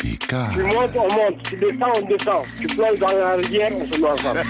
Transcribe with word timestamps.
Tu 0.00 0.62
montes, 0.62 0.90
on 0.96 1.12
monte. 1.14 1.42
Tu 1.42 1.56
descends, 1.56 1.92
on 1.96 2.06
descend. 2.06 2.42
Tu 2.60 2.66
plonges 2.68 2.98
dans 3.00 3.08
la 3.08 3.32
rivière, 3.36 3.70
on 3.74 3.86
se 3.86 3.98
met 4.00 4.06
ensemble. 4.06 4.42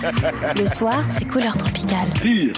Le 0.60 0.66
soir, 0.66 1.02
c'est 1.10 1.26
couleur 1.26 1.56
tropicale. 1.56 2.08
Dire 2.22 2.52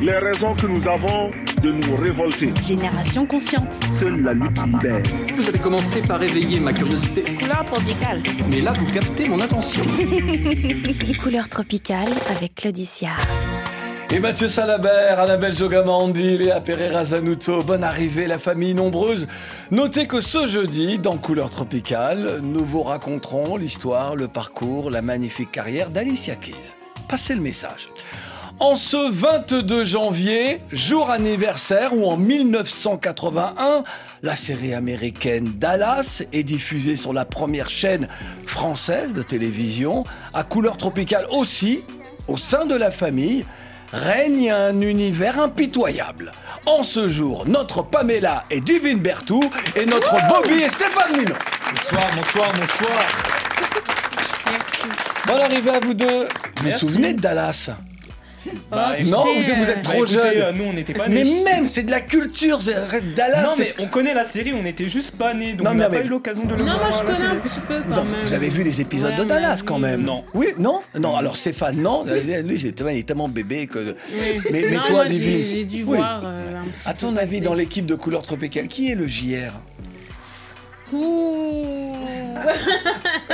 les 0.00 0.18
raisons 0.18 0.52
que 0.56 0.66
nous 0.66 0.88
avons 0.88 1.30
de 1.62 1.70
nous 1.70 1.94
révolter. 1.96 2.52
Génération 2.60 3.24
consciente. 3.24 3.72
Seule 4.00 4.22
la 4.22 4.32
lutte 4.32 4.58
libère. 4.64 5.02
Vous 5.36 5.48
avez 5.48 5.58
commencé 5.60 6.00
par 6.02 6.20
éveiller 6.20 6.58
ma 6.58 6.72
curiosité, 6.72 7.22
Couleur 7.22 7.64
tropicale. 7.64 8.20
mais 8.50 8.60
là 8.60 8.72
vous 8.72 8.92
captez 8.92 9.28
mon 9.28 9.38
attention. 9.38 9.84
Couleur 11.22 11.48
tropicale 11.48 12.08
avec 12.36 12.56
Claudicia. 12.56 13.10
Et 14.12 14.20
Mathieu 14.20 14.46
Salabert, 14.46 15.20
Annabelle 15.20 15.56
Jogamandi, 15.56 16.36
Léa 16.36 16.60
Pereira 16.60 17.02
Zanuto, 17.02 17.62
bonne 17.62 17.82
arrivée, 17.82 18.26
la 18.26 18.38
famille 18.38 18.74
nombreuse. 18.74 19.26
Notez 19.70 20.06
que 20.06 20.20
ce 20.20 20.48
jeudi, 20.48 20.98
dans 20.98 21.16
Couleur 21.16 21.48
Tropicale, 21.48 22.40
nous 22.42 22.62
vous 22.62 22.82
raconterons 22.82 23.56
l'histoire, 23.56 24.14
le 24.14 24.28
parcours, 24.28 24.90
la 24.90 25.00
magnifique 25.00 25.50
carrière 25.50 25.88
d'Alicia 25.88 26.36
Keys. 26.36 26.74
Passez 27.08 27.34
le 27.34 27.40
message. 27.40 27.88
En 28.60 28.76
ce 28.76 29.10
22 29.10 29.82
janvier, 29.84 30.60
jour 30.70 31.08
anniversaire 31.08 31.96
où 31.96 32.04
en 32.04 32.18
1981, 32.18 33.82
la 34.22 34.36
série 34.36 34.74
américaine 34.74 35.54
Dallas 35.56 36.22
est 36.34 36.42
diffusée 36.42 36.96
sur 36.96 37.14
la 37.14 37.24
première 37.24 37.70
chaîne 37.70 38.08
française 38.46 39.14
de 39.14 39.22
télévision, 39.22 40.04
à 40.34 40.44
couleur 40.44 40.76
tropicale 40.76 41.24
aussi, 41.30 41.82
au 42.28 42.36
sein 42.36 42.66
de 42.66 42.74
la 42.74 42.90
famille, 42.90 43.46
règne 43.92 44.50
un 44.50 44.80
univers 44.80 45.40
impitoyable. 45.40 46.32
En 46.66 46.82
ce 46.82 47.08
jour, 47.08 47.44
notre 47.46 47.82
Pamela 47.82 48.44
est 48.50 48.60
Divine 48.60 48.98
Bertou 48.98 49.42
et 49.76 49.84
notre 49.86 50.16
Bobby 50.28 50.62
est 50.62 50.70
Stéphane 50.70 51.16
Minon. 51.16 51.34
Bonsoir, 51.74 52.06
bonsoir, 52.16 52.48
bonsoir. 52.58 53.06
Bonne 55.26 55.40
arrivée 55.40 55.70
à 55.70 55.80
vous 55.80 55.94
deux. 55.94 56.06
Vous 56.24 56.62
vous 56.62 56.68
Merci. 56.68 56.86
souvenez 56.86 57.12
de 57.14 57.20
Dallas? 57.20 57.70
Bah, 58.70 58.96
Non, 59.04 59.24
écoutez, 59.24 59.54
vous, 59.54 59.64
vous 59.64 59.70
êtes 59.70 59.76
bah, 59.76 59.80
trop 59.82 60.04
écoutez, 60.04 60.12
jeune. 60.14 60.24
euh, 60.36 60.52
nous, 60.52 60.64
on 60.64 60.72
n'était 60.72 60.92
pas 60.94 61.06
Mais 61.08 61.24
même, 61.44 61.66
c'est 61.66 61.82
de 61.84 61.90
la 61.90 62.00
culture, 62.00 62.58
Dallas. 63.14 63.42
Non, 63.42 63.50
mais 63.58 63.74
on 63.78 63.86
connaît 63.86 64.14
la 64.14 64.24
série, 64.24 64.52
on 64.52 64.62
n'était 64.62 64.88
juste 64.88 65.12
pas 65.12 65.32
nés, 65.34 65.52
donc 65.52 65.64
Non, 65.64 65.70
on 65.70 65.74
mais 65.74 65.80
n'a 65.80 65.88
mais- 65.88 65.98
pas 66.00 66.04
eu 66.04 66.08
l'occasion 66.08 66.44
de 66.44 66.54
le 66.54 66.64
Non, 66.64 66.72
voir. 66.74 66.78
moi 66.80 66.90
je 66.90 67.04
connais 67.04 67.24
un 67.26 67.36
petit 67.36 67.60
peu 67.60 67.82
quand 67.82 67.88
Non, 67.96 68.04
même. 68.04 68.24
vous 68.24 68.32
avez 68.34 68.48
vu 68.48 68.64
les 68.64 68.80
épisodes 68.80 69.10
Ouais, 69.12 69.16
de 69.18 69.24
Dallas 69.24 69.62
quand 69.64 69.78
même 69.78 70.02
Non. 70.02 70.24
Oui, 70.34 70.48
non? 70.58 70.80
Non, 70.98 71.16
alors 71.16 71.36
Stéphane, 71.36 71.76
non. 71.80 72.04
Lui, 72.04 72.58
c'est- 72.58 72.80
il 72.80 72.96
est 72.98 73.06
tellement 73.06 73.28
bébé 73.28 73.66
que. 73.66 73.78
Oui. 73.78 74.40
Mais, 74.50 74.64
mais 74.70 74.76
Non, 74.76 74.82
toi, 74.82 74.90
moi, 74.94 75.06
j'ai- 75.08 75.64
dû 75.64 75.84
Oui. 75.86 75.98
voir 75.98 76.22
euh, 76.24 76.60
un 76.62 76.68
petit 76.68 76.88
À 76.88 76.92
peu 76.94 76.98
ton 77.06 77.16
avis, 77.16 77.40
dans 77.40 77.54
l'équipe 77.54 77.86
de 77.86 77.94
couleur 77.94 78.22
tropicale, 78.22 78.66
qui 78.66 78.90
est 78.90 78.94
le 78.96 79.06
JR 79.06 79.52
Ouh. 80.92 81.94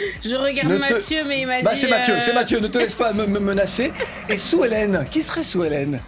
Je 0.24 0.34
regarde 0.34 0.68
te- 0.74 0.78
Mathieu, 0.92 1.24
mais 1.26 1.40
il 1.42 1.46
m'a 1.46 1.62
Bah, 1.62 1.72
dit. 1.74 1.80
c'est 1.80 1.88
Mathieu, 1.88 2.14
euh, 2.14 2.20
c'est 2.20 2.32
Mathieu, 2.32 2.60
ne 2.60 2.66
te 2.68 2.78
laisse 2.78 2.94
pas 2.94 3.12
me, 3.12 3.26
me 3.26 3.38
menacer. 3.40 3.92
Et 4.28 4.38
sous 4.38 4.64
Hélène, 4.64 5.04
qui 5.10 5.22
serait 5.22 5.42
sous 5.44 5.64
Hélène? 5.64 6.00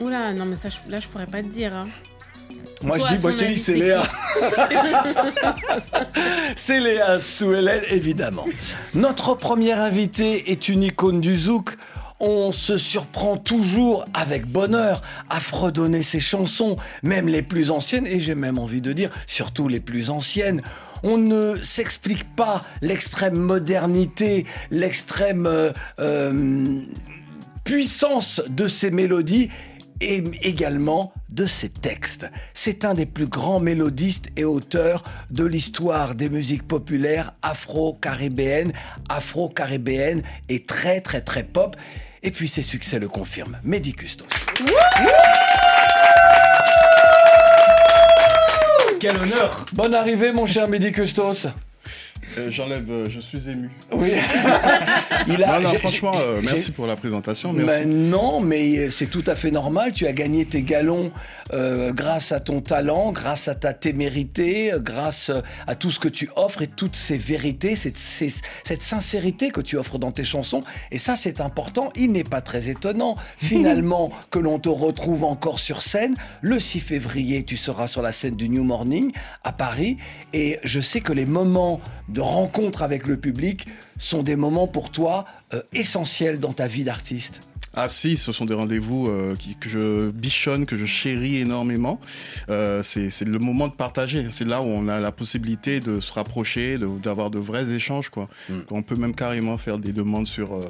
Oula, 0.00 0.32
non, 0.32 0.44
mais 0.44 0.56
ça, 0.56 0.68
je- 0.68 0.90
là, 0.90 1.00
je 1.00 1.06
pourrais 1.08 1.26
pas 1.26 1.42
te 1.42 1.48
dire. 1.48 1.72
hein. 1.74 1.88
Moi, 2.82 2.98
Toi, 2.98 3.08
je 3.10 3.14
dis, 3.16 3.22
moi, 3.22 3.32
ton 3.32 3.38
je 3.38 3.44
te 3.44 3.48
dis 3.48 3.58
c'est 3.58 3.74
Léa. 3.74 4.02
c'est 6.56 6.80
Léa 6.80 7.20
sous 7.20 7.52
Hélène, 7.54 7.82
évidemment. 7.90 8.44
Notre 8.94 9.34
première 9.34 9.80
invitée 9.80 10.50
est 10.50 10.68
une 10.68 10.82
icône 10.82 11.20
du 11.20 11.36
zouk. 11.36 11.70
On 12.18 12.50
se 12.50 12.78
surprend 12.78 13.36
toujours 13.36 14.06
avec 14.14 14.46
bonheur 14.46 15.02
à 15.28 15.38
fredonner 15.38 16.02
ses 16.02 16.20
chansons, 16.20 16.76
même 17.02 17.28
les 17.28 17.42
plus 17.42 17.70
anciennes, 17.70 18.06
et 18.06 18.20
j'ai 18.20 18.34
même 18.34 18.58
envie 18.58 18.80
de 18.80 18.92
dire 18.92 19.10
surtout 19.26 19.68
les 19.68 19.80
plus 19.80 20.10
anciennes. 20.10 20.62
On 21.02 21.18
ne 21.18 21.60
s'explique 21.62 22.34
pas 22.34 22.60
l'extrême 22.80 23.36
modernité, 23.36 24.46
l'extrême 24.70 25.46
euh, 25.46 25.72
euh, 26.00 26.80
puissance 27.64 28.42
de 28.48 28.66
ces 28.66 28.90
mélodies 28.90 29.50
et 30.00 30.22
également 30.42 31.12
de 31.30 31.46
ses 31.46 31.68
textes. 31.68 32.26
C'est 32.54 32.84
un 32.84 32.94
des 32.94 33.06
plus 33.06 33.26
grands 33.26 33.60
mélodistes 33.60 34.26
et 34.36 34.44
auteurs 34.44 35.02
de 35.30 35.44
l'histoire 35.44 36.14
des 36.14 36.28
musiques 36.28 36.66
populaires 36.66 37.32
afro-caribéennes, 37.42 38.72
afro-caribéennes 39.08 40.22
et 40.48 40.64
très 40.64 41.00
très 41.00 41.20
très 41.20 41.44
pop. 41.44 41.76
Et 42.22 42.30
puis 42.30 42.48
ses 42.48 42.62
succès 42.62 42.98
le 42.98 43.08
confirment. 43.08 43.58
Mehdi 43.62 43.94
Custos. 43.94 44.26
Quel 48.98 49.16
honneur 49.16 49.66
Bonne 49.72 49.94
arrivée 49.94 50.32
mon 50.32 50.46
cher 50.46 50.68
Mehdi 50.68 50.92
Custos. 50.92 51.48
Euh, 52.38 52.50
J'enlève, 52.50 52.90
euh, 52.90 53.06
je 53.10 53.20
suis 53.20 53.48
ému. 53.48 53.70
Oui. 53.92 54.10
Il 55.28 55.42
a, 55.42 55.58
Non, 55.58 55.60
non, 55.64 55.70
j'ai- 55.70 55.78
franchement, 55.78 56.12
euh, 56.16 56.40
merci 56.42 56.70
pour 56.70 56.86
la 56.86 56.96
présentation. 56.96 57.52
Mais 57.52 57.84
non, 57.84 58.40
mais 58.40 58.90
c'est 58.90 59.06
tout 59.06 59.24
à 59.26 59.34
fait 59.34 59.50
normal. 59.50 59.92
Tu 59.92 60.06
as 60.06 60.12
gagné 60.12 60.44
tes 60.44 60.62
galons 60.62 61.10
euh, 61.52 61.92
grâce 61.92 62.32
à 62.32 62.40
ton 62.40 62.60
talent, 62.60 63.12
grâce 63.12 63.48
à 63.48 63.54
ta 63.54 63.72
témérité, 63.72 64.72
grâce 64.80 65.30
à 65.66 65.74
tout 65.74 65.90
ce 65.90 65.98
que 65.98 66.08
tu 66.08 66.28
offres 66.36 66.62
et 66.62 66.66
toutes 66.66 66.96
ces 66.96 67.18
vérités, 67.18 67.74
cette, 67.76 67.96
ces- 67.96 68.32
cette 68.64 68.82
sincérité 68.82 69.50
que 69.50 69.60
tu 69.60 69.76
offres 69.76 69.98
dans 69.98 70.12
tes 70.12 70.24
chansons. 70.24 70.60
Et 70.90 70.98
ça, 70.98 71.16
c'est 71.16 71.40
important. 71.40 71.90
Il 71.96 72.12
n'est 72.12 72.24
pas 72.24 72.40
très 72.40 72.68
étonnant, 72.68 73.16
finalement, 73.38 74.10
que 74.30 74.38
l'on 74.38 74.58
te 74.58 74.68
retrouve 74.68 75.24
encore 75.24 75.58
sur 75.58 75.82
scène. 75.82 76.14
Le 76.42 76.60
6 76.60 76.80
février, 76.80 77.44
tu 77.44 77.56
seras 77.56 77.86
sur 77.86 78.02
la 78.02 78.12
scène 78.12 78.36
du 78.36 78.48
New 78.48 78.64
Morning 78.64 79.10
à 79.44 79.52
Paris. 79.52 79.96
Et 80.32 80.58
je 80.64 80.80
sais 80.80 81.00
que 81.00 81.12
les 81.12 81.26
moments 81.26 81.80
de 82.08 82.20
rencontre 82.26 82.82
avec 82.82 83.06
le 83.06 83.16
public 83.16 83.66
sont 83.98 84.22
des 84.22 84.36
moments 84.36 84.66
pour 84.66 84.90
toi 84.90 85.24
euh, 85.54 85.62
essentiels 85.72 86.38
dans 86.38 86.52
ta 86.52 86.66
vie 86.66 86.84
d'artiste. 86.84 87.40
Ah 87.78 87.90
si, 87.90 88.16
ce 88.16 88.32
sont 88.32 88.46
des 88.46 88.54
rendez-vous 88.54 89.06
euh, 89.06 89.34
que 89.60 89.68
je 89.68 90.10
bichonne, 90.10 90.64
que 90.64 90.78
je 90.78 90.86
chéris 90.86 91.36
énormément. 91.36 92.00
Euh, 92.48 92.82
c'est 92.82 93.28
le 93.28 93.38
moment 93.38 93.68
de 93.68 93.74
partager. 93.74 94.28
C'est 94.30 94.46
là 94.46 94.62
où 94.62 94.64
on 94.64 94.88
a 94.88 94.98
la 94.98 95.12
possibilité 95.12 95.78
de 95.80 96.00
se 96.00 96.10
rapprocher, 96.12 96.78
d'avoir 97.02 97.30
de, 97.30 97.38
vrais 97.38 97.70
échanges. 97.72 98.08
Quoi. 98.08 98.30
Mm. 98.48 98.54
On 98.70 98.82
peut 98.82 98.96
même 98.96 99.14
carrément 99.14 99.58
faire 99.58 99.78
des 99.78 99.92
demandes 99.92 100.26
sur, 100.26 100.54
euh, 100.54 100.60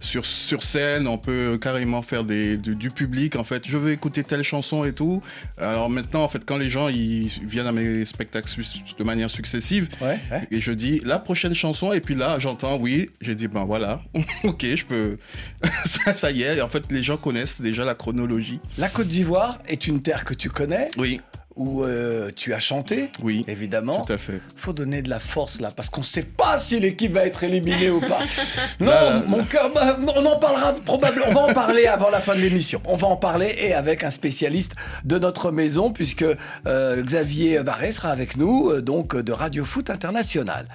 sur, 0.00 0.26
sur 0.26 0.62
scène, 0.62 1.08
on 1.08 1.16
peut 1.16 1.58
carrément 1.58 2.02
faire 2.02 2.24
des, 2.24 2.58
du, 2.58 2.76
du 2.76 2.90
public. 2.90 3.36
En 3.36 3.44
fait, 3.44 3.66
je 3.66 3.78
veux 3.78 3.92
écouter 3.92 4.22
telle 4.22 4.42
chanson 4.42 4.84
et 4.84 4.92
tout. 4.92 5.22
Alors 5.56 5.88
maintenant, 5.88 6.24
en 6.24 6.28
fait, 6.28 6.44
quand 6.44 6.58
les 6.58 6.68
gens 6.68 6.88
ils 6.88 7.26
viennent 7.42 7.66
à 7.66 7.72
mes 7.72 8.04
spectacles 8.04 8.50
de 8.98 9.04
manière 9.04 9.30
successive, 9.30 9.88
Ouais, 10.02 10.18
ouais. 10.30 10.46
et 10.50 10.60
je 10.60 10.72
dis 10.72 11.00
la 11.04 11.18
prochaine 11.18 11.54
chanson 11.54 11.92
et 11.92 12.00
puis 12.00 12.14
là 12.14 12.38
j'entends 12.38 12.76
oui 12.76 13.10
j'ai 13.20 13.34
dit 13.34 13.48
ben 13.48 13.64
voilà 13.64 14.02
ok 14.44 14.64
je 14.74 14.84
peux 14.84 15.18
ça, 15.86 16.14
ça 16.14 16.32
y 16.34 16.42
est 16.42 16.60
en 16.60 16.68
fait 16.68 16.90
les 16.90 17.02
gens 17.02 17.16
connaissent 17.16 17.60
déjà 17.60 17.84
la 17.84 17.94
chronologie 17.94 18.60
La 18.78 18.88
Côte 18.88 19.08
d'Ivoire 19.08 19.58
est 19.66 19.86
une 19.86 20.02
terre 20.02 20.24
que 20.24 20.34
tu 20.34 20.48
connais, 20.48 20.88
oui 20.98 21.20
où 21.56 21.84
euh, 21.84 22.30
tu 22.34 22.52
as 22.52 22.58
chanté, 22.58 23.10
oui 23.22 23.44
évidemment. 23.46 24.04
tout 24.04 24.12
à 24.12 24.18
fait 24.18 24.40
Faut 24.56 24.72
donner 24.72 25.02
de 25.02 25.10
la 25.10 25.20
force 25.20 25.60
là, 25.60 25.70
parce 25.74 25.88
qu'on 25.88 26.00
ne 26.00 26.06
sait 26.06 26.22
pas 26.24 26.58
si 26.58 26.80
l'équipe 26.80 27.12
va 27.12 27.26
être 27.26 27.44
éliminée 27.44 27.90
ou 27.90 28.00
pas. 28.00 28.18
Non, 28.80 28.86
Là, 28.86 29.10
là, 29.10 29.22
mon 29.28 29.44
cœur, 29.44 29.70
bah, 29.72 29.96
on 30.16 30.26
en 30.26 30.38
parlera 30.38 30.72
probablement. 30.72 31.26
On 31.28 31.34
va 31.34 31.40
en 31.42 31.54
parler 31.54 31.86
avant 31.86 32.10
la 32.10 32.20
fin 32.20 32.34
de 32.34 32.40
l'émission. 32.40 32.80
On 32.86 32.96
va 32.96 33.06
en 33.06 33.16
parler 33.16 33.54
et 33.58 33.72
avec 33.72 34.02
un 34.02 34.10
spécialiste 34.10 34.72
de 35.04 35.18
notre 35.18 35.52
maison, 35.52 35.92
puisque 35.92 36.24
euh, 36.66 37.02
Xavier 37.02 37.62
Barré 37.62 37.92
sera 37.92 38.10
avec 38.10 38.36
nous, 38.36 38.70
euh, 38.70 38.82
donc 38.82 39.16
de 39.16 39.32
Radio 39.32 39.64
Foot 39.64 39.90
International. 39.90 40.66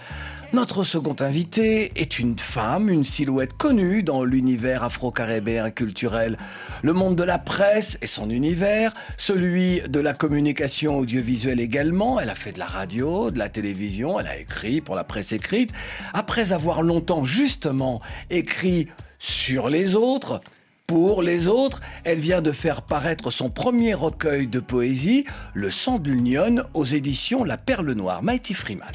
Notre 0.52 0.84
second 0.84 1.16
invité 1.20 1.92
est 1.96 2.18
une 2.18 2.40
femme, 2.40 2.90
une 2.90 3.04
silhouette 3.04 3.54
connue 3.56 4.02
dans 4.02 4.24
l'univers 4.24 4.84
afro-caribéen 4.84 5.70
culturel. 5.70 6.40
Le 6.82 6.92
monde 6.92 7.16
de 7.16 7.24
la 7.24 7.38
presse 7.38 8.00
et 8.02 8.08
son 8.08 8.32
univers, 8.32 8.92
celui 9.16 9.82
de 9.82 10.00
la 10.00 10.14
communication 10.14 10.98
audiovisuelle 10.98 11.60
également. 11.60 12.20
Elle 12.20 12.32
a 12.32 12.36
fait 12.36 12.54
de 12.54 12.58
la 12.58 12.66
radio, 12.66 13.30
de 13.30 13.38
la 13.38 13.48
télévision, 13.48 14.20
elle 14.20 14.26
a 14.26 14.38
écrit 14.38 14.82
pour 14.82 14.96
la 14.96 15.04
presse 15.04 15.34
écrite. 15.34 15.70
Après 16.16 16.52
avoir 16.52 16.82
longtemps 16.82 17.26
justement 17.26 18.02
écrit 18.32 18.88
sur 19.20 19.70
les 19.70 19.96
autres, 19.96 20.42
pour 20.88 21.22
les 21.22 21.48
autres, 21.48 21.80
elle 22.04 22.20
vient 22.20 22.42
de 22.42 22.52
faire 22.52 22.82
paraître 22.82 23.30
son 23.30 23.52
premier 23.52 23.94
recueil 23.94 24.48
de 24.48 24.60
poésie, 24.60 25.26
Le 25.54 25.70
sang 25.70 26.00
de 26.00 26.10
l'Union, 26.10 26.64
aux 26.74 26.86
éditions 26.86 27.44
La 27.44 27.58
Perle 27.58 27.92
Noire. 27.92 28.24
Mighty 28.24 28.56
Freeman 28.56 28.90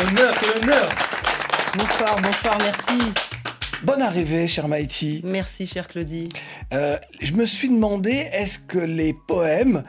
honneur, 0.00 0.34
quel 0.40 0.62
honneur 0.62 0.88
Bonsoir, 1.98 2.20
bonsoir, 2.22 2.58
merci. 2.60 3.12
Bonne 3.82 4.02
arrivée, 4.02 4.46
cher 4.46 4.68
Mighty. 4.68 5.22
Merci, 5.26 5.66
chère 5.66 5.88
Claudie. 5.88 6.28
Euh, 6.72 6.96
je 7.20 7.32
me 7.32 7.44
suis 7.46 7.68
demandé, 7.68 8.10
est-ce 8.32 8.58
que 8.60 8.78
les 8.78 9.12
poèmes 9.12 9.82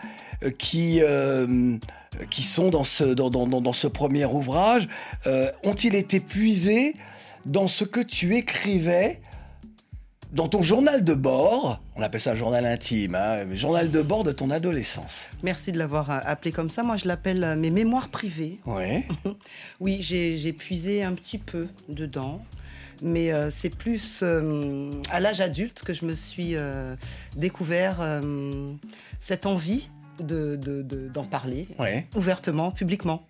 euh, 0.44 0.50
qui, 0.50 1.00
euh, 1.02 1.78
qui 2.32 2.44
sont 2.44 2.70
dans 2.70 2.84
ce, 2.84 3.04
dans, 3.04 3.30
dans- 3.30 3.46
dans- 3.48 3.62
dans 3.62 3.74
ce 3.74 3.88
premier 3.88 4.26
ouvrage 4.26 4.88
euh, 5.28 5.52
ont-ils 5.64 5.94
été 5.96 6.20
puisés 6.20 6.96
dans 7.46 7.68
ce 7.68 7.84
que 7.84 8.00
tu 8.00 8.36
écrivais 8.36 9.20
dans 10.32 10.48
ton 10.48 10.62
journal 10.62 11.04
de 11.04 11.14
bord, 11.16 11.82
on 11.96 12.02
appelle 12.04 12.22
ça 12.22 12.36
journal 12.36 12.66
intime, 12.66 13.16
hein, 13.16 13.46
mais 13.48 13.56
journal 13.58 13.90
de 13.90 14.02
bord 14.02 14.24
de 14.24 14.32
ton 14.32 14.52
adolescence. 14.52 15.28
Merci 15.44 15.72
de 15.72 15.78
l'avoir 15.80 16.12
euh, 16.12 16.20
appelé 16.24 16.52
comme 16.52 16.70
ça. 16.70 16.84
Moi, 16.84 16.98
je 16.98 17.08
l'appelle 17.08 17.44
euh, 17.44 17.56
mes 17.56 17.72
mémoires 17.72 18.10
privées. 18.10 18.60
Ouais. 18.66 19.08
Oui, 19.80 20.00
j'ai 20.02 20.54
puisé 20.54 21.04
un 21.04 21.14
petit 21.14 21.38
peu 21.38 21.68
dedans. 21.88 22.42
Mais 23.02 23.32
euh, 23.32 23.50
c'est 23.50 23.74
plus 23.76 24.20
euh, 24.24 24.92
à 25.10 25.22
l'âge 25.22 25.40
adulte 25.40 25.84
que 25.84 25.94
je 25.94 26.04
me 26.06 26.12
suis 26.12 26.56
euh, 26.58 26.96
découvert 27.38 28.00
euh, 28.02 28.52
cette 29.22 29.46
envie 29.46 29.88
de- 30.20 30.58
de- 30.58 30.82
de- 30.82 31.08
d'en 31.08 31.24
parler 31.24 31.70
Ouais. 31.80 32.08
ouvertement, 32.16 32.72
publiquement. 32.72 33.26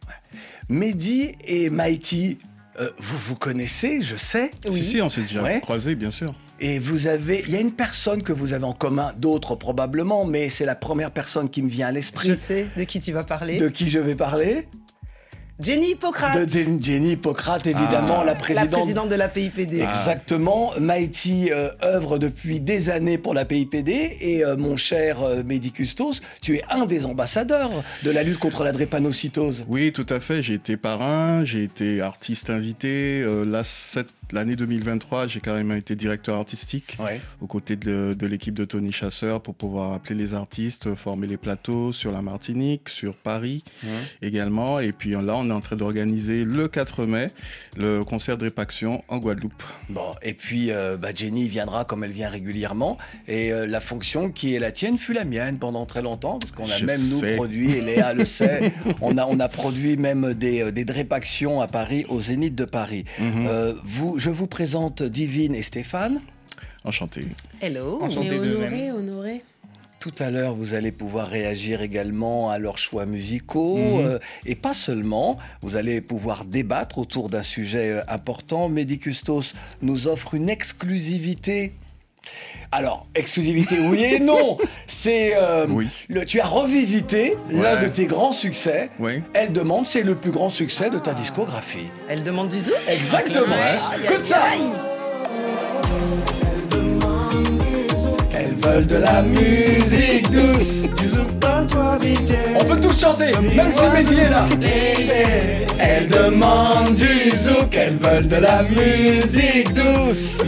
Mehdi 0.69 1.35
et 1.45 1.69
Mighty, 1.69 2.39
euh, 2.79 2.89
vous 2.97 3.17
vous 3.19 3.35
connaissez, 3.35 4.01
je 4.01 4.15
sais. 4.15 4.49
Si, 4.71 4.83
si, 4.83 5.01
on 5.03 5.09
s'est 5.11 5.21
déjà 5.21 5.43
Ouais. 5.43 5.61
croisés, 5.61 5.93
bien 5.93 6.09
sûr. 6.11 6.33
Et 6.61 6.79
vous 6.79 7.07
avez, 7.07 7.43
il 7.47 7.53
y 7.53 7.55
a 7.55 7.61
une 7.61 7.71
personne 7.71 8.21
que 8.23 8.33
vous 8.33 8.53
avez 8.53 8.65
en 8.65 8.73
commun, 8.73 9.13
d'autres 9.17 9.55
probablement, 9.55 10.25
mais 10.25 10.49
c'est 10.49 10.65
la 10.65 10.75
première 10.75 11.11
personne 11.11 11.49
qui 11.49 11.61
me 11.61 11.69
vient 11.69 11.87
à 11.87 11.89
Je 11.91 11.95
l'esprit. 11.95 12.35
sais 12.37 12.67
de 12.75 12.83
qui 12.83 12.99
tu 12.99 13.11
vas 13.13 13.23
parler. 13.23 13.57
De 13.57 13.69
qui 13.69 13.89
je 13.89 13.99
vais 13.99 14.15
parler 14.15 14.67
Jenny 15.61 15.91
Hippocrate, 15.91 16.37
De 16.39 16.45
Jen- 16.49 16.81
Jenny 16.81 17.11
Hippocrate, 17.11 17.67
évidemment, 17.67 18.19
la 18.19 18.27
la 18.27 18.35
présidente. 18.35 18.69
présidente 18.69 19.09
de 19.09 19.15
la 19.15 19.27
PIPD. 19.27 19.81
Exactement. 19.81 20.71
Mighty 20.79 21.49
euh, 21.51 21.67
œuvre 21.83 22.17
depuis 22.17 22.61
des 22.61 22.89
années 22.89 23.17
pour 23.17 23.33
la 23.33 23.43
PIPD 23.43 23.91
et 24.21 24.45
euh, 24.45 24.55
mon 24.55 24.77
cher 24.77 25.21
euh, 25.21 25.43
Mehdi 25.43 25.73
Custos, 25.73 26.21
tu 26.41 26.55
es 26.55 26.61
un 26.69 26.85
des 26.85 27.05
ambassadeurs 27.05 27.71
de 28.03 28.09
la 28.11 28.23
lutte 28.23 28.39
contre 28.39 28.63
la 28.63 28.71
drépanocytose. 28.71 29.65
Oui, 29.67 29.91
tout 29.91 30.05
à 30.09 30.21
fait. 30.21 30.41
J'ai 30.41 30.53
été 30.53 30.77
parrain, 30.77 31.43
j'ai 31.43 31.65
été 31.65 31.99
artiste 31.99 32.49
invité. 32.49 33.21
Euh, 33.21 33.43
là, 33.43 33.63
cette- 33.65 34.13
l'année 34.31 34.55
2023, 34.55 35.27
j'ai 35.27 35.39
carrément 35.39 35.73
été 35.75 35.95
directeur 35.95 36.37
artistique 36.37 36.97
Ouais. 36.99 37.19
aux 37.41 37.47
côtés 37.47 37.75
de, 37.75 38.13
de 38.17 38.27
l'équipe 38.27 38.53
de 38.53 38.65
Tony 38.65 38.91
Chasseur 38.91 39.41
pour 39.41 39.55
pouvoir 39.55 39.93
appeler 39.93 40.15
les 40.15 40.33
artistes, 40.33 40.93
former 40.95 41.27
les 41.27 41.37
plateaux 41.37 41.91
sur 41.93 42.11
la 42.11 42.21
Martinique, 42.21 42.89
sur 42.89 43.15
Paris 43.15 43.63
également. 44.21 44.79
Et 44.79 44.91
puis 44.91 45.11
là, 45.11 45.35
on 45.35 45.49
est 45.49 45.53
en 45.53 45.59
train 45.59 45.75
d'organiser 45.75 46.43
le 46.45 46.67
4 46.67 47.05
mai 47.05 47.27
le 47.77 48.03
concert 48.03 48.37
de 48.37 48.45
répaction 48.45 49.03
en 49.07 49.17
Guadeloupe. 49.17 49.63
Bon, 49.89 50.13
et 50.21 50.33
puis 50.33 50.71
euh, 50.71 50.97
bah, 50.97 51.09
Jenny 51.15 51.47
viendra 51.47 51.85
comme 51.85 52.03
elle 52.03 52.11
vient 52.11 52.29
régulièrement. 52.29 52.97
Et 53.27 53.51
euh, 53.51 53.65
la 53.65 53.79
fonction 53.79 54.31
qui 54.31 54.53
est 54.55 54.59
la 54.59 54.71
tienne 54.71 54.97
fut 54.97 55.13
la 55.13 55.25
mienne 55.25 55.57
pendant 55.59 55.85
très 55.85 56.01
longtemps, 56.01 56.39
parce 56.39 56.51
qu'on 56.51 56.65
a 56.69 56.77
Je 56.77 56.85
même 56.85 57.01
nous 57.09 57.35
produit, 57.35 57.71
et 57.71 57.81
Léa 57.81 58.13
le 58.13 58.25
sait, 58.25 58.71
on 59.01 59.17
a, 59.17 59.25
on 59.25 59.39
a 59.39 59.47
produit 59.49 59.97
même 59.97 60.33
des, 60.33 60.61
euh, 60.61 60.71
des 60.71 60.85
drépactions 60.85 61.61
à 61.61 61.67
Paris, 61.67 62.05
au 62.09 62.21
Zénith 62.21 62.55
de 62.55 62.65
Paris. 62.65 63.05
Mhm. 63.19 63.47
Euh, 63.47 63.73
vous, 63.83 64.18
je 64.19 64.29
vous 64.29 64.47
présente 64.47 65.01
Divine 65.01 65.55
et 65.55 65.63
Stéphane. 65.63 66.21
Enchanté. 66.83 67.25
Hello. 67.61 67.99
Enchanté. 68.01 68.37
Honoré, 68.37 68.91
honoré. 68.91 69.41
Tout 70.01 70.13
à 70.19 70.29
l'heure, 70.29 70.55
vous 70.55 70.73
allez 70.75 70.91
pouvoir 70.93 71.27
réagir 71.27 71.81
également 71.81 72.49
à 72.49 72.57
leurs 72.57 72.77
choix 72.77 73.05
musicaux 73.05 73.77
Mhm. 73.77 73.99
euh, 74.05 74.19
et 74.45 74.55
pas 74.55 74.73
seulement. 74.73 75.37
Vous 75.61 75.75
allez 75.75 75.99
pouvoir 76.01 76.45
débattre 76.45 76.97
autour 76.99 77.29
d'un 77.29 77.43
sujet 77.43 77.91
euh, 77.91 78.01
important. 78.07 78.69
Mehdi 78.69 78.99
Custos 78.99 79.53
nous 79.81 80.07
offre 80.07 80.35
une 80.35 80.49
exclusivité. 80.49 81.73
Alors, 82.71 83.07
exclusivité, 83.15 83.79
oui 83.79 84.03
et 84.03 84.19
non. 84.19 84.57
C'est 84.85 85.31
euh, 85.35 85.65
Oui. 85.69 85.87
le- 86.07 86.23
tu 86.25 86.39
as 86.39 86.45
revisité 86.45 87.35
l'un 87.49 87.77
de 87.81 87.87
tes 87.87 88.05
grands 88.05 88.31
succès. 88.31 88.89
Oui. 88.99 89.23
Elle 89.33 89.53
demande, 89.53 89.87
c'est 89.87 90.03
le 90.03 90.13
plus 90.15 90.31
grand 90.31 90.49
succès 90.51 90.89
de 90.91 90.99
ta 90.99 91.13
discographie. 91.13 91.89
Elle 92.07 92.23
demande 92.23 92.49
du 92.49 92.59
zouk 92.61 92.73
Exactement. 92.87 93.55
Que 94.07 94.17
de 94.19 94.23
ça. 94.23 94.37
aïe. 94.51 94.69
Elles 98.61 98.69
veulent 98.71 98.87
de 98.87 98.95
la 98.97 99.21
musique 99.21 100.29
douce. 100.31 100.83
On 102.59 102.65
peut 102.65 102.79
tous 102.81 102.99
chanter, 102.99 103.31
même 103.55 103.71
si 103.71 103.85
Mehdi 103.87 104.15
est 104.15 104.29
là. 104.29 104.43
Elles 105.79 106.07
demandent 106.07 106.93
du 106.95 107.31
zouk, 107.35 107.73
elles 107.73 107.95
veulent 107.97 108.27
de 108.27 108.35
la 108.35 108.63
musique 108.63 109.73
douce. 109.73 110.39
Aïe, 110.39 110.47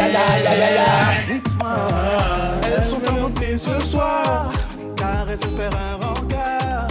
aïe, 0.00 0.46
aïe, 0.46 0.46
aïe, 0.46 0.78
aïe. 0.78 1.40
Elles 2.76 2.84
sont 2.84 3.00
en 3.08 3.12
montée 3.20 3.56
ce 3.56 3.80
soir, 3.80 4.52
car 4.96 5.26
elles 5.30 5.38
espèrent 5.46 5.70
un 5.72 5.94
rencard 5.96 6.88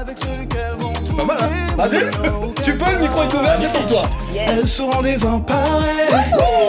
avec 0.00 0.16
celui 0.18 0.46
qu'elles 0.46 0.76
vont 0.78 0.92
trouver. 0.92 1.65
Vas-y. 1.76 2.62
Tu 2.62 2.76
peux, 2.76 2.90
le 2.90 3.00
micro 3.00 3.22
est 3.22 3.34
ouvert, 3.34 3.56
c'est 3.58 3.72
pour 3.72 3.86
toi. 3.86 4.08
Elles 4.34 4.66
seront 4.66 5.02
désemparées 5.02 6.08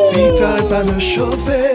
si 0.04 0.16
t'arrêtes 0.38 0.70
pas 0.70 0.84
de 0.84 1.00
chauffer. 1.00 1.74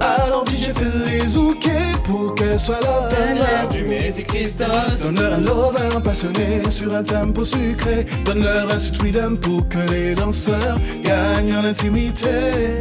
Alors 0.00 0.44
dis 0.44 0.56
j'ai 0.58 0.72
fait 0.72 1.10
les 1.10 1.26
zouker 1.28 1.98
pour 2.04 2.34
qu'elles 2.34 2.58
soient 2.58 2.80
là. 2.80 3.66
du 3.70 3.84
Métis 3.84 4.24
Christos. 4.24 4.66
Donne-leur 5.02 5.34
un 5.34 5.38
lover 5.38 6.00
passionné 6.02 6.62
sur 6.70 6.94
un 6.94 7.02
tempo 7.02 7.44
sucré. 7.44 8.06
Donne-leur 8.24 8.72
un 8.72 8.78
sweet 8.78 9.02
rhythm 9.02 9.36
pour 9.36 9.68
que 9.68 9.78
les 9.90 10.14
danseurs 10.14 10.78
gagnent 11.02 11.56
en 11.56 11.64
intimité. 11.64 12.80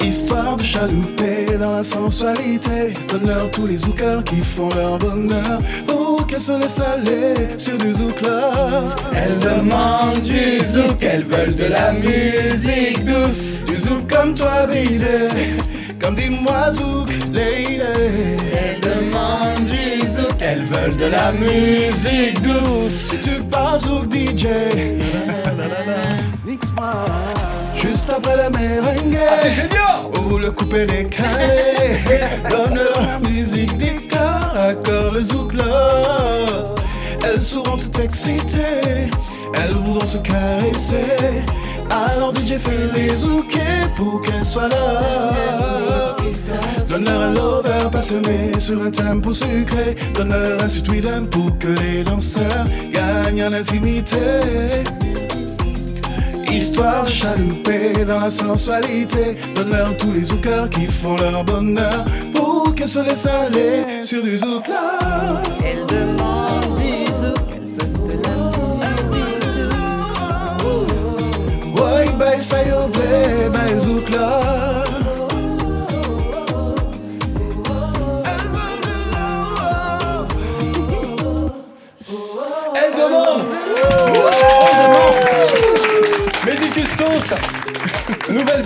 Histoire 0.00 0.56
de 0.56 0.62
chalouper 0.62 1.56
dans 1.58 1.72
la 1.72 1.82
sensualité 1.82 2.92
Donne-leur 3.08 3.50
tous 3.50 3.66
les 3.66 3.78
zoukers 3.78 4.22
qui 4.26 4.42
font 4.42 4.68
leur 4.74 4.98
bonheur 4.98 5.60
se 6.38 6.52
aller 6.82 7.58
sur 7.58 7.76
du 7.78 7.92
zouk 7.92 8.20
love 8.22 8.94
Elles 9.14 9.38
demandent 9.38 10.22
du 10.22 10.64
zouk, 10.64 11.02
elles 11.02 11.24
veulent 11.24 11.54
de 11.54 11.64
la 11.64 11.92
musique 11.92 13.04
douce. 13.04 13.60
Du 13.66 13.76
zouk 13.76 14.08
comme 14.08 14.34
toi 14.34 14.66
baby 14.66 15.00
Comme 16.00 16.14
dis-moi 16.14 16.72
zouk 16.72 17.10
lady 17.32 17.80
Elles 18.52 18.80
demandent 18.80 19.66
du 19.66 20.06
zouk, 20.08 20.34
elles 20.40 20.62
veulent 20.64 20.96
de 20.96 21.06
la 21.06 21.32
musique 21.32 22.40
douce. 22.42 23.10
Si 23.10 23.18
tu 23.18 23.42
parles 23.50 23.80
zouk 23.80 24.12
DJ 24.12 24.46
Mix-moi 26.46 26.92
Juste 27.76 28.10
après 28.10 28.36
le 28.36 28.50
merengue 28.50 29.18
Ah, 29.28 29.34
c'est 29.42 29.50
génial. 29.50 30.30
Ou 30.30 30.38
le 30.38 30.50
coupé 30.50 30.86
décalé 30.86 31.98
Donne-leur 32.50 33.02
la 33.02 33.28
musique 33.28 33.76
des 33.76 34.06
corps 34.52 34.60
à 34.60 34.74
corps, 34.74 35.12
le 35.12 35.20
zouk 35.20 35.52
love 35.54 36.80
Elles 37.24 37.42
seront 37.42 37.76
toutes 37.76 37.98
excitées. 37.98 39.10
Elles 39.54 39.74
voudront 39.74 40.06
se 40.06 40.18
caresser. 40.18 41.44
Alors 41.90 42.34
DJ 42.34 42.58
fait 42.58 42.90
les 42.94 43.16
zoukés 43.16 43.58
pour 43.96 44.22
qu'elles 44.22 44.46
soient 44.46 44.68
là 44.68 46.16
Donne-leur 46.88 47.22
un 47.22 47.34
lover 47.34 47.90
passionné 47.90 48.58
sur 48.58 48.82
un 48.82 48.90
tempo 48.90 49.32
sucré. 49.32 49.94
Donne-leur 50.14 50.62
un 50.62 50.90
rhythm 50.90 51.26
pour 51.26 51.56
que 51.58 51.68
les 51.68 52.04
danseurs 52.04 52.66
gagnent 52.90 53.44
en 53.44 53.52
intimité 53.52 54.16
Histoire 56.52 57.04
de 57.04 57.08
chalouper 57.08 58.04
dans 58.06 58.20
la 58.20 58.30
sensualité 58.30 59.36
Donne-leur 59.54 59.96
tous 59.96 60.12
les 60.12 60.24
zoukers 60.24 60.68
qui 60.70 60.86
font 60.86 61.16
leur 61.16 61.44
bonheur 61.44 62.04
Pour 62.34 62.74
qu'elles 62.74 62.88
se 62.88 62.98
laissent 62.98 63.26
aller 63.26 64.04
sur 64.04 64.22
du 64.22 64.36
zouk 64.36 64.68
love 64.68 65.40
Elle 65.64 65.86
demande 65.86 66.76
du 66.76 67.06
zouk. 67.12 67.38
Elle 67.54 67.68
veut 67.70 68.16
de 68.18 68.22
la 68.22 68.92
musique. 69.10 69.42
Ouais, 71.80 72.40
ça 72.40 72.62
y 72.62 72.68
est, 72.68 73.78
zouk 73.80 74.10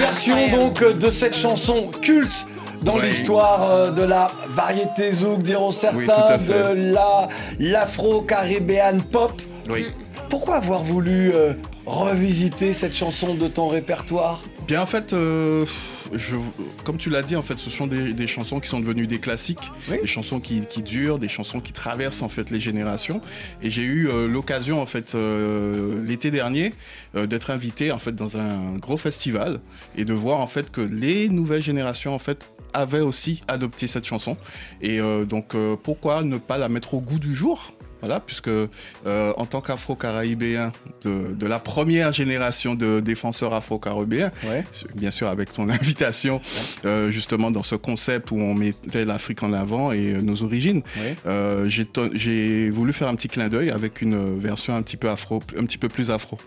version 0.07 0.49
donc 0.49 0.83
euh, 0.83 0.93
de 0.93 1.11
cette 1.11 1.37
chanson 1.37 1.91
culte 2.01 2.47
dans 2.83 2.99
l'histoire 2.99 3.71
euh, 3.71 3.91
de 3.91 4.03
la 4.03 4.31
variété 4.51 5.13
zouk, 5.13 5.43
diront 5.43 5.71
certains, 5.71 5.99
Oui, 5.99 6.47
de 6.47 6.93
la 6.93 7.29
l'afro-caribéenne 7.59 9.03
pop. 9.03 9.33
Oui. 9.69 9.87
Pourquoi 10.29 10.57
avoir 10.57 10.83
voulu 10.85 11.33
euh, 11.35 11.55
revisiter 11.87 12.73
cette 12.73 12.95
chanson 12.95 13.35
de 13.35 13.49
ton 13.49 13.69
répertoire? 13.69 14.43
Bien, 14.67 14.83
en 14.83 14.87
fait, 14.87 15.13
euh, 15.13 15.65
je, 16.13 16.35
comme 16.83 16.97
tu 16.97 17.09
l'as 17.09 17.23
dit, 17.23 17.37
en 17.37 17.43
fait, 17.43 17.57
ce 17.57 17.71
sont 17.71 17.87
des, 17.87 18.13
des 18.13 18.27
chansons 18.27 18.59
qui 18.59 18.69
sont 18.69 18.81
devenues 18.81 19.07
des 19.07 19.21
classiques, 19.21 19.71
Oui. 19.89 19.99
des 20.01 20.09
chansons 20.09 20.41
qui, 20.41 20.63
qui 20.67 20.83
durent, 20.83 21.21
des 21.21 21.29
chansons 21.29 21.61
qui 21.61 21.73
traversent 21.73 22.23
en 22.23 22.29
fait 22.29 22.51
les 22.51 22.59
générations. 22.59 23.21
Et 23.63 23.71
j'ai 23.71 23.83
eu 23.85 24.09
euh, 24.09 24.27
l'occasion, 24.27 24.83
en 24.83 24.87
fait, 24.87 25.15
euh, 25.15 26.05
l'été 26.05 26.33
dernier, 26.33 26.73
euh, 27.15 27.29
d'être 27.29 27.51
invité 27.51 27.93
en 27.93 27.99
fait 28.01 28.17
dans 28.17 28.37
un 28.39 28.77
gros 28.79 28.97
festival 28.97 29.61
et 29.97 30.05
de 30.05 30.13
voir 30.13 30.41
en 30.41 30.49
fait 30.49 30.73
que 30.73 30.81
les 30.81 31.29
nouvelles 31.29 31.63
générations, 31.63 32.13
en 32.13 32.19
fait, 32.19 32.49
avaient 32.73 33.01
aussi 33.01 33.43
adopté 33.47 33.87
cette 33.87 34.05
chanson. 34.05 34.37
Et 34.83 35.01
euh, 35.01 35.25
donc, 35.25 35.55
euh, 35.55 35.77
pourquoi 35.81 36.23
ne 36.25 36.39
pas 36.39 36.59
la 36.59 36.69
mettre 36.69 36.95
au 36.95 37.01
goût 37.01 37.21
du 37.21 37.37
jour? 37.37 37.73
Voilà, 38.07 38.21
puisque 38.21 38.47
euh, 38.47 38.69
en 39.37 39.47
tant 39.47 39.61
qu'afro-caraïbéen 39.61 40.71
de, 41.03 41.33
de 41.35 41.47
la 41.47 41.59
première 41.59 42.13
génération 42.13 42.77
de 42.77 43.01
défenseurs 43.01 43.53
afro-caribéens, 43.53 44.31
Ouais. 44.47 44.65
bien 44.95 45.11
sûr 45.11 45.27
avec 45.27 45.53
ton 45.53 45.69
invitation, 45.81 46.41
euh, 46.85 47.11
justement 47.11 47.51
dans 47.51 47.65
ce 47.65 47.75
concept 47.75 48.31
où 48.31 48.37
on 48.37 48.55
mettait 48.55 49.05
l'Afrique 49.05 49.43
en 49.43 49.53
avant 49.53 49.91
et 49.91 50.13
euh, 50.15 50.21
nos 50.21 50.45
origines, 50.45 50.83
Ouais. 50.97 51.17
euh, 51.27 51.69
j'ai 51.69 52.71
voulu 52.71 52.93
faire 52.93 53.09
un 53.09 53.17
petit 53.17 53.27
clin 53.29 53.49
d'œil 53.49 53.71
avec 53.73 54.03
une 54.03 54.39
version 54.39 54.77
un 54.77 54.83
petit 54.83 54.97
peu 54.97 55.11
afro, 55.11 55.43
un 55.59 55.65
petit 55.65 55.79
peu 55.79 55.89
plus 55.89 56.13
afro. 56.13 56.39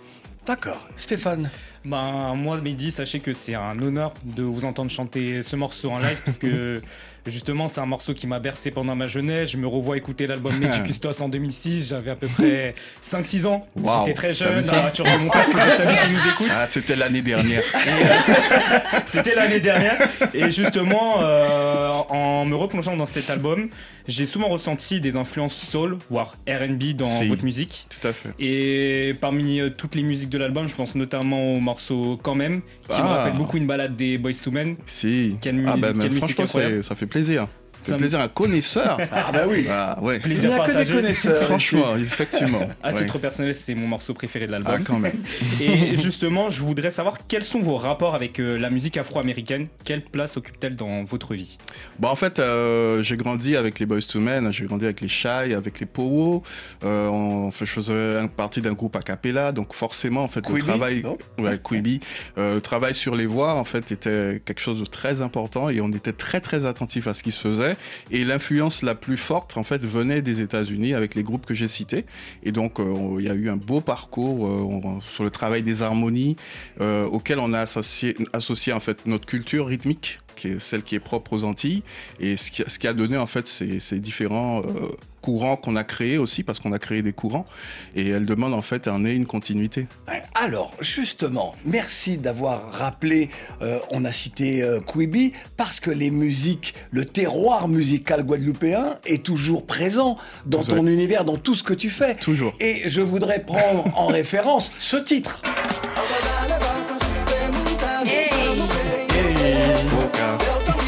D'accord. 0.47 0.87
Stéphane. 0.95 1.49
Ben, 1.85 2.33
moi, 2.35 2.59
Mehdi, 2.61 2.91
sachez 2.91 3.19
que 3.19 3.33
c'est 3.33 3.55
un 3.55 3.81
honneur 3.81 4.13
de 4.23 4.43
vous 4.43 4.65
entendre 4.65 4.91
chanter 4.91 5.41
ce 5.41 5.55
morceau 5.55 5.89
en 5.91 5.99
live, 5.99 6.19
parce 6.25 6.37
que 6.37 6.81
justement, 7.25 7.67
c'est 7.67 7.79
un 7.79 7.85
morceau 7.85 8.13
qui 8.13 8.27
m'a 8.27 8.39
bercé 8.39 8.69
pendant 8.71 8.95
ma 8.95 9.07
jeunesse. 9.07 9.51
Je 9.51 9.57
me 9.57 9.67
revois 9.67 9.95
écouter 9.97 10.27
l'album 10.27 10.55
Mehdi 10.59 10.83
Custos 10.83 11.21
en 11.21 11.29
2006. 11.29 11.87
J'avais 11.89 12.11
à 12.11 12.15
peu 12.15 12.27
près 12.27 12.75
5-6 13.03 13.45
ans. 13.45 13.65
J'étais 13.99 14.13
très 14.13 14.33
jeune, 14.33 14.61
voiture 14.63 15.05
de 15.05 15.17
mon 15.17 15.29
père, 15.29 15.45
que 15.45 15.51
je 15.57 16.11
nous 16.13 16.29
écoute. 16.31 16.47
Ah, 16.51 16.67
c'était 16.67 16.95
l'année 16.95 17.21
dernière. 17.21 17.63
C'était 19.05 19.35
l'année 19.35 19.59
dernière. 19.59 19.97
Et 20.33 20.51
justement, 20.51 21.15
euh, 21.21 21.89
en 22.09 22.45
me 22.45 22.55
replongeant 22.55 22.95
dans 22.95 23.05
cet 23.05 23.29
album, 23.29 23.69
j'ai 24.07 24.25
souvent 24.25 24.47
ressenti 24.49 25.01
des 25.01 25.15
influences 25.17 25.55
soul, 25.55 25.97
voire 26.09 26.35
RB 26.47 26.93
dans 26.95 27.05
Si. 27.05 27.27
votre 27.27 27.43
musique. 27.43 27.87
Tout 27.89 28.07
à 28.07 28.13
fait. 28.13 28.29
Et 28.39 29.15
parmi 29.19 29.59
euh, 29.59 29.69
toutes 29.69 29.95
les 29.95 30.03
musiques 30.03 30.29
de 30.29 30.37
l'album, 30.37 30.67
je 30.67 30.75
pense 30.75 30.95
notamment 30.95 31.53
au 31.53 31.59
morceau 31.59 31.78
Quand 32.21 32.35
même, 32.35 32.61
qui 32.87 33.01
me 33.01 33.07
Ah. 33.07 33.15
rappelle 33.17 33.37
beaucoup 33.37 33.57
une 33.57 33.67
balade 33.67 33.95
des 33.95 34.17
Boys 34.17 34.33
to 34.43 34.51
Men. 34.51 34.75
Si. 34.85 35.37
Quelle 35.41 35.63
ah 35.67 35.75
quelle 35.81 36.11
musique 36.11 36.35
franchement, 36.41 36.81
ça 36.81 36.95
fait 36.95 37.05
plaisir. 37.05 37.47
Fait 37.81 37.93
me- 37.93 37.97
plaisir, 37.97 38.19
un 38.19 38.27
connaisseur. 38.27 38.97
Ah 39.11 39.31
bah 39.33 39.43
oui. 39.47 39.65
Ah, 39.69 39.97
ouais. 40.01 40.21
Il 40.25 40.39
n'y 40.39 40.45
a 40.53 40.59
que 40.59 40.77
des 40.77 40.91
connaisseurs. 40.91 41.43
Franchement, 41.43 41.95
effectivement. 41.97 42.59
À 42.83 42.89
Ouais. 42.89 42.95
titre 42.95 43.17
personnel, 43.19 43.53
c'est 43.55 43.75
mon 43.75 43.87
morceau 43.87 44.13
préféré 44.13 44.47
de 44.47 44.53
Ah, 44.53 44.59
l'album. 44.59 44.83
quand 44.83 44.99
même. 44.99 45.21
Et 45.61 45.95
justement, 45.97 46.49
je 46.49 46.61
voudrais 46.61 46.91
savoir 46.91 47.15
quels 47.27 47.43
sont 47.43 47.59
vos 47.61 47.75
rapports 47.75 48.15
avec 48.15 48.39
euh, 48.39 48.57
la 48.57 48.69
musique 48.69 48.97
afro-américaine. 48.97 49.67
Quelle 49.83 50.01
place 50.03 50.37
occupe-t-elle 50.37 50.75
dans 50.75 51.03
votre 51.03 51.33
vie? 51.35 51.57
Bon, 51.99 52.07
en 52.09 52.15
fait, 52.15 52.39
euh, 52.39 53.01
j'ai 53.03 53.17
grandi 53.17 53.55
avec 53.55 53.79
les 53.79 53.85
Boys 53.85 54.01
to 54.01 54.19
Men, 54.19 54.51
j'ai 54.51 54.65
grandi 54.65 54.85
avec 54.85 55.01
les 55.01 55.07
Shy, 55.09 55.27
avec 55.55 55.79
les 55.79 55.85
Powo. 55.85 56.43
Euh, 56.83 57.07
on, 57.07 57.47
enfin, 57.47 57.65
je 57.65 57.71
faisais 57.71 58.27
partie 58.35 58.61
d'un 58.61 58.73
groupe 58.73 58.95
a 58.95 59.01
cappella, 59.01 59.51
donc 59.51 59.73
forcément, 59.73 60.23
en 60.23 60.27
fait, 60.27 60.41
Quibi, 60.41 60.59
le 60.59 60.63
travail, 60.65 61.03
ouais, 61.39 61.59
Quibi, 61.63 61.99
euh, 62.37 62.55
le 62.55 62.61
travail 62.61 62.95
sur 62.95 63.15
les 63.15 63.25
voix, 63.25 63.55
en 63.55 63.65
fait, 63.65 63.91
était 63.91 64.41
quelque 64.45 64.61
chose 64.61 64.79
de 64.79 64.85
très 64.85 65.21
important 65.21 65.69
et 65.69 65.81
on 65.81 65.89
était 65.91 66.13
très 66.13 66.39
très 66.41 66.65
attentif 66.65 67.07
à 67.07 67.13
ce 67.13 67.23
qui 67.23 67.31
se 67.31 67.41
faisait. 67.47 67.68
Et 68.11 68.25
l'influence 68.25 68.81
la 68.81 68.95
plus 68.95 69.17
forte, 69.17 69.57
en 69.57 69.63
fait, 69.63 69.85
venait 69.85 70.21
des 70.21 70.41
États-Unis 70.41 70.93
avec 70.93 71.15
les 71.15 71.23
groupes 71.23 71.45
que 71.45 71.53
j'ai 71.53 71.67
cités. 71.67 72.05
Et 72.43 72.51
donc, 72.51 72.79
euh, 72.79 73.15
il 73.19 73.25
y 73.25 73.29
a 73.29 73.33
eu 73.33 73.49
un 73.49 73.57
beau 73.57 73.81
parcours 73.81 74.47
euh, 74.47 74.99
sur 75.01 75.23
le 75.23 75.29
travail 75.29 75.63
des 75.63 75.81
harmonies, 75.81 76.35
euh, 76.81 77.05
auquel 77.05 77.39
on 77.39 77.53
a 77.53 77.59
associé, 77.59 78.15
associé 78.33 78.73
en 78.73 78.79
fait 78.79 79.05
notre 79.05 79.25
culture 79.25 79.67
rythmique, 79.67 80.19
qui 80.39 80.47
est 80.47 80.59
celle 80.59 80.83
qui 80.83 80.95
est 80.95 80.99
propre 80.99 81.33
aux 81.33 81.43
Antilles, 81.43 81.83
et 82.19 82.37
ce 82.37 82.49
qui, 82.49 82.63
ce 82.65 82.79
qui 82.79 82.87
a 82.87 82.93
donné 82.93 83.17
en 83.17 83.27
fait 83.27 83.47
ces, 83.47 83.79
ces 83.79 83.99
différents 83.99 84.61
euh, 84.61 84.87
courants 85.21 85.57
qu'on 85.57 85.75
a 85.75 85.83
créés 85.83 86.17
aussi, 86.17 86.43
parce 86.43 86.59
qu'on 86.59 86.71
a 86.71 86.79
créé 86.79 87.01
des 87.01 87.13
courants, 87.13 87.45
et 87.95 88.07
elle 88.07 88.25
demande 88.25 88.53
en 88.53 88.61
fait 88.61 88.87
un 88.87 88.99
nez, 88.99 89.13
une 89.13 89.25
continuité. 89.25 89.87
Alors, 90.33 90.73
justement, 90.79 91.55
merci 91.65 92.17
d'avoir 92.17 92.71
rappelé, 92.71 93.29
euh, 93.61 93.79
on 93.91 94.05
a 94.05 94.11
cité 94.11 94.63
euh, 94.63 94.79
Quibi, 94.79 95.33
parce 95.57 95.79
que 95.79 95.91
les 95.91 96.11
musiques, 96.11 96.73
le 96.91 97.05
terroir 97.05 97.67
musical 97.67 98.23
guadeloupéen 98.23 98.97
est 99.05 99.23
toujours 99.23 99.65
présent 99.65 100.17
dans 100.45 100.63
ton 100.63 100.87
univers, 100.87 101.25
dans 101.25 101.37
tout 101.37 101.55
ce 101.55 101.63
que 101.63 101.73
tu 101.73 101.89
fais. 101.89 102.15
Toujours. 102.15 102.53
Et 102.59 102.89
je 102.89 103.01
voudrais 103.01 103.43
prendre 103.43 103.91
en 103.97 104.07
référence 104.19 104.71
ce 104.79 104.97
titre. 104.97 105.41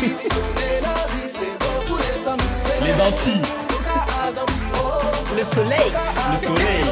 Les 0.02 0.10
Antilles, 3.00 3.42
Le 5.38 5.44
soleil. 5.44 5.92
le 6.32 6.48
soleil. 6.48 6.84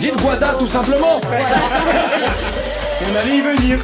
Dites 0.00 0.16
Guada 0.20 0.54
tout 0.58 0.66
simplement. 0.66 1.20
On 3.02 3.16
allait 3.16 3.36
y 3.36 3.40
venir. 3.40 3.78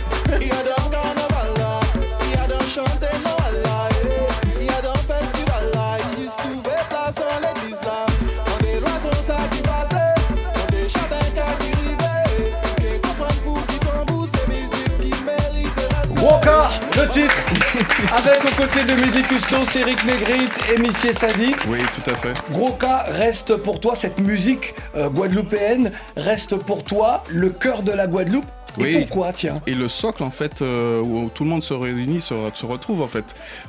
Avec 18.09 18.45
aux 18.45 18.63
côtés 18.63 18.85
de 18.85 18.95
Midi 18.95 19.23
Custos, 19.23 19.77
Eric 19.79 20.05
Négrite 20.05 20.53
et 20.75 20.81
Missier 20.81 21.13
Sadi. 21.13 21.55
Oui, 21.69 21.79
tout 21.95 22.11
à 22.11 22.15
fait. 22.15 22.35
Gros 22.51 22.73
cas 22.73 23.05
reste 23.09 23.57
pour 23.57 23.81
toi, 23.81 23.95
cette 23.95 24.19
musique 24.21 24.75
euh, 24.97 25.09
guadeloupéenne 25.09 25.93
reste 26.17 26.57
pour 26.57 26.85
toi 26.85 27.23
le 27.29 27.51
cœur 27.51 27.83
de 27.83 27.93
la 27.93 28.07
Guadeloupe. 28.07 28.47
Et 28.81 28.97
Oui. 28.97 28.99
pourquoi, 29.07 29.33
tiens 29.33 29.61
Et 29.67 29.75
le 29.75 29.89
socle, 29.89 30.23
en 30.23 30.31
fait, 30.31 30.63
euh, 30.63 31.01
où 31.01 31.31
tout 31.35 31.45
le 31.45 31.51
monde 31.51 31.63
se 31.63 31.75
réunit, 31.75 32.21
se, 32.21 32.35
se 32.55 32.67
retrouve, 32.67 33.03
en 33.03 33.09
fait. 33.09 33.25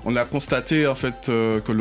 On 0.06 0.16
a 0.16 0.26
constaté, 0.26 0.88
en 0.88 0.96
fait, 0.96 1.30
euh, 1.30 1.60
que 1.60 1.72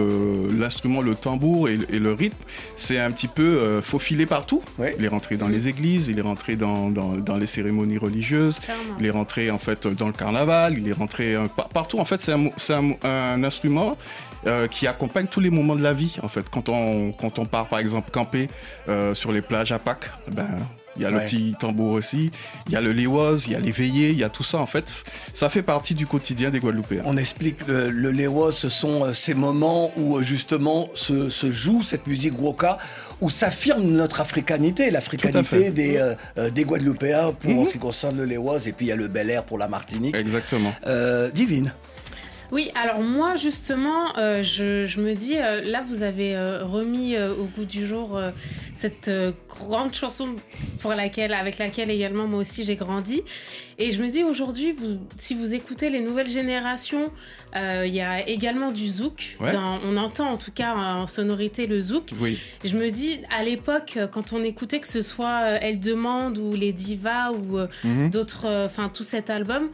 l'instrument, 0.58 1.00
le, 1.00 1.14
tambour 1.14 1.68
et, 1.68 1.76
le- 1.76 1.94
et 1.94 1.98
le 1.98 2.12
rythme, 2.12 2.36
c'est 2.76 2.98
un 2.98 3.10
petit 3.10 3.28
peu 3.28 3.42
euh, 3.42 3.82
faufilé 3.82 4.26
partout. 4.26 4.62
Il 4.98 5.04
est 5.04 5.08
rentré 5.08 5.36
dans 5.36 5.48
les 5.48 5.68
églises, 5.68 6.08
il 6.08 6.18
est 6.18 6.22
rentré 6.22 6.56
dans, 6.56 6.90
dans, 6.90 7.12
dans 7.14 7.36
les 7.36 7.46
cérémonies 7.46 7.98
religieuses, 7.98 8.58
Clairement. 8.60 8.82
il 8.98 9.06
est 9.06 9.10
rentré, 9.10 9.50
en 9.50 9.58
fait, 9.58 9.86
dans 9.86 10.06
le 10.06 10.12
carnaval, 10.12 10.76
il 10.78 10.88
est 10.88 10.92
rentré 10.92 11.34
euh, 11.34 11.46
par- 11.54 11.68
partout. 11.68 11.98
En 11.98 12.04
fait, 12.04 12.20
c'est 12.20 12.32
un, 12.32 13.44
instrument 13.44 13.96
euh, 14.46 14.66
qui 14.68 14.86
accompagne 14.86 15.26
tous 15.26 15.40
les 15.40 15.50
moments 15.50 15.76
de 15.76 15.82
la 15.82 15.92
vie, 15.92 16.16
en 16.22 16.28
fait. 16.28 16.48
Quand 16.50 16.68
on, 16.68 17.12
quand 17.12 17.38
on 17.38 17.44
part, 17.44 17.66
par 17.68 17.78
exemple, 17.78 18.10
camper 18.10 18.48
euh, 18.88 19.14
sur 19.14 19.32
les 19.32 19.42
plages 19.42 19.72
à 19.72 19.78
Pâques, 19.78 20.10
ben... 20.32 20.48
Il 20.96 21.02
y 21.02 21.04
a 21.06 21.08
Ouais. 21.10 21.14
le 21.20 21.20
petit 21.20 21.54
tambour 21.58 21.92
aussi, 21.92 22.30
il 22.66 22.72
y 22.72 22.76
a 22.76 22.80
le 22.80 22.92
léoise, 22.92 23.44
il 23.46 23.52
y 23.52 23.54
a 23.54 23.60
les 23.60 23.70
veillées, 23.70 24.10
il 24.10 24.18
y 24.18 24.24
a 24.24 24.28
tout 24.28 24.42
ça 24.42 24.58
en 24.58 24.66
fait. 24.66 24.90
Ça 25.34 25.48
fait 25.48 25.62
partie 25.62 25.94
du 25.94 26.06
quotidien 26.06 26.50
des 26.50 26.58
Guadeloupéens. 26.58 27.02
On 27.04 27.16
explique 27.16 27.66
le, 27.68 27.90
le 27.90 28.10
Léo, 28.10 28.50
ce 28.50 28.68
sont 28.68 29.04
euh, 29.04 29.12
ces 29.14 29.34
moments 29.34 29.92
où 29.96 30.16
euh, 30.18 30.22
justement 30.22 30.88
se, 30.94 31.30
se 31.30 31.50
joue 31.52 31.82
cette 31.82 32.06
musique 32.08 32.34
Woka, 32.40 32.78
où 33.20 33.30
s'affirme 33.30 33.84
notre 33.84 34.20
africanité, 34.20 34.90
l'africanité 34.90 35.70
des, 35.70 35.96
euh, 36.36 36.50
des 36.50 36.64
Guadeloupéens 36.64 37.32
pour 37.38 37.50
en 37.52 37.54
Mhm. 37.62 37.66
ce 37.68 37.72
qui 37.74 37.78
concerne 37.78 38.16
le 38.16 38.24
Léoise, 38.24 38.66
et 38.66 38.72
puis 38.72 38.86
il 38.86 38.88
y 38.88 38.92
a 38.92 38.96
le 38.96 39.06
Bel 39.08 39.30
Air 39.30 39.44
pour 39.44 39.58
la 39.58 39.68
Martinique. 39.68 40.16
Exactement. 40.16 40.74
Euh, 40.86 41.30
Divine. 41.30 41.72
Oui, 42.52 42.72
alors 42.74 43.00
moi 43.00 43.36
justement, 43.36 44.16
euh, 44.18 44.42
je, 44.42 45.00
me 45.00 45.14
dis, 45.14 45.36
euh, 45.38 45.60
là 45.62 45.82
vous 45.86 46.02
avez 46.02 46.34
euh, 46.34 46.64
remis 46.64 47.16
au 47.16 47.44
goût 47.44 47.64
du 47.64 47.86
jour 47.86 48.20
cette 48.74 49.10
grande 49.48 49.94
chanson 49.94 50.34
pour 50.80 50.94
laquelle, 50.94 51.32
avec 51.32 51.58
laquelle 51.58 51.90
également 51.90 52.26
moi 52.26 52.40
aussi 52.40 52.64
j'ai 52.64 52.74
grandi. 52.74 53.22
Et 53.82 53.92
je 53.92 54.02
me 54.02 54.10
dis 54.10 54.22
aujourd'hui, 54.22 54.72
vous, 54.72 54.98
si 55.16 55.34
vous 55.34 55.54
écoutez 55.54 55.88
les 55.88 56.00
nouvelles 56.00 56.28
générations, 56.28 57.10
euh, 57.56 57.84
il 57.86 57.94
y 57.94 58.02
a 58.02 58.28
également 58.28 58.70
du 58.72 58.86
zouk. 58.90 59.36
Ouais. 59.40 59.52
Dans- 59.52 59.78
on 59.82 59.96
entend 59.96 60.28
en 60.30 60.36
tout 60.36 60.50
cas 60.52 60.74
en 60.74 61.06
sonorité 61.06 61.66
le 61.66 61.80
zouk. 61.80 62.10
Oui. 62.20 62.38
Je 62.62 62.76
me 62.76 62.90
dis, 62.90 63.20
à 63.34 63.42
l'époque, 63.42 63.94
euh, 63.96 64.06
quand 64.06 64.34
on 64.34 64.44
écoutait 64.44 64.80
que 64.80 64.86
ce 64.88 65.00
soit 65.00 65.40
euh, 65.44 65.58
Elle 65.62 65.80
Demande 65.80 66.36
ou 66.36 66.54
Les 66.54 66.74
Divas 66.74 67.32
ou 67.32 67.58
Mhm. 67.84 68.10
d'autres, 68.10 68.46
enfin 68.66 68.90
tout 68.90 69.02
cet 69.02 69.30
album, 69.30 69.70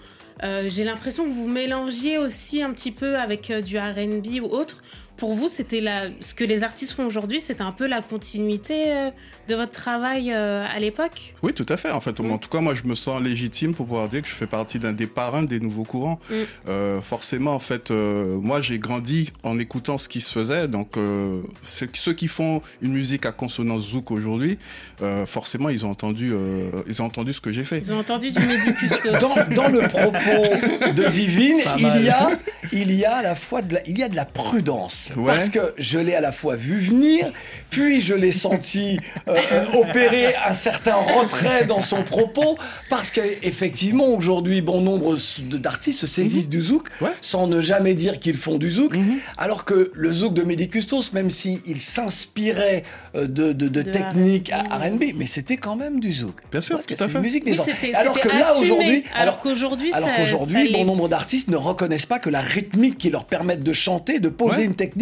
j'ai 0.69 0.85
l'impression 0.85 1.25
que 1.25 1.33
vous 1.35 1.49
mélangiez 1.49 2.19
aussi 2.19 2.63
un 2.63 2.73
petit 2.73 2.93
peu 2.93 3.19
avec 3.19 3.51
du 3.65 3.77
R&B 3.79 4.41
ou 4.43 4.47
autre. 4.47 4.83
Pour 5.17 5.35
vous, 5.35 5.49
c'était 5.49 5.81
la... 5.81 6.09
ce 6.21 6.35
que 6.35 6.45
les 6.45 6.63
artistes 6.63 6.93
font 6.93 7.07
aujourd'hui, 7.07 7.41
c'était 7.41 7.63
un 7.63 7.73
peu 7.73 7.87
la 7.87 8.03
continuité 8.03 8.93
euh, 8.93 9.11
de 9.49 9.55
votre 9.55 9.73
travail 9.73 10.33
euh, 10.33 10.65
à 10.75 10.79
l'époque? 10.79 11.35
Oui, 11.43 11.53
tout 11.55 11.67
à 11.69 11.77
fait. 11.77 11.91
En 11.91 12.01
fait, 12.01 12.21
Mm. 12.21 12.31
en 12.33 12.39
tout 12.39 12.49
cas, 12.49 12.61
moi, 12.61 12.75
je 12.75 12.83
me 12.85 12.95
sens 12.95 13.23
légitime 13.23 13.75
pour 13.75 13.87
pouvoir 13.87 14.09
dire 14.09 14.23
que 14.23 14.29
je 14.29 14.35
fais 14.35 14.47
partie 14.47 14.79
d'un 14.79 14.93
des 14.93 15.07
parrains 15.07 15.43
des 15.43 15.61
nouveaux 15.61 15.85
courants. 15.85 16.19
Mm. 16.31 16.35
Euh, 16.69 17.01
forcément, 17.01 17.55
en 17.55 17.61
fait, 17.61 17.91
euh, 17.91 18.37
moi, 18.39 18.61
j'ai 18.61 18.79
grandi 18.79 19.33
en 19.43 19.59
écoutant 19.59 19.99
ce 19.99 20.09
qui 20.09 20.21
se 20.21 20.33
faisait. 20.33 20.69
Donc, 20.69 20.97
euh, 20.97 21.43
ceux 21.63 22.13
qui 22.13 22.29
font 22.29 22.63
une 22.83 22.93
musique 22.93 23.27
à 23.27 23.33
consonance 23.33 23.91
zouk 23.91 24.11
aujourd'hui, 24.11 24.59
euh, 25.03 25.27
forcément, 25.27 25.69
ils 25.69 25.85
ont 25.87 25.91
entendu, 25.91 26.33
euh, 26.33 26.71
ils 26.89 27.03
ont 27.03 27.07
entendu 27.07 27.33
ce 27.33 27.41
que 27.41 27.53
j'ai 27.53 27.65
fait. 27.65 27.79
Ils 27.79 27.93
ont 27.93 27.99
entendu 27.99 28.31
du 28.31 28.41
Custos. 28.75 29.13
Dans, 29.21 29.55
dans 29.55 29.69
le 29.69 29.81
propos 29.89 30.93
de 30.93 31.09
Divine, 31.11 31.59
il 31.79 32.05
y, 32.05 32.09
a, 32.11 32.31
il 32.73 32.93
y 32.93 33.05
a 33.05 33.17
à 33.17 33.23
la 33.23 33.35
fois 33.35 33.63
de 33.63 33.75
la, 33.75 33.87
il 33.89 33.99
y 33.99 34.03
a 34.03 34.09
de 34.09 34.17
la 34.17 34.25
prudence. 34.25 35.06
Ouais. 35.15 35.27
parce 35.27 35.49
que 35.49 35.75
je 35.79 35.99
l'ai 35.99 36.15
à 36.15 36.21
la 36.21 36.33
fois 36.33 36.57
vu 36.57 36.79
venir, 36.79 37.33
puis 37.71 38.01
je 38.01 38.15
l'ai 38.15 38.33
senti 38.33 38.99
euh, 39.29 39.37
euh, 39.53 39.65
opérer 39.81 40.35
un 40.37 40.53
certain 40.53 40.95
retrait 40.97 41.65
dans 41.65 41.81
son 41.81 42.03
propos, 42.03 42.57
parce 42.91 43.11
qu'effectivement, 43.11 44.09
aujourd'hui, 44.09 44.63
bon 44.63 44.81
nombre 44.81 45.17
d'artistes 45.59 46.01
se 46.01 46.07
saisissent 46.07 46.49
du 46.49 46.61
zouk, 46.61 46.89
sans 47.21 47.47
ne 47.47 47.61
jamais 47.61 47.95
dire 47.95 48.19
qu'ils 48.19 48.37
font 48.37 48.57
du 48.59 48.71
zouk, 48.71 48.95
alors 49.37 49.65
que 49.65 49.91
le 49.95 50.13
zouk 50.13 50.35
de 50.35 50.43
Mehdi 50.43 50.69
Custos, 50.69 51.13
même 51.13 51.31
s'il 51.31 51.81
s'inspirait 51.81 52.83
euh, 53.15 53.27
de, 53.27 53.53
de- 53.53 53.69
de 53.69 53.83
De 53.83 53.91
techniques 53.91 54.51
à 54.53 54.63
R&B, 54.79 55.05
mais 55.17 55.27
c'était 55.27 55.57
quand 55.59 55.77
même 55.77 56.01
du 56.01 56.13
zouk. 56.13 56.35
Bien 56.51 56.61
sûr, 56.61 56.77
Parce 56.77 56.87
que 56.87 56.95
tout 56.95 57.03
à 57.03 57.07
c'est 57.07 57.13
fait. 57.13 57.19
une 57.19 57.25
musique 57.25 57.45
des 57.45 57.51
Oui, 57.53 57.57
gens. 57.57 57.65
c'était- 57.65 57.95
Alors 57.95 58.19
que 58.19 58.29
là, 58.29 58.55
aujourd'hui, 58.59 59.05
Alors 59.15 59.41
qu'aujourd'hui, 59.41 59.93
alors 59.93 60.09
ça- 60.09 60.17
qu'aujourd'hui, 60.17 60.67
ça 60.67 60.73
bon 60.73 60.85
nombre 60.85 61.09
d'artistes 61.09 61.49
ne 61.49 61.57
reconnaissent 61.57 62.07
pas 62.07 62.19
que 62.19 62.31
la 62.31 62.41
rythmique 62.41 62.97
qui 62.99 63.11
leur 63.11 63.25
permet 63.27 63.57
de 63.57 63.73
chanter, 63.73 64.19
de 64.19 64.29
poser 64.29 64.59
Ouais. 64.59 64.65
une 64.65 64.75
technique, 64.75 64.96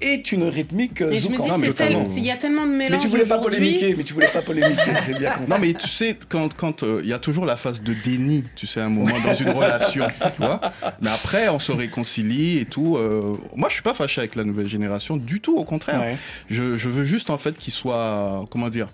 est 0.00 0.32
une 0.32 0.44
rythmique 0.44 1.00
euh, 1.00 1.08
Mais 1.10 1.20
je 1.20 1.28
me 1.28 1.36
zouk. 1.36 1.44
dis, 1.44 1.50
Non, 1.50 1.58
mais 1.58 1.66
c'est 1.68 1.72
tel- 1.74 1.86
totalement. 1.88 2.06
s'il 2.06 2.24
y 2.26 2.30
a 2.30 2.36
tellement 2.36 2.66
de 2.66 2.72
mélange 2.72 2.92
Mais 2.92 2.98
tu 2.98 3.08
voulais 3.08 3.24
pas 3.24 3.38
polémiquer, 3.38 3.94
mais 3.96 4.02
tu 4.04 4.12
voulais 4.14 4.28
pas 4.28 4.42
polémiquer, 4.42 4.82
j'ai 5.06 5.14
bien 5.14 5.30
compris. 5.30 5.48
Non 5.50 5.56
mais 5.58 5.72
tu 5.74 5.88
sais 5.88 6.16
quand 6.28 6.54
quand 6.54 6.82
euh, 6.82 7.00
il 7.02 7.08
y 7.08 7.12
a 7.12 7.18
toujours 7.18 7.46
la 7.46 7.56
phase 7.56 7.80
de 7.82 7.94
déni, 7.94 8.44
tu 8.56 8.66
sais 8.66 8.80
à 8.80 8.84
un 8.86 8.88
moment 8.90 9.14
dans 9.24 9.34
une 9.34 9.50
relation, 9.62 10.06
tu 10.08 10.42
vois. 10.42 10.60
Mais 11.00 11.10
après 11.10 11.48
on 11.48 11.58
se 11.58 11.72
réconcilie 11.72 12.58
et 12.58 12.64
tout. 12.66 12.96
euh, 12.96 13.36
moi 13.54 13.68
je 13.68 13.74
suis 13.74 13.82
pas 13.82 13.94
fâché 13.94 14.20
avec 14.20 14.34
la 14.34 14.44
nouvelle 14.44 14.68
génération 14.68 15.16
du 15.16 15.40
tout, 15.40 15.56
au 15.56 15.64
contraire. 15.64 16.00
Ouais. 16.00 16.16
Je, 16.50 16.76
je 16.76 16.88
veux 16.88 17.04
juste 17.04 17.30
en 17.30 17.38
fait 17.38 17.56
qu'ils 17.56 17.72
soient 17.72 18.44
comment 18.50 18.68
dire 18.68 18.88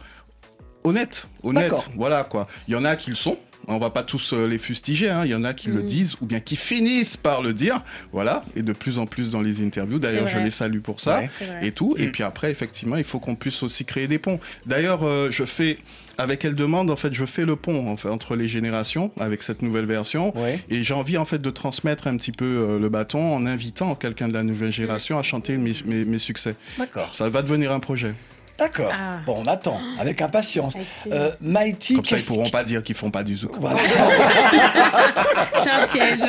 honnêtes, 0.85 1.27
honnêtes. 1.43 1.73
Voilà 1.97 2.25
quoi. 2.25 2.49
Il 2.69 2.75
y 2.75 2.77
en 2.77 2.85
a 2.85 2.97
qui 2.97 3.11
le 3.11 3.17
sont. 3.17 3.37
On 3.69 3.79
va 3.79 3.91
pas 3.91 4.03
tous 4.03 4.33
euh, 4.33 4.47
les 4.49 4.59
fustiger, 4.59 5.09
hein. 5.11 5.23
il 5.25 5.31
y 5.31 5.35
en 5.35 5.45
a 5.45 5.55
qui 5.55 5.69
le 5.69 5.83
Mm. 5.83 5.87
disent 5.87 6.17
ou 6.21 6.27
bien 6.27 6.41
qui 6.41 6.57
finissent 6.57 7.17
par 7.17 7.43
le 7.43 7.55
dire, 7.55 7.83
voilà, 8.13 8.45
et 8.57 8.63
de 8.63 8.73
plus 8.73 8.99
en 8.99 9.07
plus 9.07 9.31
dans 9.31 9.41
les 9.41 9.63
interviews. 9.65 9.99
D'ailleurs, 9.99 10.29
je 10.29 10.39
les 10.39 10.51
salue 10.51 10.81
pour 10.81 11.01
ça 11.01 11.21
Ouais. 11.21 11.29
Et 11.63 11.73
tout. 11.73 11.95
Et 11.99 12.07
Mm. 12.09 12.13
puis 12.13 12.23
après, 12.23 12.51
effectivement, 12.51 12.97
il 12.97 13.05
faut 13.05 13.21
qu'on 13.21 13.35
puisse 13.37 13.63
aussi 13.63 13.85
créer 13.85 14.09
des 14.09 14.19
ponts. 14.19 14.41
D'ailleurs, 14.67 15.05
euh, 15.05 15.29
je 15.31 15.45
fais, 15.45 15.79
avec 16.19 16.45
Elle 16.45 16.55
Demande, 16.55 16.91
en 16.91 16.97
fait, 16.97 17.15
je 17.15 17.25
fais 17.25 17.45
le 17.45 17.57
pont 17.57 17.89
en 17.89 17.97
fait, 17.97 18.09
entre 18.09 18.35
les 18.37 18.49
générations 18.49 19.13
avec 19.19 19.43
cette 19.43 19.63
nouvelle 19.63 19.87
version. 19.87 20.37
Ouais. 20.39 20.59
Et 20.69 20.83
j'ai 20.83 20.95
envie, 20.95 21.17
en 21.17 21.25
fait, 21.25 21.41
de 21.41 21.51
transmettre 21.51 22.07
un 22.09 22.17
petit 22.17 22.33
peu 22.33 22.45
euh, 22.45 22.79
le 22.79 22.89
bâton 22.89 23.35
en 23.35 23.47
invitant 23.47 23.95
quelqu'un 23.95 24.29
de 24.29 24.35
la 24.35 24.43
nouvelle 24.43 24.73
génération 24.73 25.19
à 25.19 25.23
chanter 25.23 25.57
mes, 25.57 25.73
mes, 25.87 26.05
mes 26.05 26.19
succès. 26.19 26.57
D'accord, 26.79 27.15
Ça 27.15 27.31
va 27.31 27.43
devenir 27.43 27.73
un 27.73 27.81
projet. 27.81 28.15
D'accord. 28.63 28.93
Ah. 28.95 29.19
Bon, 29.27 29.43
on 29.45 29.47
attend, 29.47 29.79
avec 29.99 30.21
impatience. 30.23 30.75
Euh, 31.11 31.31
Mighty, 31.41 31.95
Comme 31.95 32.05
ça, 32.05 32.17
ils 32.19 32.25
pourront 32.25 32.49
pas 32.51 32.65
dire 32.65 32.83
qu'ils 32.83 32.95
font 32.95 33.11
pas 33.11 33.23
du 33.23 33.37
zouk. 33.37 33.53
Voilà. 33.59 33.79
C'est 35.63 35.71
un 35.71 35.87
piège. 35.87 36.21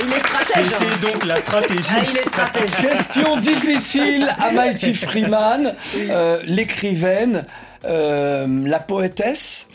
Il 0.00 0.12
est 0.12 0.18
stratège. 0.18 0.66
hein. 0.72 0.76
C'était 0.78 1.12
donc 1.12 1.24
la 1.24 1.36
stratégie. 1.36 1.88
Ah, 1.90 2.02
il 2.10 2.16
est 2.16 2.26
stratège. 2.28 2.72
Question 2.76 3.36
difficile 3.36 4.34
à 4.40 4.50
Mighty 4.50 4.92
Freeman, 4.94 5.74
euh, 5.96 6.40
l'écrivaine, 6.44 7.44
euh, 7.84 8.46
la 8.66 8.80
poétesse. 8.80 9.66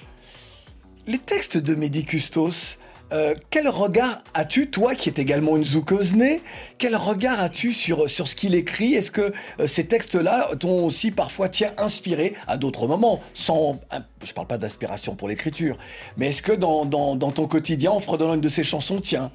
Les 1.07 1.17
textes 1.17 1.57
de 1.57 1.73
Mehdi 1.75 2.05
Custos, 2.05 2.77
euh, 3.11 3.33
quel 3.49 3.67
regard 3.67 4.21
as-tu, 4.33 4.69
toi 4.69 4.95
qui 4.95 5.09
es 5.09 5.13
également 5.17 5.57
une 5.57 5.63
zoukeuse 5.63 6.15
née, 6.15 6.41
quel 6.77 6.95
regard 6.95 7.39
as-tu 7.39 7.73
sur, 7.73 8.09
sur 8.09 8.27
ce 8.27 8.35
qu'il 8.35 8.55
écrit? 8.55 8.93
Est-ce 8.93 9.11
que 9.11 9.33
euh, 9.59 9.67
ces 9.67 9.85
textes-là 9.85 10.51
t'ont 10.59 10.85
aussi 10.85 11.11
parfois 11.11 11.49
tiens, 11.49 11.73
inspiré 11.77 12.35
à 12.47 12.57
d'autres 12.57 12.87
moments 12.87 13.19
sans, 13.33 13.79
Je 14.23 14.33
parle 14.33 14.47
pas 14.47 14.57
d'inspiration 14.57 15.15
pour 15.15 15.27
l'écriture, 15.27 15.77
mais 16.17 16.27
est-ce 16.27 16.41
que 16.41 16.51
dans, 16.51 16.85
dans, 16.85 17.15
dans 17.15 17.31
ton 17.31 17.47
quotidien, 17.47 17.91
en 17.91 17.99
fredonnant 17.99 18.35
une 18.35 18.41
de 18.41 18.49
ces 18.49 18.63
chansons, 18.63 18.99
tiens, 19.01 19.31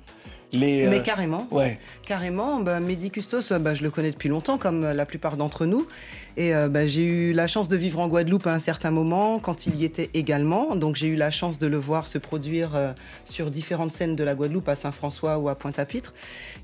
les... 0.58 0.86
euh, 0.86 0.90
Mais 0.90 1.02
carrément. 1.02 1.46
ouais. 1.50 1.78
Carrément, 2.06 2.60
bah, 2.60 2.80
Mehdi 2.80 3.10
Custos, 3.10 3.52
euh, 3.52 3.58
bah, 3.58 3.74
je 3.74 3.82
le 3.82 3.90
connais 3.90 4.10
depuis 4.10 4.28
longtemps, 4.28 4.58
comme 4.58 4.84
euh, 4.84 4.92
la 4.94 5.06
plupart 5.06 5.36
d'entre 5.36 5.64
nous. 5.66 5.86
Et 6.36 6.52
euh, 6.54 6.68
bah, 6.68 6.86
j'ai 6.86 7.04
eu 7.04 7.32
la 7.32 7.46
chance 7.46 7.68
de 7.68 7.76
vivre 7.76 8.00
en 8.00 8.08
Guadeloupe 8.08 8.46
à 8.48 8.52
un 8.52 8.58
certain 8.58 8.90
moment, 8.90 9.38
quand 9.38 9.66
il 9.66 9.76
y 9.76 9.84
était 9.84 10.10
également. 10.14 10.74
Donc 10.76 10.96
j'ai 10.96 11.06
eu 11.06 11.14
la 11.14 11.30
chance 11.30 11.58
de 11.58 11.66
le 11.68 11.76
voir 11.78 12.06
se 12.08 12.18
produire 12.18 12.74
euh, 12.74 12.92
sur 13.24 13.50
différentes 13.52 13.92
scènes 13.92 14.16
de 14.16 14.24
la 14.24 14.34
Guadeloupe, 14.34 14.68
à 14.68 14.74
Saint-François 14.74 15.38
ou 15.38 15.48
à 15.48 15.54
Pointe-à-Pitre. 15.54 16.12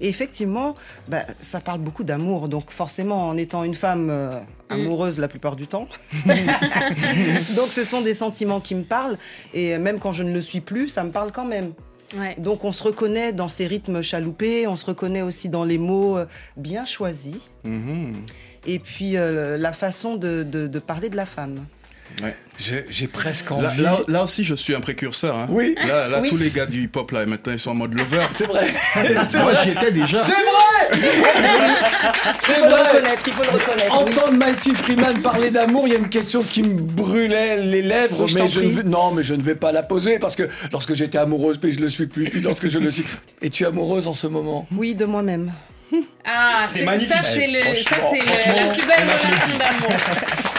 Et 0.01 0.09
effectivement, 0.09 0.75
bah, 1.09 1.23
ça 1.39 1.61
parle 1.61 1.79
beaucoup 1.81 2.03
d'amour. 2.05 2.49
Donc 2.49 2.71
forcément, 2.73 3.29
en 3.29 3.37
étant 3.37 3.63
une 3.63 3.75
femme 3.75 4.09
euh, 4.11 4.41
amoureuse 4.71 5.19
la 5.21 5.29
plupart 5.29 5.55
du 5.57 5.67
temps, 5.69 5.87
donc 7.57 7.71
ce 7.71 7.85
sont 7.85 8.01
des 8.01 8.15
sentiments 8.15 8.61
qui 8.61 8.75
me 8.75 8.83
parlent. 8.83 9.19
Et 9.55 9.79
même 9.79 9.99
quand 10.01 10.13
je 10.13 10.23
ne 10.23 10.33
le 10.33 10.43
suis 10.43 10.61
plus, 10.61 10.89
ça 10.89 11.05
me 11.05 11.11
parle 11.11 11.33
quand 11.33 11.45
même. 11.45 11.73
Ouais. 12.17 12.35
Donc 12.39 12.65
on 12.65 12.73
se 12.73 12.83
reconnaît 12.83 13.33
dans 13.33 13.49
ces 13.49 13.67
rythmes 13.67 14.03
chaloupés, 14.03 14.67
on 14.67 14.77
se 14.77 14.87
reconnaît 14.87 15.23
aussi 15.23 15.49
dans 15.49 15.65
les 15.65 15.79
mots 15.79 16.17
euh, 16.19 16.27
bien 16.57 16.85
choisis, 16.85 17.51
Mhm. 17.65 18.13
et 18.67 18.79
puis 18.81 19.17
euh, 19.17 19.57
la 19.57 19.73
façon 19.73 20.17
de, 20.17 20.43
de- 20.43 20.67
de 20.67 20.79
parler 20.81 21.09
de 21.09 21.17
la 21.17 21.27
femme. 21.27 21.55
J'ai 22.59 22.85
j'ai 22.91 23.07
presque 23.07 23.49
Là, 23.51 23.57
envie... 23.57 23.81
là, 23.83 23.99
là 24.07 24.25
aussi, 24.25 24.45
je 24.45 24.55
suis 24.55 24.75
un 24.75 24.81
précurseur. 24.81 25.35
hein. 25.35 25.47
Oui. 25.49 25.75
Là, 25.87 26.09
là 26.09 26.19
Oui. 26.21 26.29
tous 26.29 26.37
les 26.37 26.51
gars 26.51 26.67
du 26.67 26.83
hip-hop, 26.83 27.11
là, 27.13 27.25
maintenant, 27.25 27.55
ils 27.55 27.59
sont 27.59 27.71
en 27.71 27.75
mode 27.75 27.95
lover. 27.95 28.27
C'est 28.33 28.45
vrai. 28.47 28.67
C'est 29.25 29.39
Moi, 29.41 29.53
vrai. 29.53 29.63
j'y 29.65 29.71
étais 29.71 29.91
déjà. 29.91 30.23
C'est 30.23 30.33
vrai. 30.33 31.01
C'est 32.39 32.57
le 32.61 32.69
vrai. 32.69 32.83
reconnaître, 32.89 33.23
il 33.27 33.33
faut 33.33 33.43
le 33.45 33.49
reconnaître. 33.51 34.05
oui. 34.05 34.13
Entendre 34.13 34.33
Mighty 34.45 34.75
Freeman 34.75 35.23
parler 35.23 35.51
d'amour, 35.51 35.87
il 35.87 35.93
y 35.93 35.97
a 35.97 35.99
une 35.99 36.11
question 36.11 36.43
qui 36.43 36.63
me 36.63 36.79
brûlait 36.81 37.57
les 37.63 37.81
lèvres, 37.83 38.27
je 38.27 38.39
mais 38.39 38.49
je 38.49 38.61
ne 38.61 38.69
vais, 38.69 38.83
non, 38.83 39.13
mais 39.13 39.23
je 39.23 39.35
ne 39.35 39.43
vais 39.43 39.55
pas 39.55 39.73
la 39.73 39.83
poser 39.83 40.19
parce 40.19 40.37
que 40.37 40.49
lorsque 40.73 40.93
j'étais 40.95 41.17
amoureuse, 41.19 41.59
puis 41.59 41.73
je 41.73 41.81
le 41.81 41.89
suis 41.89 42.07
plus, 42.09 42.29
puis 42.29 42.41
lorsque 42.41 42.69
je 42.69 42.79
le 42.79 42.91
suis, 42.91 43.05
es-tu 43.43 43.65
amoureuse 43.65 44.07
en 44.07 44.13
ce 44.13 44.27
moment? 44.27 44.67
Oui, 44.77 44.95
de 44.95 45.07
moi-même. 45.07 45.51
Ah, 46.27 46.61
C'est 46.71 46.81
c'est 46.81 46.85
magnifique. 46.85 47.11
Ça, 47.13 47.23
c'est 47.23 47.47
le- 47.47 47.61
ça, 47.63 47.97
c'est 48.11 48.49
la 48.49 48.73
plus 48.73 48.87
belle 48.87 49.09
relation 49.09 49.59
d'amour. 49.59 49.97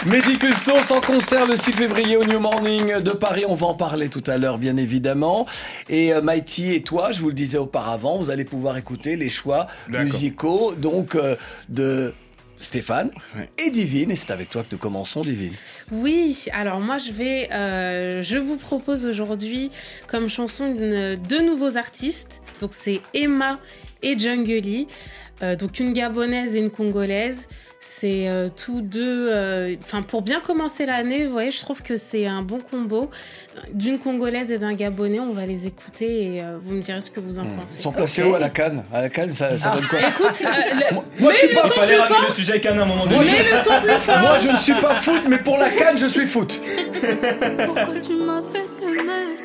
Mehdi 0.05 0.39
Custos 0.39 0.91
en 0.91 0.99
concert 0.99 1.45
le 1.45 1.55
6 1.55 1.73
février 1.73 2.17
au 2.17 2.25
New 2.25 2.39
Morning 2.39 3.01
de 3.01 3.11
Paris. 3.11 3.43
On 3.47 3.53
va 3.53 3.67
en 3.67 3.75
parler 3.75 4.09
tout 4.09 4.23
à 4.25 4.39
l'heure, 4.39 4.57
bien 4.57 4.75
évidemment. 4.77 5.45
Et 5.89 6.11
euh, 6.11 6.23
Mighty 6.23 6.73
et 6.73 6.81
toi, 6.81 7.11
je 7.11 7.19
vous 7.19 7.27
le 7.27 7.35
disais 7.35 7.59
auparavant, 7.59 8.17
vous 8.17 8.31
allez 8.31 8.43
pouvoir 8.43 8.77
écouter 8.77 9.15
les 9.15 9.29
choix 9.29 9.67
musicaux 9.89 10.73
donc 10.73 11.13
euh, 11.13 11.35
de 11.69 12.15
Stéphane 12.59 13.11
et 13.59 13.69
Divine. 13.69 14.09
Et 14.09 14.15
c'est 14.15 14.31
avec 14.31 14.49
toi 14.49 14.63
que 14.63 14.69
nous 14.71 14.79
commençons, 14.79 15.21
Divine. 15.21 15.53
Oui, 15.91 16.45
alors 16.51 16.81
moi 16.81 16.97
je 16.97 17.11
vais, 17.11 17.49
euh, 17.51 18.23
je 18.23 18.39
vous 18.39 18.57
propose 18.57 19.05
aujourd'hui 19.05 19.69
comme 20.07 20.29
chanson 20.29 20.75
deux 20.75 21.45
nouveaux 21.45 21.77
artistes. 21.77 22.41
Donc 22.59 22.71
c'est 22.73 23.01
Emma 23.13 23.59
et 24.01 24.17
Jungly, 24.17 24.87
Euh, 25.43 25.55
donc 25.55 25.79
une 25.79 25.93
gabonaise 25.93 26.55
et 26.55 26.59
une 26.59 26.69
congolaise. 26.69 27.47
C'est 27.83 28.27
euh, 28.29 28.47
tous 28.55 28.81
deux, 28.81 29.29
euh, 29.31 29.75
enfin 29.81 30.03
pour 30.03 30.21
bien 30.21 30.39
commencer 30.39 30.85
l'année, 30.85 31.25
vous 31.25 31.31
voyez, 31.31 31.49
je 31.49 31.59
trouve 31.61 31.81
que 31.81 31.97
c'est 31.97 32.27
un 32.27 32.43
bon 32.43 32.59
combo 32.59 33.09
d'une 33.73 33.97
congolaise 33.97 34.51
et 34.51 34.59
d'un 34.59 34.73
gabonais. 34.75 35.19
On 35.19 35.33
va 35.33 35.47
les 35.47 35.65
écouter 35.65 36.35
et 36.35 36.43
euh, 36.43 36.59
vous 36.63 36.75
me 36.75 36.81
direz 36.81 37.01
ce 37.01 37.09
que 37.09 37.19
vous 37.19 37.39
en 37.39 37.43
Ils 37.43 37.49
pensez. 37.59 37.81
sont 37.81 37.91
placés 37.91 38.21
où 38.21 38.35
à 38.35 38.39
la 38.39 38.49
canne 38.49 38.83
À 38.93 39.01
la 39.01 39.09
canne, 39.09 39.31
ça, 39.33 39.57
ça 39.57 39.71
donne 39.71 39.87
quoi 39.87 39.97
Écoute, 39.99 40.43
euh, 40.45 40.75
le- 40.91 41.21
Moi, 41.23 41.33
je 41.33 41.37
suis 41.39 41.47
pas 41.55 41.63
le 41.63 41.67
son 41.69 41.73
Fallait 41.73 41.93
plus 41.93 42.01
ramener 42.01 42.15
fort, 42.19 42.25
le 42.29 42.33
sujet 42.35 42.67
un 42.67 42.77
à 42.77 42.81
un 42.83 42.85
moment 42.85 43.05
donné. 43.07 43.25
mais 43.31 43.51
le 43.51 43.57
son 43.57 43.81
plus 43.81 43.99
fort. 43.99 44.19
Moi, 44.19 44.39
je 44.39 44.49
ne 44.49 44.57
suis 44.59 44.75
pas 44.75 44.95
foot, 44.97 45.21
mais 45.27 45.37
pour 45.39 45.57
la 45.57 45.69
canne, 45.71 45.97
je 45.97 46.05
suis 46.05 46.27
foot. 46.27 46.61
Pourquoi 47.65 47.99
tu 47.99 48.13
m'as 48.13 48.43
fait 48.43 48.67
t'aimer 48.77 49.37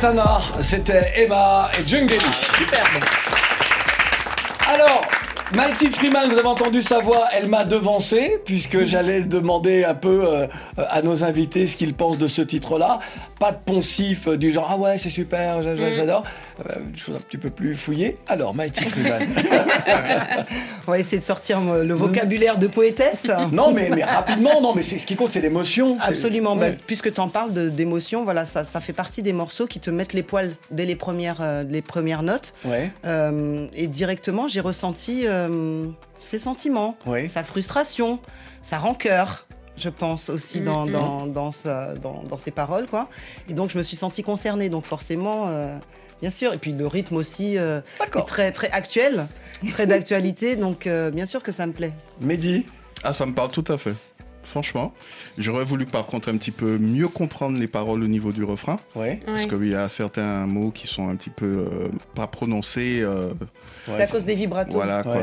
Katana, 0.00 0.38
c'était 0.60 1.12
Emma 1.16 1.68
et 1.76 1.84
Jungeli. 1.84 2.20
Superbe. 2.32 3.02
Alors, 4.72 5.02
Mighty 5.52 5.86
Freeman, 5.90 6.30
vous 6.30 6.38
avez 6.38 6.46
entendu 6.46 6.82
sa 6.82 7.00
voix, 7.00 7.26
elle 7.32 7.48
m'a 7.48 7.64
devancé, 7.64 8.38
puisque 8.44 8.84
j'allais 8.84 9.22
demander 9.22 9.82
un 9.84 9.94
peu 9.94 10.22
euh, 10.24 10.46
à 10.76 11.02
nos 11.02 11.24
invités 11.24 11.66
ce 11.66 11.74
qu'ils 11.74 11.94
pensent 11.94 12.18
de 12.18 12.28
ce 12.28 12.42
titre-là. 12.42 13.00
Pas 13.40 13.50
de 13.50 13.56
poncif 13.56 14.28
euh, 14.28 14.36
du 14.36 14.52
genre, 14.52 14.68
ah 14.70 14.76
ouais, 14.76 14.98
c'est 14.98 15.10
super, 15.10 15.62
Mm. 15.62 16.12
J'adore. 16.58 16.76
Euh, 16.76 16.88
une 16.88 16.96
chose 16.96 17.16
un 17.16 17.20
petit 17.20 17.38
peu 17.38 17.50
plus 17.50 17.74
fouillée. 17.74 18.18
Alors, 18.28 18.54
Mighty 18.54 18.84
Freeman. 18.84 19.22
On 20.86 20.90
va 20.92 20.98
essayer 20.98 21.18
de 21.18 21.24
sortir 21.24 21.60
le 21.60 21.94
vocabulaire 21.94 22.58
de 22.58 22.66
poétesse. 22.66 23.30
non, 23.52 23.72
mais, 23.72 23.90
mais 23.94 24.04
rapidement, 24.04 24.60
non, 24.60 24.74
mais 24.74 24.82
c'est 24.82 24.98
ce 24.98 25.06
qui 25.06 25.16
compte, 25.16 25.32
c'est 25.32 25.40
l'émotion. 25.40 25.98
Absolument. 26.00 26.56
Ouais. 26.56 26.72
Bah, 26.72 26.76
puisque 26.86 27.12
tu 27.12 27.20
en 27.20 27.28
parles 27.28 27.52
d'émotion, 27.72 28.24
voilà, 28.24 28.44
ça, 28.44 28.64
ça 28.64 28.80
fait 28.80 28.92
partie 28.92 29.22
des 29.22 29.32
morceaux 29.32 29.66
qui 29.66 29.80
te 29.80 29.90
mettent 29.90 30.12
les 30.14 30.22
poils 30.22 30.54
dès 30.70 30.86
les 30.86 30.96
premières, 30.96 31.38
euh, 31.40 31.64
les 31.68 31.82
premières 31.82 32.22
notes. 32.22 32.54
Ouais. 32.64 32.90
Euh, 33.04 33.66
et 33.74 33.86
directement, 33.86 34.48
j'ai 34.48 34.60
ressenti 34.60 35.24
euh, 35.26 35.84
ses 36.20 36.38
sentiments, 36.38 36.96
sa 37.28 37.42
frustration, 37.42 38.18
sa 38.62 38.78
rancœur. 38.78 39.46
Je 39.76 39.88
pense 39.90 40.28
aussi 40.28 40.60
dans, 40.60 40.86
Mhm. 40.86 40.92
dans, 40.92 41.26
dans, 41.26 41.52
sa- 41.52 41.94
dans, 41.94 42.24
dans 42.28 42.36
ses 42.38 42.50
paroles. 42.50 42.86
Quoi. 42.86 43.08
Et 43.48 43.54
donc, 43.54 43.70
je 43.70 43.78
me 43.78 43.82
suis 43.84 43.96
sentie 43.96 44.24
concernée. 44.24 44.68
Donc, 44.70 44.84
forcément, 44.86 45.44
euh, 45.48 45.64
bien 46.20 46.30
sûr. 46.30 46.52
Et 46.54 46.58
puis, 46.58 46.72
le 46.72 46.86
rythme 46.86 47.16
aussi 47.16 47.58
euh, 47.58 47.80
est 48.00 48.26
très, 48.26 48.52
très 48.52 48.70
actuel, 48.70 49.26
très 49.72 49.86
d'actualité. 49.86 50.56
Donc, 50.56 50.86
euh, 50.86 51.10
bien 51.10 51.26
sûr 51.26 51.42
que 51.42 51.52
ça 51.52 51.66
me 51.66 51.72
plaît. 51.72 51.92
Mehdi? 52.20 52.66
Ah, 53.04 53.12
ça 53.12 53.26
me 53.26 53.32
parle 53.32 53.50
tout 53.50 53.64
à 53.68 53.78
fait. 53.78 53.94
Franchement, 54.48 54.94
j'aurais 55.36 55.64
voulu 55.64 55.84
par 55.84 56.06
contre 56.06 56.30
un 56.30 56.36
petit 56.36 56.50
peu 56.50 56.78
mieux 56.78 57.08
comprendre 57.08 57.58
les 57.58 57.68
paroles 57.68 58.02
au 58.02 58.06
niveau 58.08 58.32
du 58.32 58.44
refrain. 58.44 58.76
Ouais. 58.96 59.20
Parce 59.26 59.46
qu'il 59.46 59.68
y 59.68 59.74
a 59.74 59.88
certains 59.88 60.46
mots 60.46 60.70
qui 60.70 60.86
sont 60.86 61.08
un 61.08 61.16
petit 61.16 61.30
peu 61.30 61.46
euh, 61.70 61.88
pas 62.14 62.26
prononcés. 62.26 63.00
euh, 63.02 63.32
C'est 63.86 64.02
à 64.02 64.06
cause 64.06 64.24
des 64.24 64.34
vibratos. 64.34 64.74
Voilà 64.74 65.02
quoi. 65.02 65.16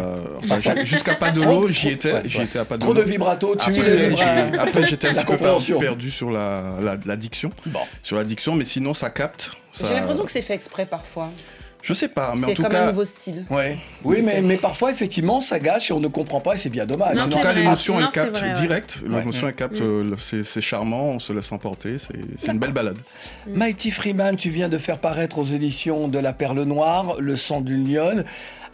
Enfin, 0.50 0.84
Jusqu'à 0.86 1.16
pas 1.16 1.32
de 1.32 1.42
l'eau, 1.42 1.68
j'y 1.70 1.90
étais. 1.90 2.12
À 2.12 2.66
pas 2.66 2.78
de 2.78 2.82
Trop 2.82 2.94
de 2.94 3.02
vibrato, 3.02 3.56
tu 3.56 3.70
Après, 3.70 4.58
Après, 4.60 4.86
j'étais 4.88 5.08
un 5.10 5.14
petit 5.24 5.26
peu 5.26 5.78
perdu, 5.80 6.12
sur 6.12 6.30
la, 6.32 6.76
la, 6.82 6.98
la 7.06 7.16
diction. 7.16 7.50
Sur 8.04 8.16
la 8.18 8.24
diction, 8.24 8.56
mais 8.56 8.66
sinon 8.66 8.94
ça 8.94 9.10
capte. 9.10 9.52
ça- 9.72 9.88
J'ai 9.88 9.96
l'impression 9.96 10.24
que 10.24 10.32
c'est 10.32 10.42
fait 10.42 10.54
exprès 10.54 10.86
parfois. 10.86 11.30
Je 11.86 11.94
sais 11.94 12.08
pas, 12.08 12.34
mais 12.36 12.46
en 12.46 12.48
C'est 12.48 12.54
tout 12.56 12.64
comme 12.64 12.72
cas. 12.72 12.84
un 12.86 12.88
nouveau 12.88 13.06
style. 13.06 13.46
Ouais. 13.52 13.78
Oui, 14.04 14.24
mais, 14.24 14.42
mais 14.42 14.58
parfois, 14.58 14.90
effectivement, 14.90 15.40
ça 15.40 15.60
gâche 15.60 15.92
et 15.92 15.94
on 15.94 16.00
ne 16.00 16.08
comprend 16.08 16.40
pas 16.40 16.56
et 16.56 16.58
c'est 16.58 16.70
bien 16.70 16.88
dommage. 16.88 17.14
Mais 17.16 17.22
en 17.22 17.30
tout 17.30 17.40
cas, 17.40 17.54
l'émotion, 17.54 18.00
elle 18.00 18.10
capte 18.10 18.42
Ouais. 18.42 18.54
direct. 18.54 18.98
L'émotion, 19.08 19.44
Ouais. 19.46 19.50
elle 19.50 19.56
capte. 19.56 19.80
Mm. 19.80 20.10
le- 20.10 20.18
c'est 20.18 20.44
c'est 20.44 20.62
charmant, 20.62 21.10
on 21.12 21.20
se 21.20 21.32
laisse 21.32 21.52
emporter. 21.52 21.98
C'est 22.00 22.18
c'est 22.40 22.52
une 22.52 22.58
belle 22.58 22.74
balade. 22.74 22.98
Mighty 23.48 23.92
Freeman, 23.92 24.36
tu 24.36 24.50
viens 24.50 24.68
de 24.68 24.80
faire 24.80 24.98
paraître 24.98 25.38
aux 25.38 25.46
éditions 25.46 26.08
de 26.08 26.18
La 26.18 26.34
Perle 26.34 26.64
Noire, 26.64 27.18
Le 27.20 27.38
sang 27.38 27.62
d'une 27.62 27.88
lionne. 27.88 28.26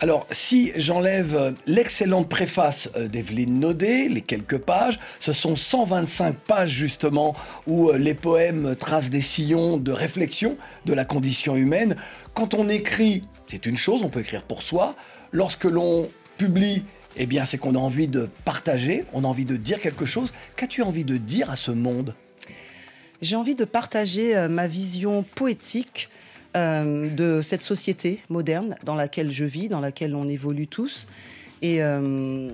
Alors, 0.04 0.26
si 0.32 0.72
j'enlève 0.76 1.36
euh, 1.36 1.52
l'excellente 1.68 2.28
préface 2.28 2.90
euh, 2.96 3.08
d'Evelyne 3.08 3.60
Naudet, 3.60 4.08
les 4.10 4.22
quelques 4.22 4.58
pages, 4.58 5.00
ce 5.20 5.32
sont 5.32 5.56
125 5.56 6.38
pages 6.38 6.72
justement 6.72 7.36
où 7.68 7.90
euh, 7.92 8.00
les 8.00 8.16
poèmes 8.16 8.76
tracent 8.76 9.12
des 9.12 9.22
sillons 9.22 9.78
de 9.78 9.92
réflexion 9.92 10.58
de 10.86 10.94
la 10.96 11.06
condition 11.06 11.56
humaine. 11.56 11.96
Quand 12.34 12.56
on 12.56 12.68
écrit, 12.68 13.26
c'est 13.46 13.68
une 13.68 13.78
chose, 13.78 14.02
on 14.02 14.10
peut 14.10 14.22
écrire 14.22 14.42
pour 14.42 14.64
soi. 14.64 14.96
Lorsque 15.32 15.66
l'on 15.66 16.10
publie, 16.36 16.84
eh 17.16 17.28
bien, 17.28 17.46
c'est 17.46 17.60
qu'on 17.60 17.76
a 17.76 17.80
envie 17.80 18.08
de 18.08 18.28
partager, 18.44 19.06
on 19.14 19.24
a 19.24 19.28
envie 19.28 19.46
de 19.46 19.56
dire 19.56 19.80
quelque 19.80 20.08
chose. 20.08 20.34
Qu'as-tu 20.56 20.82
envie 20.82 21.06
de 21.06 21.18
dire 21.18 21.52
à 21.52 21.56
ce 21.56 21.70
monde? 21.70 22.16
J'ai 23.22 23.36
envie 23.36 23.54
de 23.54 23.66
partager 23.66 24.48
ma 24.50 24.66
vision 24.66 25.24
poétique 25.36 26.10
euh, 26.56 27.10
de 27.10 27.42
cette 27.42 27.64
société 27.64 28.20
moderne 28.30 28.76
dans 28.84 28.96
laquelle 28.96 29.32
je 29.32 29.46
vis, 29.46 29.70
dans 29.70 29.80
laquelle 29.80 30.16
on 30.16 30.28
évolue 30.28 30.68
tous, 30.68 31.08
et 31.62 31.82
euh, 31.82 32.50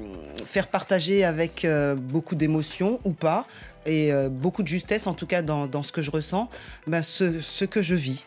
faire 0.46 0.68
partager 0.68 1.24
avec 1.24 1.66
euh, 1.66 1.96
beaucoup 1.96 2.36
d'émotion 2.36 3.00
ou 3.06 3.12
pas, 3.12 3.48
et 3.86 4.12
beaucoup 4.30 4.64
de 4.64 4.68
justesse 4.68 5.08
en 5.08 5.14
tout 5.14 5.26
cas 5.26 5.42
dans, 5.42 5.66
dans 5.66 5.82
ce 5.82 5.94
que 5.94 6.02
je 6.02 6.12
ressens, 6.12 6.50
ben, 6.88 7.02
ce 7.02 7.64
que 7.64 7.82
je 7.82 7.96
vis. 7.96 8.26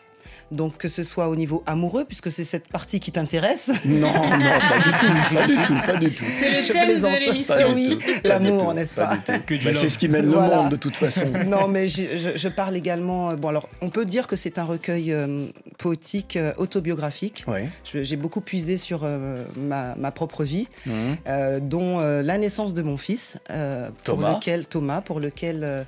Donc 0.51 0.77
que 0.77 0.89
ce 0.89 1.03
soit 1.03 1.29
au 1.29 1.35
niveau 1.35 1.63
amoureux, 1.65 2.03
puisque 2.05 2.29
c'est 2.31 2.43
cette 2.43 2.67
partie 2.67 2.99
qui 2.99 3.11
t'intéresse. 3.11 3.71
Non, 3.85 4.11
non, 4.11 4.59
pas 4.69 4.79
du 4.83 4.91
tout, 4.99 5.35
pas 5.35 5.47
du 5.47 5.55
tout, 5.65 5.75
pas 5.85 5.97
du 5.97 6.11
tout. 6.11 6.25
C'est 6.39 6.57
le 6.59 6.63
Je 6.63 6.71
thème 6.73 7.01
de 7.01 7.19
l'émission. 7.25 7.73
Oui, 7.73 7.97
l'amour, 8.23 8.73
n'est-ce 8.73 8.93
pas 8.95 9.17
pas 9.25 9.37
Bah, 9.37 9.71
c'est 9.73 9.89
ce 9.89 9.97
qui 9.97 10.09
mène 10.09 10.25
Voilà. 10.27 10.55
le 10.57 10.61
monde 10.63 10.71
de 10.71 10.75
toute 10.75 10.97
façon. 10.97 11.25
non, 11.47 11.67
mais 11.67 11.87
je, 11.87 12.01
je 12.35 12.47
parle 12.49 12.75
également. 12.75 13.31
euh, 13.31 13.35
Bon, 13.35 13.47
alors, 13.47 13.69
on 13.81 13.89
peut 13.89 14.03
dire 14.05 14.27
que 14.27 14.35
c'est 14.35 14.59
un 14.59 14.63
recueil 14.63 15.13
euh, 15.13 15.47
poétique 15.77 16.35
euh, 16.35 16.51
autobiographique. 16.57 17.45
Je- 17.91 18.03
J'ai 18.03 18.15
beaucoup 18.17 18.41
puisé 18.41 18.77
sur 18.77 19.01
euh, 19.03 19.43
ma, 19.57 19.95
ma 19.95 20.11
propre 20.11 20.43
vie, 20.43 20.67
Mhm. 20.85 20.93
euh, 21.27 21.59
dont 21.61 21.99
euh, 21.99 22.21
la 22.23 22.37
naissance 22.37 22.73
de 22.73 22.81
mon 22.81 22.97
fils, 22.97 23.37
euh, 23.51 23.87
pour 24.03 24.15
Thomas. 24.15 24.33
lequel 24.35 24.65
Thomas, 24.67 25.01
pour 25.01 25.19
lequel 25.19 25.85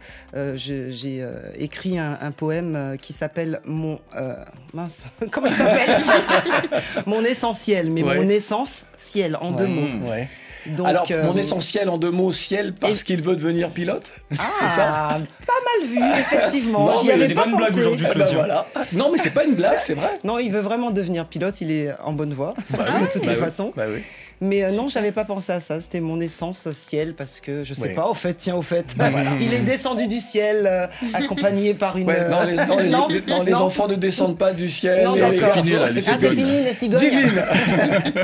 j'ai 0.56 1.22
euh, 1.22 1.34
écrit 1.58 2.00
un, 2.00 2.18
un 2.22 2.32
poème 2.32 2.76
euh, 2.76 2.96
qui 2.96 3.14
s'appelle 3.14 3.60
mon 3.66 4.00
euh, 4.16 4.36
mince, 4.74 5.04
comment 5.32 5.48
il 5.48 5.54
s'appelle? 5.54 6.04
Mon 7.06 7.24
essentiel, 7.24 7.92
mais 7.92 8.04
Ouais. 8.04 8.18
mon 8.18 8.30
essence 8.30 8.86
ciel 8.98 9.38
en 9.40 9.52
deux 9.52 9.68
mots. 9.68 10.10
Ouais. 10.10 10.28
Donc, 10.66 10.88
Alors, 10.88 11.06
euh, 11.12 11.24
mon 11.26 11.36
essentiel 11.36 11.90
en 11.90 11.98
deux 11.98 12.10
mots, 12.12 12.32
ciel, 12.32 12.74
parce 12.74 13.04
qu'il 13.04 13.22
veut 13.22 13.36
devenir 13.36 13.72
pilote 13.72 14.10
C'est 14.32 14.38
ça? 14.70 14.88
Ah, 14.88 15.20
pas 15.46 15.54
mal 15.82 15.90
vu, 15.90 16.00
effectivement. 16.22 16.86
Non, 16.86 17.02
J'y 17.02 17.08
mais 17.08 17.08
il 17.08 17.08
y 17.08 17.12
a 17.12 17.16
avais 17.16 17.28
des 17.28 17.34
pas 17.36 17.44
bonnes 17.44 17.58
blagues 17.58 17.70
pensé. 17.72 17.82
aujourd'hui, 17.82 18.06
ben 18.06 18.14
Claudio. 18.14 18.38
voilà. 18.38 18.66
Non, 18.94 19.10
mais 19.12 19.18
c'est 19.22 19.32
pas 19.34 19.44
une 19.44 19.56
blague, 19.56 19.80
c'est 19.80 19.94
vrai. 19.94 20.20
Non, 20.24 20.40
il 20.40 20.52
veut 20.54 20.62
vraiment 20.62 20.92
devenir 20.92 21.26
pilote, 21.26 21.60
il 21.60 21.70
est 21.72 21.94
en 22.02 22.14
bonne 22.14 22.34
voie, 22.34 22.54
Bah 22.70 22.86
de 22.86 23.04
oui, 23.04 23.10
toutes 23.12 23.26
bah 23.26 23.32
les 23.34 23.38
oui, 23.38 23.44
façons. 23.44 23.74
bah 23.76 23.84
oui. 23.94 24.04
Mais 24.44 24.64
euh, 24.64 24.72
non, 24.72 24.90
j'avais 24.90 25.12
pas 25.12 25.24
pensé 25.26 25.52
à 25.52 25.60
ça. 25.60 25.80
C'était 25.80 26.00
mon 26.02 26.20
essence 26.20 26.70
ciel 26.72 27.14
parce 27.16 27.40
que 27.40 27.64
je 27.64 27.74
sais 27.74 27.94
pas. 27.94 28.08
Au 28.08 28.14
fait, 28.14 28.34
tiens, 28.34 28.56
au 28.56 28.62
fait, 28.62 28.86
Voilà. 28.98 29.32
il 29.40 29.54
est 29.54 29.60
descendu 29.60 30.08
du 30.08 30.20
ciel, 30.20 30.68
euh, 30.68 30.88
accompagné 31.14 31.74
par 31.74 31.98
une. 31.98 32.08
Ouais, 32.08 32.28
non, 32.30 32.44
les, 32.46 32.56
non, 32.56 32.78
les- 32.78 32.90
Non, 32.90 33.08
les- 33.08 33.22
non, 33.22 33.44
les 33.44 33.52
non. 33.54 33.60
enfants 33.62 33.88
ne 33.88 33.96
descendent 33.96 34.38
pas 34.38 34.52
du 34.54 34.68
ciel. 34.70 35.08
Garçons- 35.16 35.62
fini, 35.64 35.72
là, 35.72 35.90
les 35.90 36.10
Ah, 36.10 36.18
c'est 36.20 36.30
fini 36.32 36.62
les 36.64 36.74
cigognes. 36.74 37.00
Divine. 37.00 37.44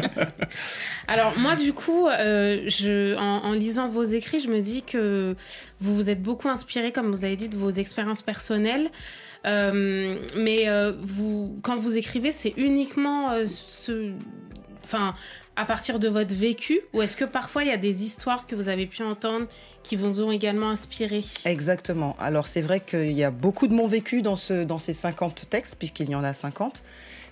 Alors 1.07 1.33
moi 1.39 1.55
du 1.55 1.73
coup, 1.73 2.07
euh, 2.07 2.61
je, 2.67 3.15
en, 3.17 3.45
en 3.49 3.53
lisant 3.53 3.87
vos 3.89 4.03
écrits, 4.03 4.39
je 4.39 4.47
me 4.49 4.59
dis 4.59 4.83
que 4.83 5.35
vous 5.81 5.95
vous 5.95 6.09
êtes 6.09 6.21
beaucoup 6.21 6.49
inspiré, 6.49 6.91
comme 6.91 7.09
vous 7.09 7.25
avez 7.25 7.35
dit, 7.35 7.49
de 7.49 7.57
vos 7.57 7.71
expériences 7.71 8.21
personnelles. 8.21 8.89
Euh, 9.47 10.17
mais 10.37 10.67
euh, 10.67 10.91
vous, 11.01 11.57
quand 11.63 11.77
vous 11.77 11.97
écrivez, 11.97 12.31
c'est 12.31 12.53
uniquement 12.57 13.31
euh, 13.31 13.45
ce, 13.47 14.11
enfin, 14.91 15.13
à 15.55 15.65
partir 15.65 15.99
de 15.99 16.07
votre 16.09 16.33
vécu, 16.33 16.81
ou 16.93 17.01
est-ce 17.01 17.15
que 17.15 17.25
parfois 17.25 17.63
il 17.63 17.69
y 17.69 17.73
a 17.73 17.77
des 17.77 18.03
histoires 18.03 18.45
que 18.47 18.55
vous 18.55 18.69
avez 18.69 18.87
pu 18.87 19.03
entendre 19.03 19.47
qui 19.83 19.95
vous 19.95 20.21
ont 20.21 20.31
également 20.31 20.69
inspiré? 20.69 21.23
Exactement. 21.45 22.15
Alors 22.19 22.47
c'est 22.47 22.61
vrai 22.61 22.79
qu'il 22.79 23.11
y 23.13 23.23
a 23.23 23.31
beaucoup 23.31 23.67
de 23.67 23.73
mon 23.73 23.87
vécu 23.87 24.21
dans, 24.21 24.35
ce, 24.35 24.63
dans 24.63 24.77
ces 24.79 24.93
50 24.93 25.49
textes, 25.49 25.75
puisqu'il 25.77 26.09
y 26.09 26.15
en 26.15 26.23
a 26.23 26.33
50. 26.33 26.83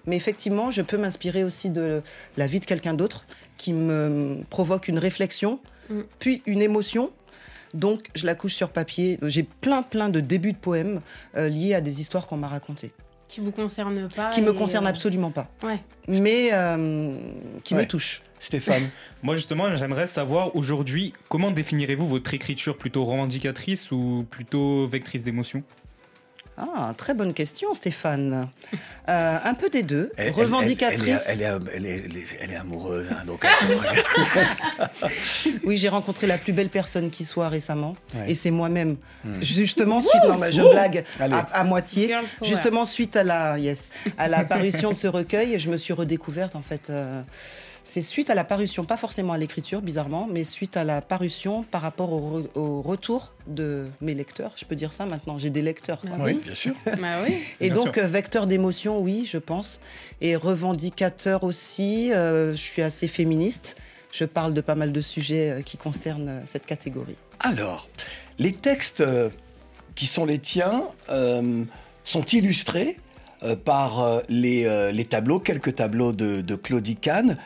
Mais 0.06 0.15
effectivement, 0.15 0.72
je 0.72 0.82
peux 0.82 0.98
m'inspirer 0.98 1.43
aussi 1.43 1.70
de 1.70 2.02
la 2.38 2.48
vie 2.48 2.60
de 2.62 2.65
quelqu'un 2.65 2.93
d'autre 2.93 3.26
qui 3.58 3.74
me 3.74 4.38
provoque 4.50 4.88
une 4.88 5.00
réflexion, 5.00 5.60
Mm. 5.89 6.02
puis 6.20 6.41
une 6.46 6.62
émotion. 6.62 7.12
Donc 7.74 8.08
je 8.15 8.26
la 8.26 8.36
couche 8.36 8.54
sur 8.56 8.70
papier. 8.70 9.20
J'ai 9.24 9.43
plein 9.43 9.84
plein 9.84 10.10
de 10.10 10.20
débuts 10.20 10.54
de 10.54 10.58
poèmes 10.58 11.00
euh, 11.36 11.50
liés 11.50 11.74
à 11.74 11.82
des 11.82 12.02
histoires 12.02 12.28
qu'on 12.28 12.38
m'a 12.38 12.48
racontées, 12.48 12.91
Qui 13.28 13.42
vous 13.42 13.52
concernent 13.52 14.08
pas 14.08 14.30
qui 14.30 14.42
me 14.42 14.52
et, 14.52 14.56
concernent 14.56 14.86
euh, 14.86 14.90
absolument 14.90 15.32
pas, 15.32 15.50
Ouais. 15.63 15.80
mais 16.08 16.50
euh, 16.54 17.12
qui 17.63 17.74
Ouais. 17.76 17.82
me 17.82 17.88
touchent. 17.88 18.22
Stéphane. 18.40 18.90
Moi, 19.24 19.36
justement, 19.36 19.76
j'aimerais 19.76 20.08
savoir 20.08 20.56
aujourd'hui, 20.56 21.12
comment 21.28 21.52
définirez-vous 21.52 22.08
votre 22.08 22.34
écriture? 22.34 22.78
Plutôt 22.78 23.04
revendicatrice 23.04 23.92
ou 23.92 24.26
plutôt 24.30 24.88
vectrice 24.88 25.24
d'émotion 25.24 25.63
Ah, 26.60 26.91
très 26.98 27.13
bonne 27.13 27.34
question, 27.36 27.74
Stéphane. 27.76 28.48
Euh, 29.10 29.38
un 29.43 29.54
peu 29.54 29.70
des 29.70 29.84
deux. 29.84 30.12
Elle- 30.17 30.32
Revendicatrice. 30.34 31.24
Elle, 31.28 31.41
elle 31.41 31.46
est, 31.46 31.72
elle 31.76 31.86
est- 31.86 32.04
elle 32.06 32.17
est- 32.17 32.38
elle 32.41 32.52
est 32.52 32.56
amoureuse, 32.56 33.06
hein, 33.12 33.24
donc. 33.28 33.46
Oui, 35.63 35.78
j'ai 35.78 35.89
rencontré 35.89 36.28
la 36.28 36.38
plus 36.38 36.54
belle 36.54 36.70
personne 36.70 37.10
qui 37.10 37.26
soit 37.26 37.50
récemment, 37.50 37.93
Ouais. 38.15 38.32
et 38.32 38.36
c'est 38.36 38.52
moi-même. 38.52 38.98
Hmm. 39.24 39.41
Justement, 39.41 40.02
suite, 40.02 40.24
non, 40.28 40.38
mais 40.38 40.52
je 40.52 40.62
blague 40.62 41.04
à, 41.20 41.39
à 41.60 41.63
moitié. 41.63 42.15
Justement, 42.41 42.86
suite 42.86 43.15
à 43.15 43.24
la, 43.24 43.58
yes, 43.60 43.89
à 44.17 44.28
la 44.28 44.43
parution 44.43 44.89
de 44.89 44.96
ce 44.96 45.08
recueil, 45.08 45.60
je 45.60 45.70
me 45.70 45.78
suis 45.78 45.93
redécouverte 45.93 46.56
en 46.56 46.62
fait. 46.62 46.89
euh, 46.89 47.22
c'est 47.89 48.02
suite 48.02 48.30
à 48.30 48.36
la 48.36 48.43
parution, 48.43 48.84
pas 48.84 48.97
forcément 48.97 49.32
à 49.34 49.38
l'écriture, 49.38 49.82
bizarrement, 49.82 50.28
mais 50.30 50.43
suite 50.43 50.76
à 50.76 50.84
la 50.84 51.02
parution 51.02 51.63
par 51.63 51.82
rapport 51.82 52.12
au, 52.12 52.39
re- 52.41 52.47
au 52.56 52.82
retour 52.82 53.32
de 53.47 53.86
mes 54.02 54.13
lecteurs. 54.13 54.52
Je 54.58 54.65
peux 54.65 54.76
dire 54.76 54.91
ça 54.91 55.06
maintenant, 55.06 55.38
j'ai 55.38 55.50
des 55.50 55.62
lecteurs. 55.62 56.02
quoi. 56.02 56.17
Oui, 56.19 56.34
bien 56.43 56.54
sûr. 56.56 56.73
Bah 56.86 57.19
oui. 57.26 57.38
Et 57.62 57.67
Bien 57.69 57.76
donc, 57.76 57.93
sûr. 57.95 58.04
euh, 58.04 58.08
vecteur 58.08 58.45
d'émotion, 58.45 59.00
oui, 59.00 59.26
je 59.32 59.38
pense. 59.38 59.80
Et 60.19 60.36
revendicateur 60.36 61.43
aussi, 61.43 62.12
euh, 62.12 62.52
je 62.52 62.58
suis 62.58 62.82
assez 62.82 63.08
féministe. 63.08 63.76
Je 64.12 64.26
parle 64.26 64.54
de 64.54 64.62
pas 64.62 64.76
mal 64.76 64.91
de 64.91 65.02
sujets 65.02 65.50
euh, 65.52 65.62
qui 65.62 65.78
concernent 65.78 66.41
cette 66.45 66.65
catégorie. 66.65 67.15
Alors, 67.39 67.88
les 68.39 68.52
textes 68.52 69.04
qui 69.95 70.08
sont 70.08 70.26
les 70.26 70.39
tiens 70.39 70.84
euh, 71.10 71.63
sont 72.04 72.26
illustrés 72.26 72.97
euh, 73.43 73.56
par 73.56 74.21
les, 74.28 74.65
euh, 74.65 74.91
les 74.91 75.06
tableaux, 75.06 75.39
quelques 75.39 75.76
tableaux 75.76 76.12
de, 76.12 76.41
de 76.41 76.56
Claudie 76.56 76.95
Kahn. 76.97 77.38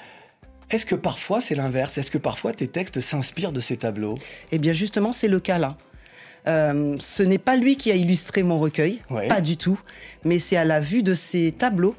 Est-ce 0.72 0.86
que 0.86 0.96
parfois 0.96 1.42
c'est 1.42 1.56
l'inverse? 1.56 1.98
Est-ce 1.98 2.10
que 2.10 2.18
parfois 2.18 2.54
tes 2.54 2.68
textes 2.68 3.02
s'inspirent 3.02 3.52
de 3.52 3.60
ces 3.62 3.78
tableaux? 3.78 4.18
Eh 4.52 4.58
bien 4.58 4.74
justement, 4.74 5.12
c'est 5.12 5.28
le 5.28 5.40
cas 5.40 5.58
là. 5.60 5.76
Euh, 6.48 6.96
ce 7.00 7.22
n'est 7.22 7.38
pas 7.38 7.56
lui 7.56 7.76
qui 7.78 7.92
a 7.92 7.96
illustré 7.96 8.42
mon 8.42 8.58
recueil, 8.58 9.00
Ouais. 9.12 9.28
pas 9.28 9.42
du 9.42 9.58
tout, 9.58 9.80
mais 10.26 10.40
c'est 10.40 10.58
à 10.58 10.66
la 10.66 10.80
vue 10.80 11.04
de 11.04 11.14
ces 11.14 11.52
tableaux 11.52 11.94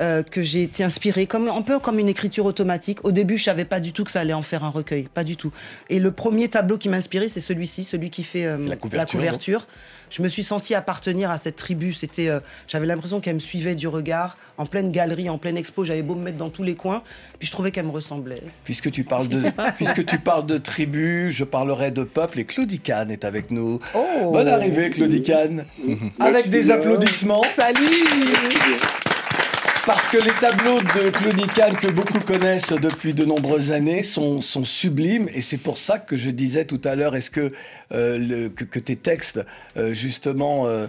euh, 0.00 0.22
que 0.22 0.42
j'ai 0.42 0.62
été 0.62 0.82
inspirée, 0.82 1.26
comme, 1.26 1.48
un 1.48 1.62
peu 1.62 1.78
comme 1.78 1.98
une 1.98 2.08
écriture 2.08 2.46
automatique. 2.46 3.04
Au 3.04 3.12
début, 3.12 3.36
je 3.36 3.44
savais 3.44 3.64
pas 3.64 3.80
du 3.80 3.92
tout 3.92 4.04
que 4.04 4.10
ça 4.10 4.20
allait 4.20 4.32
en 4.32 4.42
faire 4.42 4.64
un 4.64 4.70
recueil, 4.70 5.08
pas 5.12 5.24
du 5.24 5.36
tout. 5.36 5.52
Et 5.88 5.98
le 6.00 6.10
premier 6.12 6.48
tableau 6.48 6.78
qui 6.78 6.88
m'a 6.88 6.96
inspiré, 6.96 7.28
c'est 7.28 7.40
celui-ci, 7.40 7.84
celui 7.84 8.10
qui 8.10 8.22
fait 8.24 8.46
euh, 8.46 8.58
La 8.68 8.76
couverture, 8.76 9.18
couverture. 9.18 9.66
Je 10.10 10.22
me 10.22 10.28
suis 10.28 10.42
sentie 10.42 10.74
appartenir 10.74 11.30
à 11.30 11.38
cette 11.38 11.56
tribu. 11.56 11.92
C'était, 11.92 12.28
euh, 12.28 12.40
j'avais 12.66 12.86
l'impression 12.86 13.20
qu'elle 13.20 13.34
me 13.34 13.40
suivait 13.40 13.74
du 13.74 13.88
regard, 13.88 14.36
en 14.58 14.66
pleine 14.66 14.90
galerie, 14.90 15.30
en 15.30 15.38
pleine 15.38 15.56
expo. 15.56 15.84
J'avais 15.84 16.02
beau 16.02 16.14
me 16.14 16.22
mettre 16.22 16.38
dans 16.38 16.50
tous 16.50 16.62
les 16.62 16.74
coins, 16.74 17.02
puis 17.38 17.46
je 17.46 17.52
trouvais 17.52 17.70
qu'elle 17.70 17.86
me 17.86 17.90
ressemblait. 17.90 18.42
Puisque 18.64 18.90
tu 18.90 19.04
parles 19.04 19.28
de, 19.28 19.40
puisque 19.76 20.04
tu 20.04 20.18
parles 20.18 20.46
de 20.46 20.58
tribu, 20.58 21.32
je 21.32 21.44
parlerai 21.44 21.90
de 21.90 22.04
peuple 22.04 22.40
et 22.40 22.44
Claudie 22.44 22.80
Kahn 22.80 23.10
est 23.10 23.24
avec 23.24 23.50
nous. 23.50 23.78
Oh. 23.94 24.30
Bonne 24.32 24.48
arrivée, 24.48 24.90
Claudie 24.90 25.22
Kahn. 25.22 25.64
Avec 26.18 26.48
des 26.48 26.70
applaudissements. 26.70 27.42
Salut 27.56 28.04
Parce 29.86 30.08
que 30.08 30.18
les 30.18 30.32
tableaux 30.32 30.80
de 30.80 31.08
Claudie 31.10 31.46
Kahn 31.46 31.74
que 31.74 31.88
beaucoup 31.88 32.20
connaissent 32.20 32.72
depuis 32.72 33.14
de 33.14 33.24
nombreuses 33.24 33.70
années 33.70 34.02
sont, 34.02 34.40
sublimes 34.40 35.26
et 35.32 35.40
c'est 35.40 35.56
pour 35.56 35.78
ça 35.78 35.98
que 35.98 36.18
je 36.18 36.28
disais 36.30 36.66
tout 36.66 36.80
à 36.84 36.94
l'heure 36.94 37.16
est-ce 37.16 37.30
que, 37.30 37.52
euh, 37.92 38.50
que, 38.50 38.78
tes 38.78 38.96
textes 38.96 39.40
euh, 39.78 39.94
justement 39.94 40.66
euh, 40.66 40.86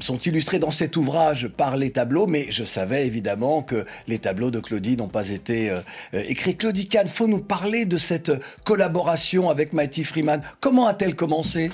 sont 0.00 0.18
illustrés 0.18 0.58
dans 0.58 0.70
cet 0.70 0.98
ouvrage 0.98 1.48
par 1.48 1.78
les 1.78 1.92
tableaux? 1.92 2.26
Mais 2.26 2.46
je 2.50 2.64
savais 2.64 3.06
évidemment 3.06 3.62
que 3.62 3.86
les 4.06 4.18
tableaux 4.18 4.50
de 4.50 4.60
Claudie 4.60 4.98
n'ont 4.98 5.08
pas 5.08 5.30
été 5.30 5.74
écrits. 6.12 6.56
Claudie 6.56 6.88
Kahn, 6.88 7.08
faut 7.08 7.26
nous 7.26 7.40
parler 7.40 7.86
de 7.86 7.96
cette 7.96 8.32
collaboration 8.64 9.48
avec 9.48 9.72
Mighty 9.72 10.04
Freeman. 10.04 10.42
Comment 10.60 10.86
a-t-elle 10.88 11.16
commencé? 11.16 11.70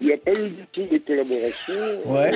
Il 0.00 0.06
n'y 0.06 0.12
a 0.12 0.16
pas 0.16 0.32
eu 0.32 0.50
du 0.50 0.62
tout 0.72 0.86
de 0.86 0.98
collaboration. 0.98 1.74
Ouais. 2.06 2.30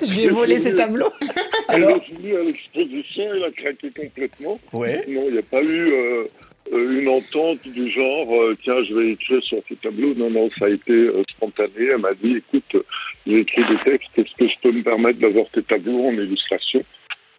Je 0.00 0.12
lui 0.12 0.24
ai 0.24 0.28
volé 0.28 0.58
ses 0.58 0.74
tableaux. 0.74 1.12
Alors, 1.68 1.90
il 1.90 1.96
a 1.96 2.00
fini 2.00 2.32
à 2.32 2.40
l'exposition, 2.40 3.34
il 3.34 3.44
a 3.44 3.50
craqué 3.50 3.90
complètement. 3.90 4.58
Ouais. 4.72 5.04
Non, 5.08 5.24
il 5.26 5.32
n'y 5.32 5.38
a 5.38 5.42
pas 5.42 5.62
eu 5.62 5.92
euh, 5.92 6.24
euh, 6.72 7.00
une 7.00 7.08
entente 7.08 7.60
du 7.66 7.90
genre, 7.90 8.34
euh, 8.34 8.56
tiens, 8.62 8.82
je 8.82 8.94
vais 8.94 9.10
écrire 9.10 9.42
sur 9.42 9.62
tes 9.64 9.76
tableaux. 9.76 10.14
Non, 10.14 10.30
non, 10.30 10.48
ça 10.58 10.66
a 10.66 10.70
été 10.70 10.92
euh, 10.92 11.22
spontané. 11.28 11.72
Elle 11.76 11.98
m'a 11.98 12.14
dit, 12.14 12.36
écoute, 12.36 12.74
euh, 12.74 12.82
j'ai 13.26 13.40
écrit 13.40 13.64
des 13.64 13.78
textes, 13.84 14.10
est-ce 14.16 14.34
que 14.36 14.48
je 14.48 14.54
peux 14.62 14.72
me 14.72 14.82
permettre 14.82 15.18
d'avoir 15.18 15.46
tes 15.50 15.62
tableaux 15.62 16.06
en 16.06 16.12
illustration? 16.12 16.82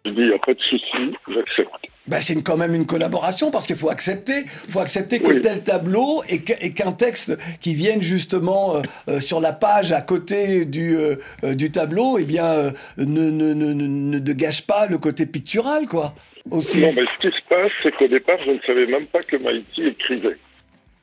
Je 0.04 0.12
dis, 0.12 0.20
il 0.20 0.28
n'y 0.28 0.34
a 0.34 0.38
pas 0.38 0.54
de 0.54 0.60
souci, 0.60 1.14
j'accepte. 1.28 1.88
Ben, 2.08 2.20
c'est 2.22 2.42
quand 2.42 2.56
même 2.56 2.74
une 2.74 2.86
collaboration 2.86 3.50
parce 3.50 3.66
qu'il 3.66 3.76
faut 3.76 3.90
accepter, 3.90 4.44
faut 4.70 4.80
accepter 4.80 5.20
que 5.20 5.32
Oui. 5.32 5.40
tel 5.42 5.62
tableau 5.62 6.22
et 6.28 6.40
qu'un 6.40 6.92
texte 6.92 7.36
qui 7.60 7.74
vienne 7.74 8.02
justement 8.02 8.76
euh, 8.76 8.82
euh, 9.08 9.20
sur 9.20 9.40
la 9.40 9.52
page 9.52 9.92
à 9.92 10.00
côté 10.00 10.64
du, 10.64 10.96
euh, 10.96 11.16
du 11.54 11.70
tableau, 11.70 12.16
eh 12.18 12.24
bien, 12.24 12.46
euh, 12.46 12.70
ne, 12.96 13.30
ne, 13.30 13.52
ne, 13.52 13.72
ne, 13.74 14.18
ne 14.18 14.32
gâche 14.32 14.62
pas 14.62 14.86
le 14.86 14.96
côté 14.98 15.26
pictural, 15.26 15.86
quoi. 15.86 16.14
Aussi. 16.50 16.80
Non, 16.80 16.94
mais 16.94 17.02
ce 17.04 17.28
qui 17.28 17.36
se 17.36 17.42
passe, 17.46 17.72
c'est 17.82 17.94
qu'au 17.94 18.08
départ, 18.08 18.38
je 18.44 18.52
ne 18.52 18.58
savais 18.60 18.86
même 18.86 19.06
pas 19.06 19.20
que 19.22 19.36
Maïti 19.36 19.86
écrivait. 19.88 20.38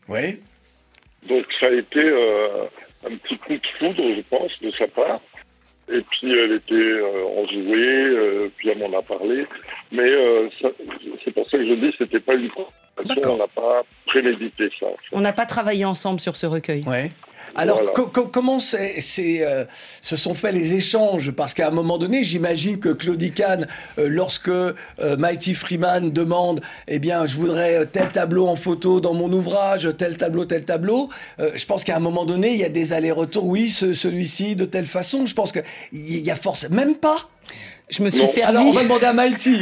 Oui. 0.08 0.39
Donc 1.30 1.46
ça 1.60 1.68
a 1.68 1.72
été 1.72 2.00
un 3.08 3.15
petit 3.18 3.38
coup 3.38 3.54
de 3.54 3.68
foudre, 3.78 4.04
je 4.15 4.22
pense, 4.30 4.52
de 4.62 4.72
sa 4.72 4.88
part. 4.88 5.22
Et 5.91 6.02
puis 6.02 6.32
elle 6.32 6.54
était 6.54 6.74
euh, 6.74 7.26
enjouée, 7.38 8.06
euh, 8.08 8.50
puis 8.58 8.69
elle 8.69 8.80
m'en 8.80 8.98
a 8.98 9.02
parlé. 9.04 9.45
Mais 9.91 10.10
euh, 10.10 10.50
c'est 11.24 11.32
pour 11.32 11.48
ça 11.50 11.58
que 11.58 11.65
je 11.65 11.74
dis 11.74 11.91
que 11.91 11.98
c'était 12.00 12.19
pas 12.19 12.34
une 12.34 12.50
conversation, 12.50 13.34
on 13.34 13.38
n'a 13.38 13.48
pas 13.48 13.84
prémédité 14.08 14.69
ça. 14.80 14.88
On 15.12 15.21
n'a 15.21 15.34
pas 15.34 15.45
travaillé 15.45 15.86
ensemble 15.86 16.19
sur 16.19 16.36
ce 16.36 16.48
recueil. 16.48 16.84
Ouais. 16.88 17.12
Alors, 17.54 17.78
Voilà. 17.78 17.92
co- 17.92 18.08
co- 18.08 18.28
comment 18.28 18.58
euh, 18.58 19.66
se 20.02 20.16
sont 20.16 20.34
faits 20.34 20.54
les 20.54 20.74
échanges? 20.74 21.32
Parce 21.32 21.54
qu'à 21.54 21.68
un 21.68 21.72
moment 21.72 21.98
donné, 21.98 22.24
j'imagine 22.24 22.80
que 22.80 22.90
Claudie 22.90 23.32
Kahn, 23.32 23.68
euh, 24.00 24.08
lorsque 24.10 24.50
euh, 24.50 24.74
Mighty 25.18 25.54
Freeman 25.54 26.12
demande, 26.12 26.62
eh 26.88 27.00
bien, 27.00 27.26
je 27.26 27.36
voudrais 27.36 27.76
euh, 27.78 27.86
tel 27.86 28.10
tableau 28.10 28.48
en 28.48 28.56
photo 28.56 29.00
dans 29.00 29.14
mon 29.14 29.32
ouvrage, 29.32 29.90
tel 29.98 30.18
tableau, 30.18 30.46
tel 30.46 30.66
tableau, 30.66 31.10
euh, 31.40 31.52
je 31.56 31.66
pense 31.66 31.84
qu'à 31.84 31.96
un 31.96 32.00
moment 32.00 32.26
donné, 32.26 32.52
il 32.54 32.60
y 32.60 32.66
a 32.66 32.70
des 32.70 32.94
allers-retours. 32.94 33.46
Oui, 33.46 33.70
ce- 33.70 33.94
celui-ci 33.94 34.56
de 34.56 34.66
telle 34.66 34.88
façon. 34.88 35.26
Je 35.26 35.34
pense 35.34 35.52
qu'il 35.52 35.64
y 36.26 36.32
a 36.32 36.36
forcément 36.36 36.76
même 36.76 36.96
pas. 36.96 37.30
Je 37.89 38.02
me 38.02 38.10
suis 38.10 38.21
Non. 38.21 38.26
servi. 38.26 38.50
Alors, 38.58 38.65
on 38.65 38.71
va 38.71 38.82
demander 38.84 39.06
à. 39.06 39.10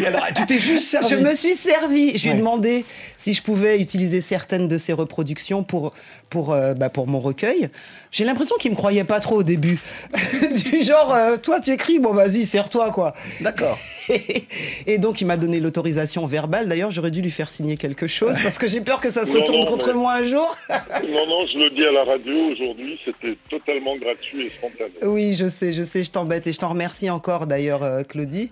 Alors, 0.07 0.25
tu 0.33 0.45
t'es 0.45 0.57
juste 0.59 0.87
servi. 0.87 1.09
Je 1.09 1.15
me 1.17 1.33
suis 1.33 1.55
servi. 1.55 2.17
Je 2.17 2.23
lui 2.23 2.29
ai 2.29 2.31
Ouais. 2.33 2.39
demandé 2.39 2.85
si 3.17 3.33
je 3.33 3.41
pouvais 3.41 3.79
utiliser 3.79 4.21
certaines 4.21 4.67
de 4.69 4.77
ses 4.77 4.93
reproductions 4.93 5.63
pour, 5.63 5.93
pour, 6.29 6.53
euh, 6.53 6.73
bah, 6.73 6.87
pour 6.89 7.05
mon 7.07 7.19
recueil. 7.19 7.69
J'ai 8.11 8.23
l'impression 8.23 8.55
qu'il 8.59 8.71
me 8.71 8.75
croyait 8.77 9.03
pas 9.03 9.19
trop 9.19 9.37
au 9.37 9.43
début. 9.43 9.79
du 10.71 10.83
genre, 10.83 11.13
euh, 11.13 11.35
toi 11.37 11.59
tu 11.59 11.71
écris, 11.71 11.99
bon 11.99 12.13
vas-y, 12.13 12.45
serre-toi 12.45 12.91
quoi. 12.91 13.13
D'accord. 13.41 13.77
Et 14.87 14.97
donc 14.97 15.21
il 15.21 15.25
m'a 15.25 15.37
donné 15.37 15.59
l'autorisation 15.59 16.25
verbale. 16.25 16.67
D'ailleurs, 16.67 16.91
j'aurais 16.91 17.11
dû 17.11 17.21
lui 17.21 17.31
faire 17.31 17.49
signer 17.49 17.77
quelque 17.77 18.07
chose 18.07 18.35
parce 18.41 18.57
que 18.57 18.67
j'ai 18.67 18.81
peur 18.81 18.99
que 18.99 19.09
ça 19.09 19.25
se 19.25 19.33
Non, 19.33 19.39
retourne 19.41 19.59
non, 19.61 19.65
contre 19.65 19.93
moi 19.93 20.13
un 20.13 20.23
jour. 20.23 20.55
non, 20.69 21.27
non, 21.27 21.45
je 21.47 21.57
le 21.59 21.69
dis 21.69 21.85
à 21.85 21.91
la 21.91 22.03
radio 22.03 22.33
aujourd'hui, 22.51 22.99
c'était 23.05 23.37
totalement 23.49 23.95
gratuit 23.97 24.47
et 24.47 24.49
spontané. 24.49 24.91
Oui, 25.03 25.35
je 25.35 25.49
sais, 25.49 25.71
je 25.73 25.83
sais, 25.83 26.03
je 26.03 26.11
t'embête 26.11 26.47
et 26.47 26.53
je 26.53 26.59
t'en 26.59 26.69
remercie 26.69 27.09
encore 27.09 27.47
d'ailleurs, 27.47 27.83
euh, 27.83 28.03
Claudie. 28.03 28.49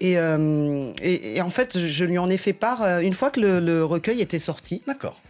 Et, 0.00 0.16
euh, 0.16 0.92
et, 1.02 1.36
et 1.36 1.40
en 1.42 1.50
fait, 1.50 1.78
je 1.78 2.04
lui 2.04 2.18
en 2.18 2.28
ai 2.30 2.36
fait 2.36 2.52
part 2.52 2.82
euh, 2.82 3.00
une 3.00 3.14
fois 3.14 3.30
que 3.30 3.40
le, 3.40 3.58
le 3.60 3.84
recueil 3.84 4.20
était 4.20 4.38
sorti. 4.38 4.82
D'accord. 4.86 5.20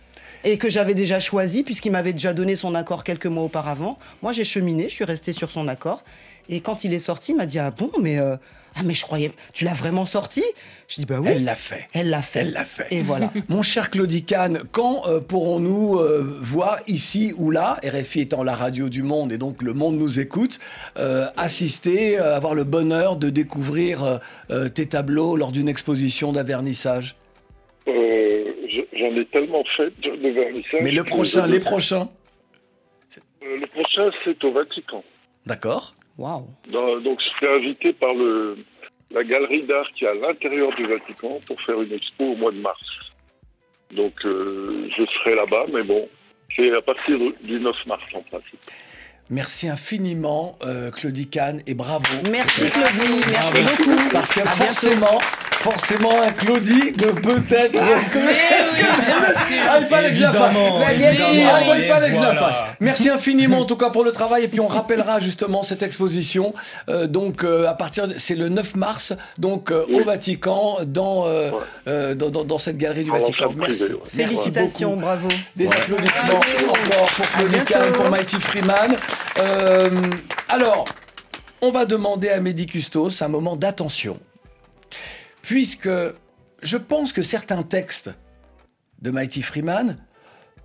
Et 0.45 0.57
que 0.59 0.71
j'avais 0.71 0.95
déjà 0.95 1.19
choisi, 1.21 1.65
puisqu'il 1.65 1.91
m'avait 1.91 2.13
déjà 2.13 2.33
donné 2.33 2.55
son 2.55 2.75
accord 2.75 3.03
quelques 3.03 3.27
mois 3.27 3.43
auparavant. 3.45 3.99
Moi, 4.23 4.31
j'ai 4.33 4.45
cheminé, 4.45 4.85
je 4.85 4.95
suis 4.95 5.05
restée 5.05 5.33
sur 5.33 5.51
son 5.51 5.67
accord. 5.69 6.03
Et 6.49 6.61
quand 6.61 6.85
il 6.85 6.95
est 6.95 6.99
sorti, 7.01 7.33
il 7.33 7.37
m'a 7.37 7.47
dit 7.47 7.59
Ah 7.59 7.71
bon, 7.71 7.91
mais. 8.01 8.19
euh, 8.19 8.37
ah, 8.79 8.83
mais 8.85 8.95
je 8.95 9.03
croyais. 9.03 9.33
Tu 9.53 9.65
l'as 9.65 9.75
vraiment 9.75 10.05
sorti? 10.05 10.43
Je 10.89 10.97
dis 10.97 11.07
Bah 11.07 11.19
oui. 11.21 11.29
Elle 11.33 11.45
l'a 11.45 11.55
fait. 11.55 11.87
Elle 11.93 12.11
l'a 12.11 12.23
fait. 12.23 12.41
Elle 12.41 12.53
l'a 12.53 12.65
fait. 12.65 12.87
Et 12.91 13.01
voilà. 13.01 13.33
Mon 13.49 13.63
cher 13.63 13.91
Claudie 13.91 14.25
Kahn, 14.25 14.61
quand 14.73 15.07
euh, 15.07 15.21
pourrons-nous 15.21 15.99
euh, 15.99 16.39
voir 16.41 16.79
ici 16.87 17.35
ou 17.37 17.51
là, 17.51 17.77
RFI 17.85 18.21
étant 18.21 18.43
la 18.45 18.55
radio 18.55 18.89
du 18.89 19.03
monde 19.03 19.33
et 19.33 19.39
donc 19.39 19.63
le 19.63 19.73
monde 19.73 19.97
nous 19.99 20.21
écoute, 20.21 20.59
euh, 20.99 21.27
assister, 21.37 22.19
euh, 22.19 22.37
avoir 22.37 22.55
le 22.55 22.65
bonheur 22.65 23.17
de 23.17 23.31
découvrir 23.31 24.05
euh, 24.05 24.19
euh, 24.51 24.69
tes 24.69 24.87
tableaux 24.87 25.37
lors 25.37 25.53
d'une 25.53 25.69
exposition 25.69 26.33
d'un 26.33 26.45
vernissage 26.45 27.17
Euh, 27.89 28.45
J'en 28.93 29.15
ai 29.17 29.25
tellement 29.27 29.65
fait 29.77 29.91
de, 30.01 30.15
de 30.17 30.29
vernissage. 30.31 30.81
Mais 30.83 30.91
le 30.93 31.05
prochain, 31.05 31.47
les 31.47 31.61
prochains? 31.61 32.09
Euh, 33.43 33.57
le 33.61 33.67
prochain, 33.67 34.11
c'est 34.25 34.43
au 34.45 34.53
Vatican. 34.53 35.03
D'accord 35.47 35.95
Dans- 36.71 36.99
donc, 37.01 37.21
je 37.21 37.29
serai 37.39 37.57
invité 37.57 37.93
par 37.93 38.13
le, 38.15 38.59
la 39.11 39.25
galerie 39.25 39.63
d'art 39.63 39.89
qui 39.95 40.05
est 40.05 40.09
à 40.09 40.15
l'intérieur 40.15 40.75
du 40.75 40.87
Vatican 40.87 41.39
pour 41.47 41.61
faire 41.63 41.81
une 41.81 41.93
expo 41.93 42.25
au 42.33 42.37
mois 42.37 42.51
de 42.53 42.59
mars. 42.59 42.81
Donc, 43.95 44.15
euh, 44.25 44.89
je 44.97 45.05
serai 45.07 45.35
là-bas, 45.35 45.65
mais 45.73 45.83
bon, 45.83 46.09
c'est 46.55 46.73
à 46.75 46.83
partir 46.83 47.19
du 47.43 47.61
9 47.61 47.87
mars 47.87 48.03
en 48.15 48.21
principe. 48.23 48.59
Merci 49.31 49.69
infiniment, 49.69 50.59
euh, 50.65 50.91
Claudie 50.91 51.29
Kahn, 51.29 51.61
et 51.67 51.75
bravo. 51.75 52.05
Merci, 52.31 52.67
Claudie. 52.67 53.23
Merci 53.31 53.63
Bravo. 53.63 53.77
beaucoup. 53.85 54.09
Parce 54.11 54.33
que 54.33 54.41
À 54.41 54.55
bientôt. 54.55 55.19
Forcément, 55.61 56.23
un 56.23 56.31
Claudie 56.33 56.93
ne 56.99 57.11
peut 57.13 57.43
être 57.51 57.73
que... 57.73 58.19
Ah, 59.69 59.79
il 59.81 59.87
fallait 59.87 60.09
que 60.11 60.15
je 60.15 60.23
la 60.23 60.33
fasse. 60.33 60.57
Ah, 60.57 60.93
il 61.77 61.85
fallait 61.87 62.11
que 62.11 62.17
je 62.17 62.23
la 62.23 62.35
fasse. 62.37 62.63
Merci 62.81 63.09
infiniment 63.11 63.61
en 63.61 63.65
tout 63.65 63.77
cas 63.77 63.91
pour 63.91 64.05
le 64.05 64.13
travail 64.13 64.45
et 64.45 64.49
puis 64.49 64.61
on 64.61 64.67
rappellera 64.67 65.21
justement 65.21 65.63
cette 65.63 65.83
exposition. 65.83 66.55
Euh, 66.89 67.07
donc 67.07 67.45
euh, 67.45 67.67
à 67.69 67.75
partir, 67.75 68.09
de- 68.09 68.19
c'est 68.19 68.35
le 68.37 68.49
9 68.49 68.77
mars, 68.77 69.13
donc 69.39 69.71
euh, 69.71 69.85
au 69.93 70.05
Vatican, 70.05 70.79
dans, 70.87 71.27
dans, 71.87 72.31
dans, 72.31 72.45
dans 72.45 72.59
cette 72.59 72.79
galerie 72.79 73.05
du 73.05 73.11
Vatican. 73.11 73.53
Merci. 73.57 73.85
Merci 73.93 74.17
Félicitations, 74.17 74.91
beaucoup. 74.91 75.03
bravo. 75.03 75.29
Des 75.57 75.67
applaudissements 75.69 76.39
encore 76.39 77.11
pour 77.17 77.27
Claudie 77.33 77.65
Kahn, 77.65 77.93
pour 77.93 78.11
Mighty 78.11 78.37
Freeman. 78.41 78.97
Euh, 79.39 79.91
alors, 80.49 80.87
on 81.61 81.71
va 81.73 81.85
demander 81.85 82.29
à 82.31 82.41
Mehdi 82.41 82.67
Custos 82.67 83.21
un 83.23 83.29
moment 83.29 83.57
d'attention. 83.57 84.19
Puisque 85.49 85.89
je 86.63 86.77
pense 86.77 87.15
que 87.15 87.23
certains 87.23 87.63
textes 87.63 88.11
de 89.01 89.11
Mighty 89.11 89.41
Freeman 89.41 89.97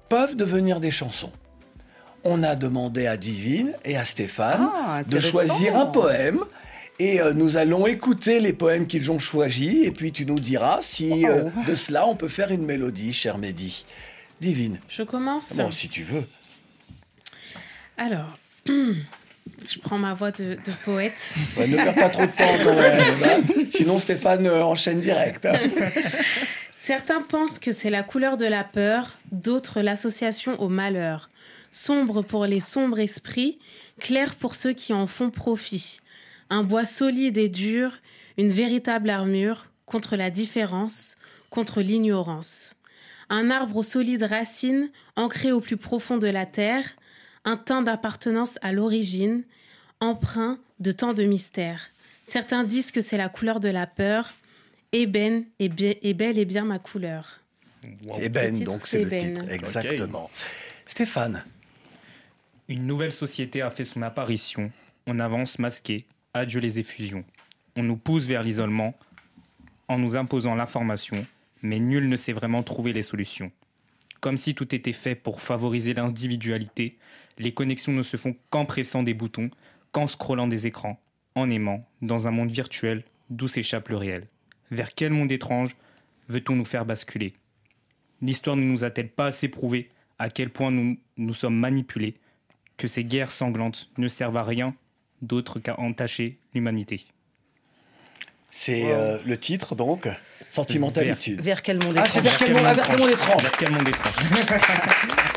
peuvent 0.10 0.36
devenir 0.36 0.82
des 0.82 0.92
chansons. 0.92 1.32
On 2.26 2.44
a 2.44 2.58
demandé 2.58 3.08
à 3.08 3.16
Divine 3.16 3.72
et 3.86 3.96
à 3.96 4.04
Stéphane 4.04 4.70
Ah, 4.76 5.04
de 5.08 5.22
choisir 5.22 5.78
un 5.78 5.86
poème. 5.86 6.40
Et 7.00 7.22
euh, 7.22 7.32
nous 7.32 7.56
allons 7.56 7.88
écouter 7.88 8.42
les 8.42 8.52
poèmes 8.52 8.86
qu'ils 8.86 9.10
ont 9.10 9.20
choisis. 9.20 9.86
Et 9.86 9.92
puis 9.92 10.12
tu 10.12 10.26
nous 10.26 10.38
diras 10.38 10.80
si 10.82 11.26
euh, 11.28 11.44
Oh. 11.46 11.60
de 11.66 11.76
cela 11.76 12.06
on 12.06 12.18
peut 12.18 12.28
faire 12.28 12.52
une 12.52 12.66
mélodie, 12.66 13.14
cher 13.14 13.38
Mehdi. 13.38 13.86
Divine. 14.42 14.80
Je 14.90 15.04
commence. 15.04 15.56
Bon, 15.56 15.72
si 15.72 15.88
tu 15.88 16.04
veux. 16.04 16.26
Alors, 17.98 18.38
Je 19.66 19.78
prends 19.80 19.98
ma 19.98 20.14
voix 20.14 20.32
de, 20.32 20.56
de 20.56 20.72
poète. 20.86 21.34
Ouais, 21.58 21.68
ne 21.68 21.76
perds 21.76 21.96
pas 21.96 22.10
trop 22.10 22.26
de 22.26 22.32
temps 22.32 22.58
quand 22.64 22.76
même. 22.76 23.02
hein. 23.24 23.64
Sinon, 23.72 24.00
Stéphane 24.00 24.48
euh, 24.48 24.64
enchaîne 24.64 25.00
direct. 25.00 25.48
Certains 26.78 27.22
pensent 27.22 27.60
que 27.60 27.72
c'est 27.72 27.90
la 27.90 28.04
couleur 28.04 28.38
de 28.38 28.46
la 28.46 28.64
peur, 28.64 29.14
d'autres 29.32 29.82
l'association 29.82 30.62
au 30.62 30.68
malheur. 30.70 31.30
Sombre 31.72 32.22
pour 32.22 32.46
les 32.46 32.60
sombres 32.60 33.00
esprits, 33.00 33.58
clair 34.00 34.36
pour 34.36 34.56
ceux 34.56 34.74
qui 34.74 34.94
en 34.94 35.08
font 35.08 35.30
profit. 35.30 36.00
Un 36.50 36.64
bois 36.64 36.86
solide 36.86 37.38
et 37.38 37.50
dur, 37.50 38.00
une 38.38 38.50
véritable 38.52 39.10
armure 39.10 39.68
contre 39.86 40.16
la 40.16 40.30
différence, 40.30 41.16
contre 41.50 41.82
l'ignorance. 41.82 42.76
Un 43.30 43.50
arbre 43.50 43.78
aux 43.78 43.84
solides 43.84 44.24
racines, 44.24 44.90
ancré 45.16 45.52
au 45.52 45.62
plus 45.62 45.78
profond 45.78 46.18
de 46.18 46.28
la 46.28 46.46
terre, 46.46 46.86
un 47.46 47.58
teint 47.58 47.82
d'appartenance 47.82 48.58
à 48.62 48.72
l'origine, 48.74 49.44
empreint 50.00 50.60
de 50.80 50.92
tant 50.92 51.14
de 51.14 51.24
mystères. 51.24 51.90
Certains 52.24 52.64
disent 52.64 52.92
que 52.92 53.02
c'est 53.02 53.18
la 53.18 53.30
couleur 53.30 53.60
de 53.60 53.70
la 53.70 53.88
peur, 53.88 54.34
Ébène 54.92 55.46
est, 55.60 55.70
bien- 55.70 55.94
est 56.02 56.14
bel 56.14 56.38
et 56.38 56.46
bien 56.46 56.64
ma 56.66 56.80
couleur. 56.80 57.40
Ébène, 58.20 58.56
titre, 58.56 58.72
donc 58.72 58.88
c'est 58.88 59.04
le 59.04 59.10
titre. 59.10 59.50
Exactement. 59.50 60.30
Stéphane. 60.86 61.44
Une 62.70 62.88
nouvelle 62.88 63.12
société 63.12 63.62
a 63.62 63.70
fait 63.70 63.84
son 63.84 64.02
apparition. 64.04 64.72
On 65.06 65.20
avance 65.20 65.60
masqué. 65.60 66.06
Adieu 66.34 66.60
les 66.62 66.80
effusions. 66.80 67.26
On 67.76 67.84
nous 67.84 67.98
pousse 67.98 68.26
vers 68.26 68.42
l'isolement 68.44 68.94
en 69.90 69.98
nous 69.98 70.16
imposant 70.16 70.56
l'information, 70.56 71.26
mais 71.62 71.80
nul 71.80 72.08
ne 72.08 72.16
sait 72.16 72.32
vraiment 72.34 72.64
trouver 72.64 72.94
les 72.94 73.02
solutions. 73.02 73.52
Comme 74.22 74.38
si 74.38 74.56
tout 74.56 74.74
était 74.74 74.94
fait 74.94 75.16
pour 75.16 75.42
favoriser 75.42 75.94
l'individualité, 75.94 76.98
les 77.38 77.54
connexions 77.54 77.92
ne 77.92 78.04
se 78.04 78.18
font 78.18 78.36
qu'en 78.50 78.66
pressant 78.66 79.04
des 79.04 79.14
boutons, 79.14 79.50
qu'en 79.92 80.08
scrollant 80.08 80.48
des 80.48 80.68
écrans, 80.68 81.00
en 81.36 81.50
aimant, 81.50 81.88
dans 82.02 82.28
un 82.28 82.32
monde 82.32 82.52
virtuel 82.52 83.04
d'où 83.30 83.48
s'échappe 83.48 83.90
le 83.90 83.98
réel. 83.98 84.28
Vers 84.72 84.94
quel 84.94 85.12
monde 85.12 85.32
étrange 85.32 85.76
veut-on 86.30 86.56
nous 86.56 86.66
faire 86.66 86.86
basculer? 86.86 87.34
L'histoire 88.22 88.56
ne 88.56 88.64
nous 88.64 88.84
a-t-elle 88.84 89.10
pas 89.10 89.28
assez 89.28 89.50
prouvé 89.50 89.90
à 90.20 90.30
quel 90.30 90.50
point 90.50 90.72
nous, 90.72 90.98
nous 91.18 91.34
sommes 91.34 91.58
manipulés, 91.58 92.16
que 92.78 92.88
ces 92.88 93.04
guerres 93.04 93.32
sanglantes 93.32 93.90
ne 93.98 94.08
servent 94.08 94.38
à 94.38 94.44
rien 94.44 94.76
d'autre 95.22 95.60
qu'à 95.60 95.80
entacher 95.80 96.40
l'humanité? 96.54 97.06
C'est 98.50 98.94
euh, 98.94 99.18
le 99.26 99.38
titre, 99.38 99.76
donc, 99.76 100.08
Sentimentalitude. 100.50 101.42
Vers 101.42 101.64
quel 101.64 101.84
monde 101.84 101.96
Ah, 101.98 102.06
c'est 102.08 102.22
vers 102.22 102.38
quel 102.38 102.54
monde, 102.54 102.64
ah, 102.66 102.74
vers 102.74 102.88
quel 102.88 103.00
monde 103.00 103.10
étrange. 103.10 103.42
Vers 103.42 103.58
quel 103.58 103.72
monde 103.72 103.88
étrange 103.88 104.14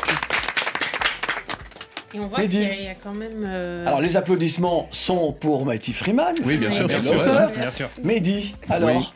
Et 2.17 2.19
on 2.19 2.27
voit 2.27 2.39
qu'il 2.41 2.61
y 2.61 2.83
y 2.83 2.87
a 2.87 2.95
quand 2.95 3.15
même. 3.15 3.45
euh, 3.47 3.85
Alors, 3.85 4.01
les 4.01 4.15
applaudissements 4.17 4.87
sont 4.91 5.33
pour 5.33 5.65
Mighty 5.65 5.93
Freeman. 5.93 6.33
Oui, 6.43 6.57
bien 6.57 6.71
sûr, 6.71 6.87
bien 6.87 7.01
sûr. 7.01 7.13
l'auteur. 7.13 7.51
Bien 7.51 7.71
sûr. 7.71 7.89
Mehdi, 8.03 8.55
alors 8.69 8.89
Oui. 8.89 9.11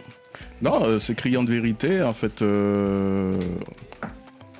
Non, 0.61 0.83
euh, 0.83 0.99
c'est 0.99 1.15
criant 1.15 1.43
de 1.43 1.51
vérité. 1.51 2.03
En 2.03 2.13
fait, 2.13 2.41
euh, 2.43 3.33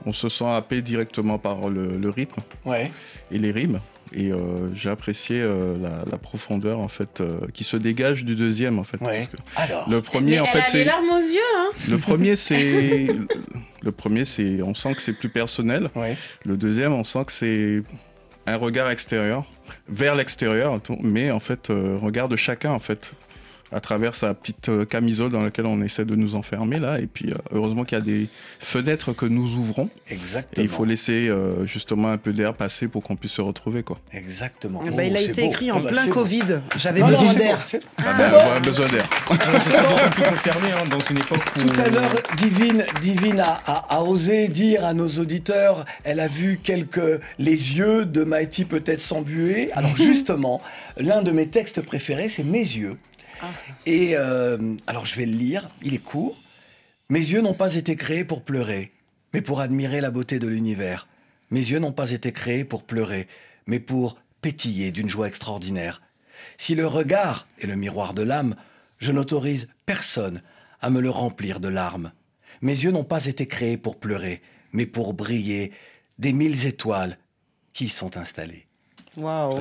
on 0.06 0.14
se 0.14 0.30
sent 0.30 0.48
happé 0.48 0.82
directement 0.82 1.38
par 1.38 1.70
le, 1.70 1.98
le 1.98 2.10
rythme 2.10 2.42
Ouais. 2.66 2.92
et 3.32 3.38
les 3.38 3.52
rimes. 3.52 3.80
Et 4.14 4.32
euh, 4.32 4.38
j'ai 4.74 4.90
apprécié 4.90 5.40
euh, 5.42 5.78
la, 5.80 6.04
la 6.12 6.18
profondeur 6.18 6.80
en 6.80 6.90
fait 6.90 7.22
euh, 7.22 7.48
qui 7.54 7.64
se 7.64 7.78
dégage 7.78 8.26
du 8.26 8.36
deuxième 8.36 8.78
en 8.78 8.84
fait. 8.84 9.00
Ouais. 9.00 9.30
Parce 9.56 9.68
que 9.68 9.74
Alors, 9.74 9.90
Le 9.90 10.02
premier 10.02 10.32
mais 10.32 10.40
en 10.42 10.46
elle 10.46 10.52
fait 10.52 10.58
a 10.58 10.64
les 10.64 10.70
c'est 10.72 10.84
larmes 10.84 11.10
aux 11.12 11.20
yeux, 11.20 11.40
hein. 11.58 11.70
le 11.88 11.98
premier 11.98 12.36
c'est 12.36 13.08
le 13.84 13.92
premier 13.94 14.26
c'est 14.26 14.62
on 14.64 14.74
sent 14.76 14.96
que 14.96 15.02
c'est 15.02 15.14
plus 15.14 15.30
personnel. 15.30 15.90
ouais. 15.96 16.18
Le 16.46 16.58
deuxième 16.58 16.92
on 16.92 17.06
sent 17.06 17.24
que 17.26 17.32
c'est 17.32 17.84
un 18.48 18.58
regard 18.58 18.90
extérieur 18.90 19.46
vers 19.88 20.16
l'extérieur, 20.16 20.80
mais 21.02 21.32
en 21.32 21.40
fait 21.40 21.70
euh, 21.70 21.98
regard 22.02 22.28
de 22.28 22.36
chacun 22.36 22.72
en 22.72 22.80
fait 22.80 23.14
à 23.72 23.80
travers 23.80 24.16
sa 24.16 24.34
petite 24.34 24.70
euh, 24.70 24.86
camisole 24.86 25.32
dans 25.32 25.42
laquelle 25.42 25.66
on 25.66 25.82
essaie 25.82 26.06
de 26.06 26.16
nous 26.16 26.36
enfermer 26.36 26.80
là. 26.80 27.00
Et 27.00 27.08
puis 27.08 27.32
euh, 27.32 27.36
heureusement 27.54 27.84
qu'il 27.84 27.98
y 27.98 28.02
a 28.02 28.04
des 28.04 28.28
fenêtres 28.60 29.14
que 29.14 29.26
nous 29.26 29.54
ouvrons. 29.56 29.90
Exactement. 30.10 30.62
Et 30.62 30.66
il 30.66 30.70
faut 30.70 30.86
laisser 30.86 31.30
euh, 31.30 31.66
justement 31.66 32.10
un 32.10 32.18
peu 32.18 32.34
d'air 32.34 32.54
passer 32.54 32.88
pour 32.88 33.04
qu'on 33.04 33.16
puisse 33.16 33.32
se 33.34 33.42
retrouver 33.42 33.84
quoi. 33.84 34.00
Exactement. 34.14 34.84
Eh 34.86 34.92
ben, 34.92 35.04
il 35.12 35.16
a 35.16 35.20
Oh, 35.22 35.24
été 35.24 35.42
beau. 35.44 35.48
écrit 35.50 35.70
Ah 35.70 35.76
en 35.76 35.80
bah, 35.82 35.90
plein. 35.92 36.08
Covid. 36.08 36.44
J'avais 36.78 37.00
Non, 37.02 37.10
non, 37.12 37.18
besoin 37.20 37.34
d'air. 37.36 37.66
Ah, 38.06 38.56
a 38.56 38.60
besoin 38.60 38.88
d'air. 38.88 39.04
Plus 40.12 40.24
concerné 40.24 40.72
hein, 40.72 40.86
dans 40.90 41.00
une 41.00 41.18
époque 41.18 41.44
où... 41.56 41.60
Tout 41.60 41.80
à 41.82 41.90
l'heure, 41.90 42.12
Divine, 42.38 42.84
Divine 43.02 43.40
a, 43.40 43.62
a- 43.66 43.96
a 43.98 44.02
osé 44.04 44.48
dire 44.48 44.86
à 44.86 44.94
nos 44.94 45.08
auditeurs, 45.10 45.86
elle 46.04 46.20
a 46.20 46.28
vu 46.28 46.60
quelques 46.62 47.22
les 47.40 47.78
yeux 47.78 48.06
de 48.06 48.24
Mighty 48.24 48.66
peut-être 48.66 49.02
s'embuer. 49.02 49.72
Alors 49.74 49.96
justement, 49.96 50.62
l'un 50.98 51.22
de 51.22 51.32
mes 51.32 51.48
textes 51.48 51.82
préférés, 51.82 52.28
c'est 52.30 52.44
Mes 52.44 52.60
yeux. 52.60 52.98
Et 53.86 54.12
euh, 54.16 54.76
alors 54.88 55.06
je 55.06 55.16
vais 55.16 55.26
le 55.26 55.36
lire. 55.36 55.70
Il 55.82 55.94
est 55.94 56.04
court. 56.04 56.38
Mes 57.10 57.20
yeux 57.20 57.42
n'ont 57.42 57.54
pas 57.54 57.76
été 57.76 57.96
créés 57.96 58.24
pour 58.24 58.44
pleurer, 58.44 58.92
mais 59.34 59.42
pour 59.42 59.60
admirer 59.60 60.02
la 60.02 60.12
beauté 60.12 60.40
de 60.40 60.48
l'univers. 60.48 61.08
Mes 61.50 61.60
yeux 61.60 61.80
n'ont 61.80 61.92
pas 61.92 62.12
été 62.12 62.32
créés 62.32 62.64
pour 62.64 62.84
pleurer, 62.84 63.28
mais 63.66 63.80
pour 63.80 64.18
pétiller 64.42 64.92
d'une 64.92 65.10
joie 65.10 65.28
extraordinaire. 65.28 66.02
Si 66.58 66.76
le 66.76 66.88
regard 66.88 67.48
est 67.60 67.68
le 67.68 67.76
miroir 67.76 68.14
de 68.14 68.22
l'âme, 68.22 68.56
je 69.00 69.12
n'autorise 69.12 69.68
personne 69.86 70.42
à 70.80 70.90
me 70.90 71.02
le 71.02 71.10
remplir 71.10 71.60
de 71.60 71.68
larmes. 71.68 72.12
Mes 72.62 72.74
yeux 72.74 72.92
n'ont 72.92 73.04
pas 73.04 73.26
été 73.26 73.46
créés 73.46 73.78
pour 73.78 74.00
pleurer, 74.00 74.42
mais 74.72 74.86
pour 74.86 75.14
briller 75.14 75.72
des 76.20 76.34
mille 76.34 76.66
étoiles 76.66 77.18
qui 77.74 77.86
y 77.86 77.90
sont 77.90 78.18
installées. 78.18 78.68
Waouh. 79.18 79.60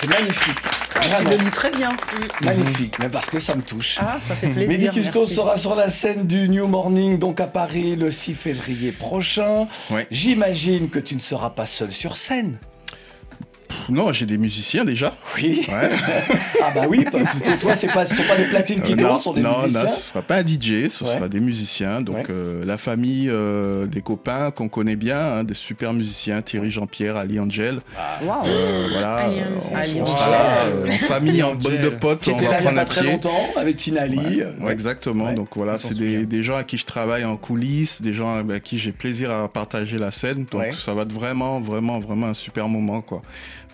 C'est 0.00 0.06
magnifique. 0.06 0.71
Tu 1.00 1.08
Vraiment. 1.08 1.30
le 1.30 1.36
lis 1.36 1.50
très 1.50 1.70
bien. 1.70 1.88
Magnifique, 2.42 2.98
mais 2.98 3.08
parce 3.08 3.28
que 3.28 3.38
ça 3.38 3.54
me 3.54 3.62
touche. 3.62 3.98
Ah, 4.00 4.18
ça 4.20 4.34
fait 4.34 4.48
plaisir. 4.48 4.68
Mehdi 4.68 4.88
Custo 4.90 5.26
sera 5.26 5.56
sur 5.56 5.74
la 5.74 5.88
scène 5.88 6.26
du 6.26 6.48
New 6.48 6.66
Morning, 6.66 7.18
donc 7.18 7.40
à 7.40 7.46
Paris, 7.46 7.96
le 7.96 8.10
6 8.10 8.34
février 8.34 8.92
prochain. 8.92 9.66
J'imagine 10.10 10.88
que 10.88 10.98
tu 10.98 11.14
ne 11.14 11.20
seras 11.20 11.50
pas 11.50 11.66
seul 11.66 11.92
sur 11.92 12.16
scène. 12.16 12.58
Non, 13.88 14.12
j'ai 14.12 14.26
des 14.26 14.38
musiciens 14.38 14.84
déjà. 14.84 15.14
Oui. 15.36 15.66
Ouais. 15.68 15.90
Ah 16.64 16.70
bah 16.72 16.82
oui, 16.88 17.04
parce 17.10 17.40
que 17.40 17.58
toi, 17.58 17.74
c'est 17.74 17.88
pas, 17.92 18.06
ce 18.06 18.14
sont 18.14 18.22
pas 18.22 18.36
des 18.36 18.44
platines 18.44 18.80
qui 18.82 18.92
Euh, 18.92 18.96
tournent, 18.96 19.10
non, 19.14 19.18
ce 19.18 19.24
sont 19.24 19.32
des 19.32 19.42
non, 19.42 19.62
musiciens. 19.62 19.82
non, 19.82 19.88
ce 19.88 20.00
sera 20.00 20.22
pas 20.22 20.36
un 20.36 20.42
DJ, 20.46 20.88
ce 20.88 21.02
Ouais. 21.02 21.10
sera 21.10 21.28
des 21.28 21.40
musiciens. 21.40 22.00
Donc 22.00 22.14
Ouais. 22.14 22.24
euh, 22.30 22.64
la 22.64 22.78
famille, 22.78 23.28
euh, 23.28 23.86
des 23.86 24.00
copains 24.00 24.52
qu'on 24.52 24.68
connaît 24.68 24.94
bien, 24.94 25.18
hein, 25.18 25.44
des 25.44 25.54
super 25.54 25.92
musiciens, 25.92 26.40
Thierry 26.40 26.70
Jean-Pierre, 26.70 27.16
Ali 27.16 27.40
Angel. 27.40 27.80
Waouh. 28.24 28.46
Euh, 28.46 28.86
voilà, 28.92 29.16
Ali 29.16 29.40
euh, 29.40 29.42
Angel. 29.42 29.70
on, 29.72 29.76
Ali 29.76 30.00
on 30.02 30.06
sera 30.06 30.30
là, 30.30 30.44
euh, 30.66 30.86
en 30.86 30.98
famille, 31.08 31.42
en 31.42 31.54
bande 31.56 31.80
de 31.80 31.88
potes, 31.88 32.20
Qui 32.20 32.30
on 32.30 32.34
était 32.36 32.44
va 32.44 32.50
là 32.52 32.58
il 32.60 32.64
y 32.64 32.68
a 32.68 32.70
prendre 32.70 32.76
pas 32.76 32.82
un 32.82 32.84
très 32.84 33.00
pied. 33.00 33.10
longtemps 33.10 33.44
avec 33.56 33.76
Tinali. 33.76 34.18
Ouais, 34.18 34.42
euh, 34.42 34.64
ouais, 34.64 34.72
exactement. 34.72 35.24
Ouais. 35.24 35.34
Donc 35.34 35.48
voilà, 35.56 35.78
c'est 35.78 35.94
des, 35.98 36.26
des 36.26 36.42
gens 36.44 36.56
à 36.58 36.62
qui 36.62 36.78
je 36.78 36.86
travaille 36.86 37.24
en 37.24 37.36
coulisses, 37.36 38.00
des 38.00 38.14
gens 38.14 38.36
avec 38.36 38.62
qui 38.62 38.78
j'ai 38.78 38.92
plaisir 38.92 39.32
à 39.32 39.48
partager 39.48 39.98
la 39.98 40.12
scène. 40.12 40.46
Donc 40.48 40.60
Ouais. 40.60 40.72
ça 40.72 40.94
va 40.94 41.02
être 41.02 41.12
vraiment, 41.12 41.60
vraiment, 41.60 41.98
vraiment 41.98 42.28
un 42.28 42.34
super 42.34 42.68
moment, 42.68 43.00
quoi. 43.00 43.20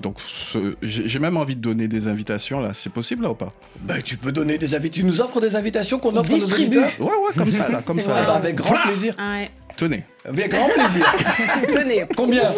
Donc 0.01 0.17
ce- 0.21 0.75
j'ai 0.83 1.09
j'ai 1.09 1.19
même 1.19 1.37
envie 1.37 1.57
de 1.57 1.61
donner 1.61 1.89
des 1.89 2.07
invitations 2.09 2.61
là. 2.61 2.71
C'est 2.75 2.93
possible 2.93 3.23
là 3.25 3.31
ou 3.31 3.35
pas? 3.35 3.53
Bah, 3.83 4.01
tu 4.03 4.17
peux 4.17 4.31
donner 4.33 4.57
des 4.59 4.75
invitations. 4.75 5.03
Tu 5.07 5.13
nous 5.13 5.21
offres 5.21 5.41
des 5.41 5.57
invitations 5.57 5.99
qu'on 5.99 6.17
offre 6.17 6.33
auditeurs? 6.33 6.91
Ouais, 7.01 7.07
ouais, 7.07 7.35
comme 7.37 7.53
ça, 7.53 7.69
là, 7.69 7.83
comme 7.83 7.99
Ah 7.99 8.03
ça. 8.07 8.09
bah, 8.15 8.23
là. 8.23 8.33
Avec 8.35 8.55
grand 8.57 8.77
plaisir. 8.87 9.15
Ah 9.19 9.33
ouais. 9.33 9.51
Tenez. 9.79 10.03
Avec 10.29 10.51
grand 10.51 10.69
plaisir. 10.69 11.07
Tenez. 11.73 12.05
Combien 12.17 12.53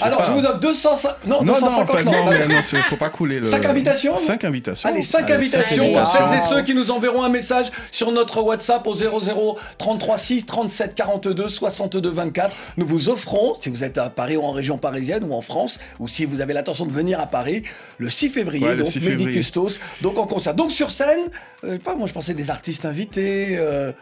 Alors, 0.00 0.18
pas. 0.18 0.24
je 0.26 0.30
vous 0.32 0.44
offre 0.44 0.58
200... 0.58 0.90
Non, 1.26 1.42
Non, 1.42 1.44
non, 1.44 1.52
en 1.54 1.84
250 1.84 1.96
fait, 1.96 2.04
non. 2.04 2.12
non, 2.12 2.30
mais 2.30 2.46
non, 2.56 2.62
faut 2.90 2.96
pas 2.96 3.08
couler 3.08 3.38
le. 3.38 3.46
Cinq 3.46 3.64
invitations 3.66 4.16
Cinq 4.16 4.44
invitations. 4.44 4.88
Allez, 4.88 5.02
5 5.02 5.22
Allez, 5.30 5.34
invitations 5.34 5.84
cinq 5.84 5.92
pour 5.94 6.06
celles 6.08 6.38
et 6.38 6.40
ceux 6.50 6.62
qui 6.62 6.74
nous 6.74 6.90
enverront 6.90 7.22
un 7.22 7.28
message 7.28 7.66
sur 7.92 8.10
notre 8.10 8.42
WhatsApp 8.42 8.84
au 8.86 8.94
00 8.96 9.56
33 9.78 10.18
6 10.18 10.46
37 10.46 10.94
42 10.96 11.48
62 11.48 12.10
24. 12.10 12.56
Nous 12.76 12.86
vous 12.86 13.08
offrons, 13.08 13.54
si 13.60 13.70
vous 13.70 13.84
êtes 13.84 13.96
à 13.98 14.10
Paris 14.10 14.36
ou 14.36 14.42
en 14.42 14.50
région 14.50 14.76
parisienne 14.76 15.22
ou 15.24 15.32
en 15.34 15.42
France, 15.42 15.78
ou 16.00 16.08
si 16.08 16.24
vous 16.24 16.40
avez 16.40 16.52
l'intention 16.52 16.84
de 16.84 16.92
venir 16.92 17.20
à 17.20 17.26
Paris, 17.26 17.62
le 17.98 18.10
6 18.10 18.28
février, 18.30 18.66
Ouais, 18.66 18.74
donc 18.76 18.88
6 18.88 19.00
Mehdi. 19.00 19.26
Custos, 19.32 19.78
donc 20.02 20.18
en 20.18 20.26
concert. 20.26 20.54
Donc 20.54 20.72
sur 20.72 20.90
scène, 20.90 21.30
euh, 21.64 21.78
pas 21.78 21.94
moi 21.94 22.08
je 22.08 22.12
pensais 22.12 22.34
des 22.34 22.50
artistes 22.50 22.84
invités. 22.84 23.56
euh, 23.56 23.92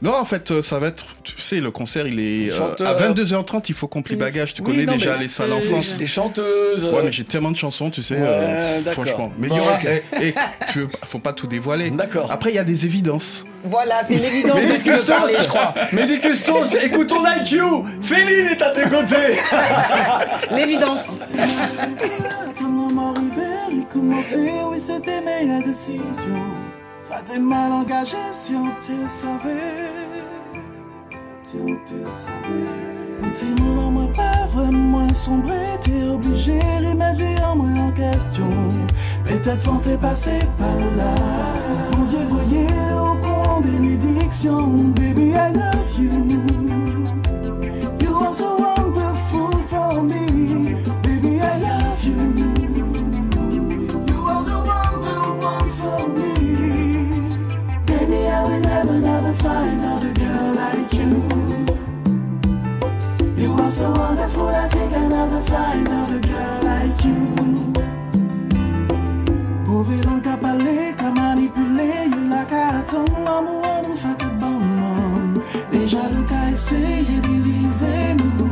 Non, 0.00 0.14
en 0.14 0.24
fait, 0.24 0.52
euh, 0.52 0.62
ça 0.62 0.78
va 0.78 0.86
être. 0.88 1.06
Tu 1.24 1.40
sais, 1.40 1.58
le 1.60 1.72
concert, 1.72 2.06
il 2.06 2.20
est. 2.20 2.52
euh, 2.52 2.86
à 2.86 2.94
22h30, 2.94 3.64
il 3.68 3.74
faut 3.74 3.88
qu'on 3.88 4.00
plie 4.02 4.14
bagage. 4.14 4.54
Tu 4.54 4.62
Oui, 4.62 4.68
connais 4.70 4.84
non, 4.86 4.92
déjà 4.94 5.16
mais- 5.16 5.24
les 5.24 5.28
salles 5.28 5.52
en 5.52 5.58
Euh, 5.58 5.60
France. 5.60 5.98
des 5.98 6.06
chanteuses. 6.06 6.84
Ouais, 6.84 7.02
mais 7.04 7.10
j'ai 7.10 7.24
tellement 7.24 7.50
de 7.50 7.56
chansons, 7.56 7.90
tu 7.90 8.02
sais. 8.04 8.14
euh, 8.16 8.76
Ouais, 8.78 8.92
franchement. 8.92 9.32
Mais 9.38 9.48
il 9.48 9.56
y 9.56 9.60
aura. 9.60 9.74
ok. 9.74 9.86
eh, 9.88 10.02
eh, 10.22 10.34
tu 10.72 10.80
veux, 10.82 10.88
faut 11.04 11.18
pas 11.18 11.32
tout 11.32 11.48
dévoiler. 11.48 11.90
D'accord. 11.90 12.30
Après, 12.30 12.50
il 12.50 12.54
y 12.54 12.60
a 12.60 12.64
des 12.64 12.86
évidences. 12.86 13.44
Voilà, 13.64 14.02
c'est 14.08 14.14
l'évidence 14.14 14.60
veux 14.60 14.68
parler, 14.68 15.32
Custos, 15.32 15.42
je 15.42 15.48
crois. 15.48 15.74
Mehdi 15.92 16.20
Custos, 16.20 16.76
écoute 16.80 17.08
ton 17.08 17.24
IQ 17.26 17.58
Féline 18.00 18.46
est 18.46 18.62
à 18.62 18.70
tes 18.70 18.82
côtés 18.82 19.16
L'évidence. 20.54 21.18
Attends, 22.48 22.68
m'arriver, 22.68 23.56
il 23.72 23.84
commençait, 23.92 24.38
oui, 24.70 24.78
c'était 24.78 25.20
meilleure 25.22 25.64
décision. 25.64 26.04
Ça 27.08 27.22
t'est 27.24 27.38
mal 27.38 27.72
engagé 27.72 28.18
si 28.34 28.52
on 28.54 28.68
te 28.82 29.08
savait. 29.08 29.96
Si 31.42 31.56
on 31.56 31.74
te 31.86 32.06
savait. 32.06 33.22
Ou 33.22 33.30
t'es 33.30 33.62
mon 33.62 33.90
moi 33.90 34.10
pas 34.14 34.44
vraiment 34.52 35.08
sombré, 35.14 35.56
t'es 35.80 36.02
obligé 36.02 36.58
de 36.58 36.94
ma 36.94 37.14
vie 37.14 37.42
en 37.42 37.56
moins 37.56 37.88
en 37.88 37.92
question. 37.92 38.50
Peut-être 39.24 39.64
vont 39.64 39.78
t'es 39.78 39.96
passé 39.96 40.38
par 40.58 40.76
là. 40.98 41.14
Bon 41.92 42.04
Dieu, 42.04 42.18
voyez 42.28 42.66
au 42.92 43.14
con 43.24 43.60
bénédiction, 43.62 44.66
baby, 44.94 45.30
I 45.30 45.54
love. 45.54 45.98
You 45.98 47.27
find 59.42 59.80
another 59.80 60.12
girl 60.14 60.54
like 60.54 60.92
you. 61.00 61.12
You 63.36 63.52
are 63.52 63.70
so 63.70 63.90
wonderful, 63.90 64.48
I 64.48 64.68
think 64.68 64.92
I'll 64.92 65.08
never 65.08 65.40
find 65.42 65.86
another 65.88 66.20
girl 66.20 66.62
like 66.62 67.04
you. 67.04 67.18
Qu'à 70.22 70.36
parler, 70.36 70.94
qu'à 70.98 71.10
manipuler, 71.10 72.08
you 72.10 72.28
like 72.28 72.52
à 72.52 72.78
attendre 72.78 73.18
l'amour, 73.24 73.82
nous 73.86 73.96
fait 73.96 74.18
que 74.18 74.28
bon 74.40 74.58
monde. 74.58 75.40
Les 75.72 75.86
jaloux 75.86 76.24
qu'à 76.24 76.50
essayer 76.50 77.20
diviser 77.20 78.16
nous. 78.18 78.48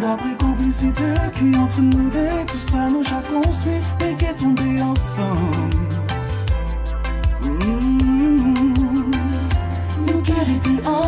D'après 0.00 0.34
complicité 0.38 1.12
qui 1.36 1.54
entre 1.56 1.82
nous 1.82 2.08
deux, 2.08 2.46
tout 2.46 2.56
ça 2.56 2.88
nous 2.88 3.04
a 3.18 3.20
construit 3.30 3.82
et 4.08 4.14
qui 4.16 4.24
est 4.24 4.34
tombé 4.34 4.80
ensemble? 4.80 5.79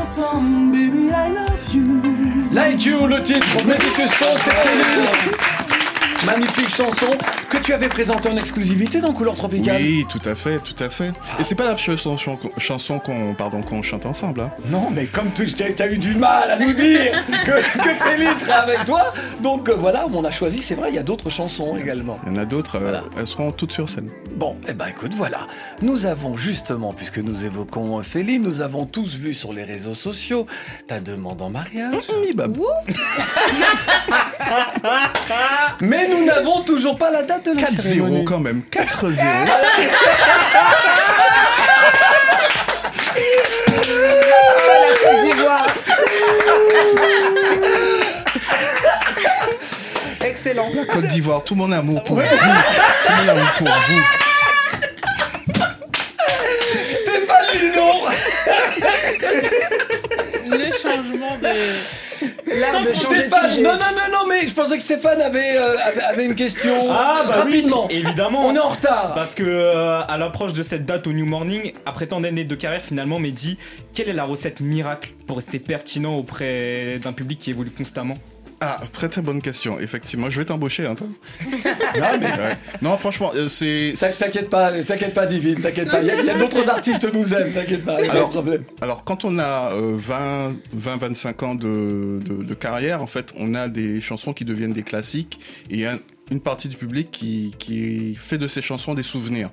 Ensemble, 0.02 0.72
baby, 0.72 1.10
I 1.12 1.28
love 1.30 1.72
you. 1.72 2.02
Like 2.52 2.84
You, 2.84 3.06
le 3.06 3.22
titre 3.22 3.46
c'était 4.36 4.74
nul. 4.74 5.06
Magnifique 6.26 6.68
chanson 6.74 7.16
tu 7.62 7.72
avais 7.72 7.88
présentée 7.88 8.28
en 8.28 8.36
exclusivité 8.36 9.00
dans 9.00 9.12
Couleur 9.12 9.36
Tropicale. 9.36 9.80
Oui, 9.80 10.04
tout 10.08 10.20
à 10.24 10.34
fait, 10.34 10.58
tout 10.58 10.74
à 10.82 10.88
fait. 10.88 11.12
Et 11.38 11.44
c'est 11.44 11.54
pas 11.54 11.64
la 11.64 11.76
chanson, 11.76 12.16
chanson 12.58 12.98
qu'on 12.98 13.34
pardon, 13.34 13.62
qu'on 13.62 13.82
chante 13.82 14.04
ensemble. 14.04 14.40
Hein. 14.40 14.50
Non, 14.68 14.90
mais 14.90 15.06
comme 15.06 15.30
tu 15.32 15.46
as 15.78 15.90
eu 15.90 15.98
du 15.98 16.16
mal 16.16 16.50
à 16.50 16.58
nous 16.58 16.72
dire 16.72 17.24
que, 17.44 17.78
que 17.78 17.94
Félix 18.04 18.44
sera 18.44 18.58
avec 18.58 18.84
toi, 18.84 19.12
donc 19.40 19.68
euh, 19.68 19.74
voilà, 19.74 20.06
on 20.12 20.24
a 20.24 20.30
choisi, 20.30 20.60
c'est 20.60 20.74
vrai, 20.74 20.90
il 20.90 20.96
y 20.96 20.98
a 20.98 21.04
d'autres 21.04 21.30
chansons 21.30 21.76
également. 21.76 22.18
Il 22.26 22.32
y 22.32 22.36
en 22.36 22.42
a 22.42 22.44
d'autres, 22.44 22.78
euh, 22.80 23.00
elles 23.16 23.26
seront 23.26 23.52
toutes 23.52 23.72
sur 23.72 23.88
scène. 23.88 24.10
Bon, 24.34 24.56
eh 24.68 24.74
ben 24.74 24.86
écoute, 24.88 25.14
voilà. 25.14 25.46
Nous 25.82 26.06
avons 26.06 26.36
justement, 26.36 26.92
puisque 26.92 27.18
nous 27.18 27.44
évoquons 27.44 28.02
Féline, 28.02 28.42
nous 28.42 28.60
avons 28.60 28.86
tous 28.86 29.14
vu 29.14 29.34
sur 29.34 29.52
les 29.52 29.62
réseaux 29.62 29.94
sociaux 29.94 30.46
ta 30.88 30.98
demande 30.98 31.42
en 31.42 31.50
mariage. 31.50 31.94
Mais 35.80 36.08
nous 36.08 36.24
n'avons 36.24 36.62
toujours 36.62 36.96
pas 36.96 37.10
la 37.10 37.22
date 37.22 37.44
de 37.46 37.52
la 37.52 37.62
4-0 37.62 37.80
cérémonie. 37.80 38.24
quand 38.24 38.40
même, 38.40 38.62
4-0. 38.70 39.12
Excellent. 50.24 50.68
La 50.74 50.84
Côte 50.84 51.06
d'Ivoire, 51.06 51.42
tout 51.44 51.54
mon 51.54 51.70
amour 51.72 52.02
pour 52.04 52.16
vous. 52.16 52.22
Tout 52.22 53.12
mon 53.12 53.28
amour 53.28 53.52
pour 53.58 53.68
vous. 53.68 54.02
Stéphane 56.88 57.46
Lindon 57.54 58.00
Le 60.50 60.72
changement 60.72 61.36
de. 61.40 62.01
L'art 62.62 62.82
de 62.82 62.92
changer 62.92 63.08
de 63.22 63.26
Stéphane, 63.28 63.50
sujet. 63.50 63.62
non, 63.62 63.72
non, 63.72 63.78
non, 63.78 64.18
non, 64.18 64.26
mais 64.28 64.46
je 64.46 64.54
pensais 64.54 64.76
que 64.78 64.82
Stéphane 64.84 65.20
avait, 65.20 65.56
euh, 65.56 65.76
avait, 65.84 66.00
avait 66.02 66.24
une 66.26 66.34
question. 66.34 66.72
Ah 66.90 67.24
bah 67.26 67.42
oui, 67.44 67.56
Rapidement. 67.56 67.88
évidemment. 67.90 68.46
On 68.46 68.54
est 68.54 68.58
en 68.58 68.68
retard. 68.70 69.12
Parce 69.14 69.34
que 69.34 69.42
euh, 69.44 70.00
à 70.06 70.16
l'approche 70.18 70.52
de 70.52 70.62
cette 70.62 70.84
date 70.84 71.06
au 71.06 71.12
New 71.12 71.26
Morning, 71.26 71.72
après 71.86 72.06
tant 72.06 72.20
d'années 72.20 72.44
de 72.44 72.54
carrière, 72.54 72.84
finalement, 72.84 73.18
Mehdi, 73.18 73.58
quelle 73.94 74.08
est 74.08 74.12
la 74.14 74.24
recette 74.24 74.60
miracle 74.60 75.12
pour 75.26 75.36
rester 75.36 75.58
pertinent 75.58 76.14
auprès 76.16 76.98
d'un 77.02 77.12
public 77.12 77.38
qui 77.38 77.50
évolue 77.50 77.70
constamment? 77.70 78.16
Ah, 78.64 78.78
très 78.92 79.08
très 79.08 79.22
bonne 79.22 79.42
question. 79.42 79.80
Effectivement, 79.80 80.30
je 80.30 80.38
vais 80.38 80.44
t'embaucher, 80.44 80.86
hein, 80.86 80.94
toi. 80.94 81.08
Non, 81.98 82.06
mais 82.20 82.26
Ouais. 82.26 82.56
Non, 82.80 82.96
franchement, 82.96 83.32
euh, 83.34 83.48
c'est. 83.48 83.94
T'in- 83.98 84.06
T'inquiète 84.26 84.48
pas, 84.50 84.70
t'inquiète 84.84 85.14
pas, 85.14 85.26
Divine, 85.26 85.60
t'inquiète 85.60 85.90
pas. 85.90 86.00
Il 86.00 86.06
y 86.06 86.30
a, 86.30 86.34
d'autres 86.34 86.68
artistes 86.70 87.10
qui 87.10 87.16
nous 87.18 87.34
aiment, 87.34 87.52
t'inquiète 87.52 87.84
pas, 87.84 88.00
il 88.00 88.06
y 88.06 88.08
a 88.08 88.12
pas 88.12 88.14
de 88.14 88.18
Alors, 88.18 88.30
problème. 88.30 88.62
alors, 88.80 89.02
quand 89.04 89.24
on 89.24 89.38
a 89.40 89.72
euh, 89.72 89.94
20, 89.96 90.54
20, 90.74 90.96
25 90.96 91.42
ans 91.42 91.54
de, 91.56 92.20
de, 92.24 92.44
de 92.44 92.54
carrière, 92.54 93.02
en 93.02 93.06
fait, 93.08 93.32
on 93.36 93.54
a 93.56 93.66
des 93.68 94.00
chansons 94.00 94.32
qui 94.32 94.44
deviennent 94.44 94.72
des 94.72 94.84
classiques 94.84 95.40
et 95.68 95.84
a 95.86 95.98
une 96.32 96.40
partie 96.40 96.68
du 96.68 96.76
public 96.76 97.10
qui, 97.10 98.14
fait 98.16 98.38
de 98.38 98.48
ces 98.48 98.62
chansons 98.62 98.94
des 98.94 99.02
souvenirs. 99.02 99.50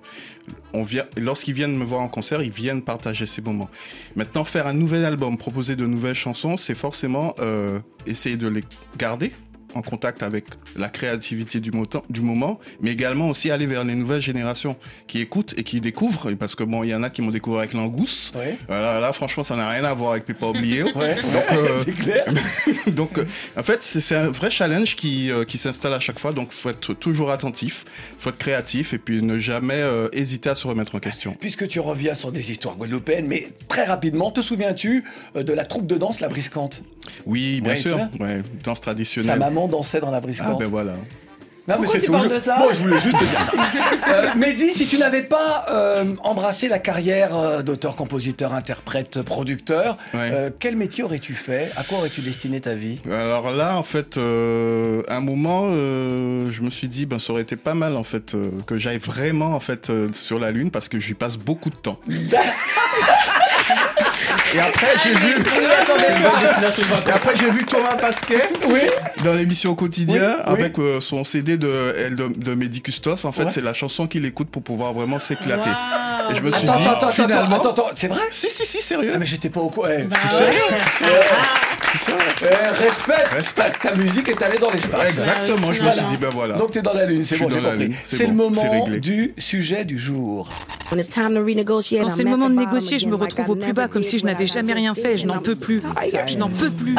Lorsqu'ils 1.17 1.53
viennent 1.53 1.77
me 1.77 1.83
voir 1.83 2.01
en 2.01 2.07
concert, 2.07 2.41
ils 2.41 2.51
viennent 2.51 2.81
partager 2.81 3.25
ces 3.25 3.41
moments. 3.41 3.69
Maintenant, 4.15 4.45
faire 4.45 4.65
un 4.65 4.73
nouvel 4.73 5.05
album, 5.05 5.37
proposer 5.37 5.75
de 5.75 5.85
nouvelles 5.85 6.15
chansons, 6.15 6.57
c'est 6.57 6.75
forcément 6.75 7.35
euh, 7.39 7.79
essayer 8.07 8.37
de 8.37 8.47
les 8.47 8.63
garder 8.97 9.33
en 9.75 9.81
contact 9.81 10.23
avec 10.23 10.45
la 10.75 10.89
créativité 10.89 11.59
du, 11.59 11.71
moment, 12.21 12.59
mais 12.81 12.91
également 12.91 13.29
aussi 13.29 13.51
aller 13.51 13.65
vers 13.65 13.83
les 13.83 13.95
nouvelles 13.95 14.21
générations 14.21 14.75
qui 15.07 15.19
écoutent 15.19 15.53
et 15.57 15.63
qui 15.63 15.81
découvrent, 15.81 16.31
parce 16.33 16.55
que 16.55 16.63
bon, 16.63 16.83
il 16.83 16.89
y 16.89 16.95
en 16.95 17.03
a 17.03 17.09
qui 17.09 17.21
m'ont 17.21 17.31
découvert 17.31 17.59
avec 17.59 17.73
Langousse. 17.73 18.31
Ouais. 18.35 18.57
Voilà, 18.67 18.99
là, 18.99 19.13
franchement, 19.13 19.43
ça 19.43 19.55
n'a 19.55 19.69
rien 19.69 19.83
à 19.83 19.93
voir 19.93 20.11
avec 20.11 20.25
Pépa 20.25 20.47
Oublié. 20.47 20.83
Ouais, 20.99 21.15
Donc, 21.15 21.43
euh, 21.51 21.81
c'est 21.85 21.93
clair. 21.93 22.25
donc, 22.87 23.17
euh, 23.19 23.25
en 23.55 23.63
fait, 23.63 23.83
c'est 23.83 24.15
un 24.15 24.29
vrai 24.29 24.49
challenge 24.49 24.95
qui, 24.95 25.31
euh, 25.31 25.45
qui 25.45 25.57
s'installe 25.57 25.93
à 25.93 25.99
chaque 25.99 26.19
fois. 26.19 26.33
Donc, 26.33 26.51
faut 26.51 26.69
être 26.69 26.93
toujours 26.93 27.31
attentif, 27.31 27.85
faut 28.17 28.29
être 28.29 28.37
créatif 28.37 28.93
et 28.93 28.97
puis 28.97 29.21
ne 29.21 29.37
jamais 29.37 29.81
hésiter 30.11 30.49
à 30.49 30.55
se 30.55 30.67
remettre 30.67 30.95
en 30.95 30.99
question. 30.99 31.37
Puisque 31.39 31.67
tu 31.67 31.79
reviens 31.79 32.13
sur 32.15 32.31
des 32.31 32.51
histoires 32.51 32.75
guadeloupéennes, 32.75 33.27
mais 33.27 33.49
très 33.67 33.85
rapidement, 33.85 34.31
te 34.31 34.41
souviens-tu 34.41 35.03
de 35.35 35.53
la 35.53 35.65
troupe 35.65 35.87
de 35.87 35.95
danse 35.95 36.19
La 36.19 36.27
Briscante? 36.27 36.83
Oui, 37.25 37.61
bien 37.61 37.73
Ouais, 37.73 37.75
sûr. 37.75 37.97
danse 38.63 38.77
Sa 38.77 38.81
traditionnelle. 38.81 39.39
Maman 39.59 39.67
dansait 39.67 39.99
dans 39.99 40.11
La 40.11 40.19
Briscante. 40.21 40.47
Ah 40.55 40.57
ben 40.59 40.69
voilà. 40.69 40.93
Non, 41.67 41.75
mais 41.79 41.85
c'est 41.85 41.99
tout. 41.99 42.11
parles 42.13 42.29
Je- 42.29 42.33
de 42.35 42.39
ça 42.39 42.57
Bon, 42.57 42.65
je 42.71 42.79
voulais 42.79 42.97
juste 42.97 43.15
te 43.19 43.23
dire 43.23 43.41
ça. 43.41 43.51
Euh, 44.09 44.29
Mehdi, 44.35 44.73
si 44.73 44.87
tu 44.87 44.97
n'avais 44.97 45.21
pas 45.21 45.65
euh, 45.69 46.15
embrassé 46.23 46.67
la 46.67 46.79
carrière 46.79 47.35
euh, 47.37 47.61
d'auteur, 47.61 47.95
compositeur, 47.95 48.55
interprète, 48.55 49.21
producteur, 49.21 49.97
Ouais. 50.15 50.31
euh, 50.33 50.49
quel 50.57 50.75
métier 50.75 51.03
aurais-tu 51.03 51.35
fait? 51.35 51.71
À 51.77 51.83
quoi 51.83 51.99
aurais-tu 51.99 52.21
destiné 52.21 52.59
ta 52.59 52.73
vie? 52.73 52.97
Alors 53.11 53.51
là, 53.51 53.77
en 53.77 53.83
fait, 53.83 54.17
euh, 54.17 55.03
un 55.09 55.19
moment, 55.19 55.65
euh, 55.67 56.49
je 56.49 56.63
me 56.63 56.71
suis 56.71 56.87
dit, 56.87 57.05
ben, 57.05 57.19
ça 57.19 57.33
aurait 57.33 57.43
été 57.43 57.55
pas 57.55 57.75
mal, 57.75 57.95
en 57.97 58.03
fait, 58.03 58.33
euh, 58.33 58.49
que 58.65 58.79
j'aille 58.79 58.97
vraiment, 58.97 59.53
en 59.53 59.59
fait, 59.59 59.91
euh, 59.91 60.07
sur 60.13 60.39
la 60.39 60.49
Lune, 60.49 60.71
parce 60.71 60.89
que 60.89 60.99
j'y 60.99 61.13
passe 61.13 61.37
beaucoup 61.37 61.69
de 61.69 61.75
temps. 61.75 61.99
Et 64.53 64.59
après, 64.59 64.87
j'ai 65.03 65.13
vu, 65.13 65.35
et 67.07 67.11
après, 67.11 67.35
j'ai 67.37 67.51
vu 67.51 67.65
Thomas 67.65 67.95
Pasquet 67.95 68.41
dans 69.23 69.33
l'émission 69.33 69.71
au 69.71 69.75
quotidien 69.75 70.37
Oui, 70.37 70.43
oui. 70.47 70.53
avec 70.63 70.79
euh, 70.79 70.99
son 71.01 71.23
CD 71.23 71.57
de, 71.57 71.67
de, 72.09 72.27
de 72.35 72.53
Mehdi 72.55 72.81
Custos. 72.81 73.25
En 73.25 73.31
fait, 73.31 73.43
Ouais. 73.43 73.49
c'est 73.51 73.61
la 73.61 73.73
chanson 73.73 74.07
qu'il 74.07 74.25
écoute 74.25 74.49
pour 74.49 74.63
pouvoir 74.63 74.93
vraiment 74.93 75.19
s'éclater. 75.19 75.69
Et 76.31 76.35
je 76.35 76.41
me 76.41 76.51
suis 76.51 76.67
Attends, 76.67 76.77
dit, 76.79 76.83
attends, 76.83 76.93
attends, 76.93 77.09
finalement, 77.09 77.55
attends, 77.57 77.69
attends, 77.71 77.89
c'est 77.95 78.07
vrai? 78.07 78.21
Si, 78.31 78.49
si, 78.49 78.65
si, 78.65 78.81
sérieux. 78.81 79.11
Ah, 79.13 79.17
mais 79.19 79.25
j'étais 79.25 79.49
pas 79.49 79.59
au 79.61 79.69
courant. 79.69 79.87
Eh, 79.97 80.03
Bah 80.03 80.17
suis 80.19 80.43
ouais. 80.43 80.51
sérieux. 80.51 80.63
C'est. 80.97 81.05
Eh, 82.41 82.83
respect, 82.83 83.23
Respect. 83.35 83.71
Ta 83.81 83.95
musique 83.95 84.29
est 84.29 84.41
allée 84.43 84.59
dans 84.59 84.69
l'espace. 84.69 85.09
Exactement, 85.09 85.73
je 85.73 85.81
me 85.81 85.91
suis 85.91 86.05
dit, 86.05 86.17
ben 86.17 86.29
voilà. 86.31 86.55
Donc 86.55 86.69
t'es 86.71 86.83
dans 86.83 86.93
la 86.93 87.05
lune, 87.05 87.23
c'est 87.23 87.37
bon, 87.37 87.49
j'ai 87.49 87.55
dans 87.55 87.61
la 87.63 87.69
compris. 87.71 87.87
lune, 87.87 87.95
c'est 88.03 88.15
C'est 88.17 88.23
le 88.23 88.29
c'est 88.29 88.35
moment 88.35 88.87
du 88.99 89.33
sujet 89.39 89.85
du 89.85 89.97
jour. 89.97 90.47
Quand 90.91 90.97
c'est 92.09 92.23
le 92.23 92.29
moment 92.29 92.49
de 92.49 92.55
négocier, 92.55 92.99
je 92.99 93.07
me 93.07 93.15
retrouve 93.15 93.49
au 93.51 93.55
plus 93.55 93.73
bas 93.73 93.87
comme 93.87 94.03
si 94.03 94.19
je 94.19 94.25
n'avais 94.25 94.38
jamais 94.45 94.73
rien 94.73 94.93
fait. 94.93 95.17
Je 95.17 95.25
n'en 95.25 95.39
peux 95.39 95.55
plus. 95.55 95.81
Je 96.27 96.37
n'en 96.37 96.49
peux 96.49 96.69
plus. 96.71 96.95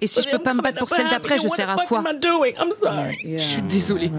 Et 0.00 0.06
si 0.06 0.22
je 0.22 0.28
peux 0.30 0.38
pas 0.38 0.54
me 0.54 0.62
battre 0.62 0.78
pour 0.78 0.88
celle 0.90 1.08
d'après, 1.08 1.38
je 1.38 1.48
sers 1.48 1.70
à 1.70 1.76
quoi 1.86 2.02
Je 3.36 3.38
suis 3.38 3.62
désolée. 3.62 4.10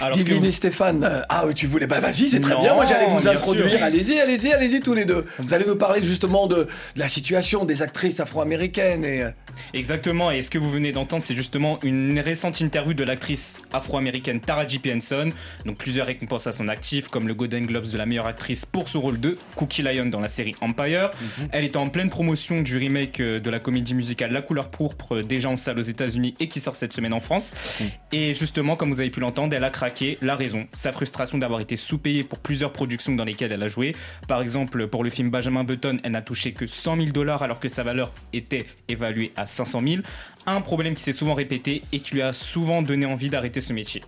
Alors, 0.00 0.16
que 0.16 0.22
Divine 0.22 0.44
et 0.44 0.50
Stéphane, 0.50 1.24
ah 1.28 1.44
oui, 1.46 1.54
tu 1.54 1.66
voulais, 1.66 1.86
bah 1.86 2.00
vas-y, 2.00 2.28
c'est 2.28 2.40
très 2.40 2.56
bien, 2.56 2.74
moi 2.74 2.84
j'allais 2.84 3.06
vous 3.08 3.28
introduire, 3.28 3.82
allez-y, 3.82 4.18
allez-y, 4.20 4.52
allez-y 4.52 4.80
tous 4.80 4.94
les 4.94 5.04
deux. 5.04 5.24
Vous 5.38 5.54
allez 5.54 5.64
nous 5.66 5.76
parler 5.76 6.02
justement 6.02 6.46
de, 6.46 6.56
de 6.56 6.68
la 6.96 7.08
situation 7.08 7.64
des 7.64 7.82
actrices 7.82 8.20
afro-américaines 8.20 9.04
et... 9.04 9.22
euh, 9.22 9.30
Exactement, 9.72 10.30
et 10.30 10.42
ce 10.42 10.50
que 10.50 10.58
vous 10.58 10.70
venez 10.70 10.92
d'entendre, 10.92 11.22
c'est 11.22 11.34
justement 11.34 11.78
une 11.82 12.18
récente 12.20 12.60
interview 12.60 12.92
de 12.94 13.04
l'actrice 13.04 13.60
afro-américaine 13.72 14.40
Taraji 14.40 14.78
P. 14.78 14.92
Henson. 14.94 15.30
Donc 15.64 15.78
plusieurs 15.78 16.06
récompenses 16.06 16.46
à 16.46 16.52
son 16.52 16.68
actif, 16.68 17.08
comme 17.08 17.26
le 17.26 17.34
Golden 17.34 17.64
Globes 17.66 17.90
de 17.90 17.96
la 17.96 18.04
meilleure 18.06 18.26
actrice 18.26 18.66
pour 18.66 18.88
son 18.88 19.00
rôle 19.00 19.18
de 19.18 19.38
Cookie 19.54 19.82
Lion 19.82 20.06
dans 20.06 20.20
la 20.20 20.28
série 20.28 20.54
Empire. 20.60 21.10
Mhm. 21.40 21.48
Elle 21.52 21.64
était 21.64 21.78
en 21.78 21.88
pleine 21.88 22.10
promotion 22.10 22.60
du 22.60 22.76
remake 22.76 23.20
euh, 23.20 23.40
de 23.40 23.48
la 23.50 23.58
comédie 23.58 23.94
musicale 23.94 24.30
La 24.32 24.42
couleur 24.42 24.68
pourpre, 24.68 25.16
euh, 25.16 25.22
déjà 25.22 25.48
en 25.48 25.56
salle 25.56 25.78
aux 25.78 25.82
États-Unis 25.82 26.34
et 26.38 26.48
qui 26.48 26.60
sort 26.60 26.76
cette 26.76 26.92
semaine 26.92 27.12
en 27.14 27.20
France. 27.20 27.52
Mhm. 27.80 27.86
Et 28.12 28.34
justement, 28.34 28.76
comme 28.76 28.92
vous 28.92 29.00
avez 29.00 29.10
pu 29.10 29.20
l'entendre, 29.20 29.54
elle 29.56 29.64
a 29.64 29.70
craqué, 29.86 30.18
la 30.20 30.34
raison, 30.34 30.66
sa 30.72 30.90
frustration 30.90 31.38
d'avoir 31.38 31.60
été 31.60 31.76
sous-payée 31.76 32.24
pour 32.24 32.40
plusieurs 32.40 32.72
productions 32.72 33.14
dans 33.14 33.22
lesquelles 33.22 33.52
elle 33.52 33.62
a 33.62 33.68
joué. 33.68 33.94
Par 34.26 34.42
exemple, 34.42 34.88
pour 34.88 35.04
le 35.04 35.10
film 35.10 35.30
Benjamin 35.30 35.62
Button, 35.62 35.98
elle 36.02 36.10
n'a 36.12 36.22
touché 36.22 36.52
que 36.52 36.66
100 36.66 36.96
000 36.96 37.10
dollars 37.10 37.42
alors 37.42 37.60
que 37.60 37.68
sa 37.68 37.84
valeur 37.84 38.12
était 38.32 38.66
évaluée 38.88 39.32
à 39.36 39.46
500 39.46 39.80
000. 39.86 40.02
Un 40.46 40.60
problème 40.60 40.96
qui 40.96 41.04
s'est 41.04 41.12
souvent 41.12 41.34
répété 41.34 41.82
et 41.92 42.00
qui 42.00 42.14
lui 42.14 42.22
a 42.22 42.32
souvent 42.32 42.82
donné 42.82 43.06
envie 43.06 43.30
d'arrêter 43.30 43.60
ce 43.60 43.72
métier. 43.72 44.02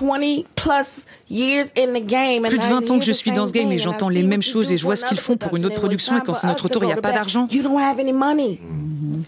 20 0.00 0.44
plus 0.56 1.06
years 1.30 1.66
in 1.78 1.94
the 1.94 2.04
game 2.04 2.44
and 2.44 2.48
Plus 2.48 2.58
de 2.58 2.64
I 2.64 2.68
20 2.68 2.90
ans 2.90 2.98
que 2.98 3.04
je 3.04 3.12
suis 3.12 3.30
dans 3.30 3.46
ce 3.46 3.52
game 3.52 3.70
et 3.70 3.78
j'entends 3.78 4.08
les 4.08 4.24
mêmes 4.24 4.42
you 4.44 4.52
choses 4.52 4.72
et 4.72 4.76
je 4.76 4.84
vois 4.84 4.96
ce 4.96 5.04
qu'ils 5.04 5.20
font 5.20 5.36
pour 5.36 5.56
une 5.56 5.64
autre 5.66 5.76
production 5.76 6.18
et 6.18 6.20
quand 6.20 6.34
c'est 6.34 6.48
notre 6.48 6.68
tour, 6.68 6.82
il 6.82 6.88
n'y 6.88 6.92
a 6.92 6.96
pas 6.96 7.12
d'argent. 7.12 7.46
You 7.50 7.62
don't 7.62 7.78
have 7.78 8.00
any 8.00 8.12
money. 8.12 8.60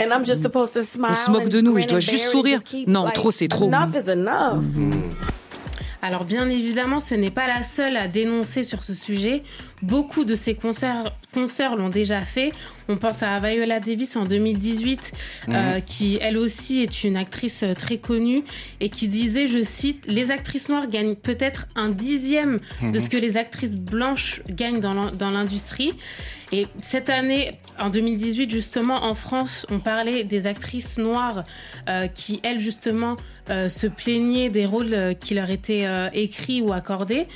And 0.00 0.12
I'm 0.12 0.26
just 0.26 0.42
supposed 0.42 0.74
to 0.74 0.82
smile 0.82 1.12
On 1.12 1.14
se 1.14 1.30
moque 1.30 1.48
de 1.48 1.60
nous 1.60 1.78
et 1.78 1.82
je 1.82 1.88
dois 1.88 2.00
juste 2.00 2.30
sourire. 2.30 2.60
Non, 2.88 3.06
trop, 3.06 3.30
c'est 3.30 3.48
trop. 3.48 3.70
Alors 6.00 6.24
bien 6.24 6.48
évidemment, 6.48 7.00
ce 7.00 7.14
n'est 7.14 7.30
pas 7.30 7.48
la 7.48 7.62
seule 7.62 7.96
à 7.96 8.06
dénoncer 8.06 8.62
sur 8.62 8.84
ce 8.84 8.94
sujet. 8.94 9.42
Beaucoup 9.82 10.24
de 10.24 10.34
ses 10.34 10.54
concerts, 10.54 11.12
concerts 11.32 11.76
l'ont 11.76 11.88
déjà 11.88 12.22
fait. 12.22 12.52
On 12.88 12.96
pense 12.96 13.22
à 13.22 13.38
Viola 13.38 13.78
Davis 13.80 14.16
en 14.16 14.24
2018, 14.24 15.12
Mhm. 15.46 15.54
euh, 15.54 15.80
qui 15.80 16.18
elle 16.20 16.36
aussi 16.38 16.82
est 16.82 17.04
une 17.04 17.16
actrice 17.16 17.62
euh, 17.62 17.74
très 17.74 17.98
connue 17.98 18.42
et 18.80 18.88
qui 18.88 19.06
disait, 19.08 19.46
je 19.46 19.62
cite, 19.62 20.04
les 20.08 20.30
actrices 20.32 20.68
noires 20.68 20.88
gagnent 20.88 21.14
peut-être 21.14 21.68
un 21.76 21.90
dixième 21.90 22.60
de 22.80 22.86
Mhm. 22.86 22.98
ce 23.00 23.08
que 23.10 23.16
les 23.18 23.36
actrices 23.36 23.76
blanches 23.76 24.40
gagnent 24.48 24.80
dans 24.80 24.94
l'in- 24.94 25.12
dans 25.12 25.30
l'industrie. 25.30 25.92
Et 26.50 26.66
cette 26.82 27.10
année, 27.10 27.50
en 27.78 27.90
2018, 27.90 28.50
justement, 28.50 29.04
en 29.04 29.14
France, 29.14 29.66
on 29.70 29.80
parlait 29.80 30.24
des 30.24 30.46
actrices 30.46 30.96
noires 30.96 31.44
euh, 31.90 32.06
qui, 32.08 32.40
elles, 32.42 32.58
justement, 32.58 33.16
euh, 33.50 33.68
se 33.68 33.86
plaignaient 33.86 34.48
des 34.48 34.64
rôles 34.64 34.94
euh, 34.94 35.12
qui 35.12 35.34
leur 35.34 35.50
étaient 35.50 35.84
euh, 35.86 36.08
écrits 36.14 36.62
ou 36.62 36.72
accordés. 36.72 37.26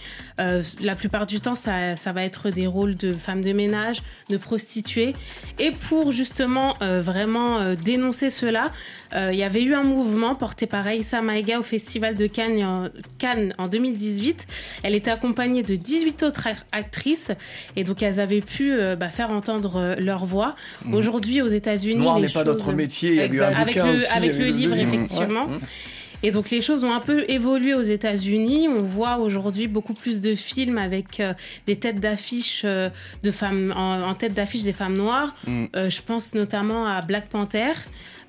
Euh, 0.41 0.63
la 0.81 0.97
plupart 0.97 1.27
du 1.27 1.41
temps, 1.41 1.55
ça, 1.55 1.95
ça 1.97 2.13
va 2.13 2.25
être 2.25 2.32
des 2.51 2.67
rôles 2.67 2.97
de 2.97 3.13
femmes 3.13 3.43
de 3.43 3.53
ménage, 3.53 4.03
de 4.31 4.37
prostituées. 4.37 5.15
Et 5.59 5.71
pour, 5.73 6.13
justement, 6.13 6.77
euh, 6.83 7.01
vraiment 7.01 7.59
euh, 7.59 7.75
dénoncer 7.75 8.31
cela, 8.31 8.71
euh, 9.15 9.31
il 9.33 9.39
y 9.39 9.43
avait 9.43 9.63
eu 9.63 9.75
un 9.75 9.83
mouvement 9.83 10.35
porté 10.35 10.67
par 10.67 10.87
Aïssa 10.87 11.21
Maïga 11.23 11.59
au 11.59 11.63
Festival 11.63 12.15
de 12.17 12.27
Cannes 12.27 12.63
en, 12.63 12.89
Cannes 13.19 13.53
en 13.59 13.69
2018. 13.69 14.47
Elle 14.83 14.95
était 14.95 15.11
accompagnée 15.11 15.63
de 15.63 15.77
18 15.77 16.23
autres 16.23 16.47
ac- 16.49 16.65
actrices 16.73 17.31
et 17.77 17.85
donc 17.85 18.03
elles 18.03 18.21
avaient 18.21 18.41
pu 18.41 18.73
bah, 18.99 19.09
faire 19.11 19.31
entendre 19.31 19.97
leur 19.99 20.25
voix. 20.25 20.55
Mhm. 20.85 20.95
Aujourd'hui, 20.95 21.43
aux 21.43 21.47
États-Unis, 21.49 21.97
Noir 22.03 22.19
n'est 22.21 22.27
pas 22.29 22.45
choses- 22.45 22.47
notre 22.47 22.73
métier, 22.73 23.11
il 23.11 23.17
y 23.17 23.21
a 23.21 23.27
eu 23.27 23.41
un 23.43 23.51
Exact. 23.51 23.61
avec 23.61 23.75
le, 23.77 23.97
aussi, 23.97 24.07
avec 24.15 24.33
livre, 24.33 24.75
livre. 24.75 24.77
effectivement. 24.77 25.47
Ouais. 25.47 25.59
Et 26.23 26.31
donc 26.31 26.51
les 26.51 26.61
choses 26.61 26.85
ont 26.85 26.93
un 26.93 27.01
peu 27.01 27.25
évolué 27.29 27.75
aux 27.75 27.83
États-Unis. 27.83 28.69
On 28.69 28.83
voit 28.83 29.19
aujourd'hui 29.19 29.67
beaucoup 29.69 29.95
plus 29.95 30.21
de 30.21 30.35
films 30.35 30.79
avec 30.79 31.21
euh, 31.21 31.35
des 31.67 31.77
têtes 31.77 32.01
d'affiche 32.01 32.63
euh, 32.65 32.91
de 33.23 33.31
femmes 33.31 33.73
en, 33.77 34.03
en 34.03 34.15
tête 34.15 34.35
d'affiche 34.35 34.63
des 34.63 34.73
femmes 34.73 34.97
noires. 34.97 35.35
Mm. 35.47 35.65
Euh, 35.77 35.91
je 35.91 36.03
pense 36.03 36.35
notamment 36.35 36.87
à 36.87 37.03
Black 37.03 37.29
Panther. 37.29 37.73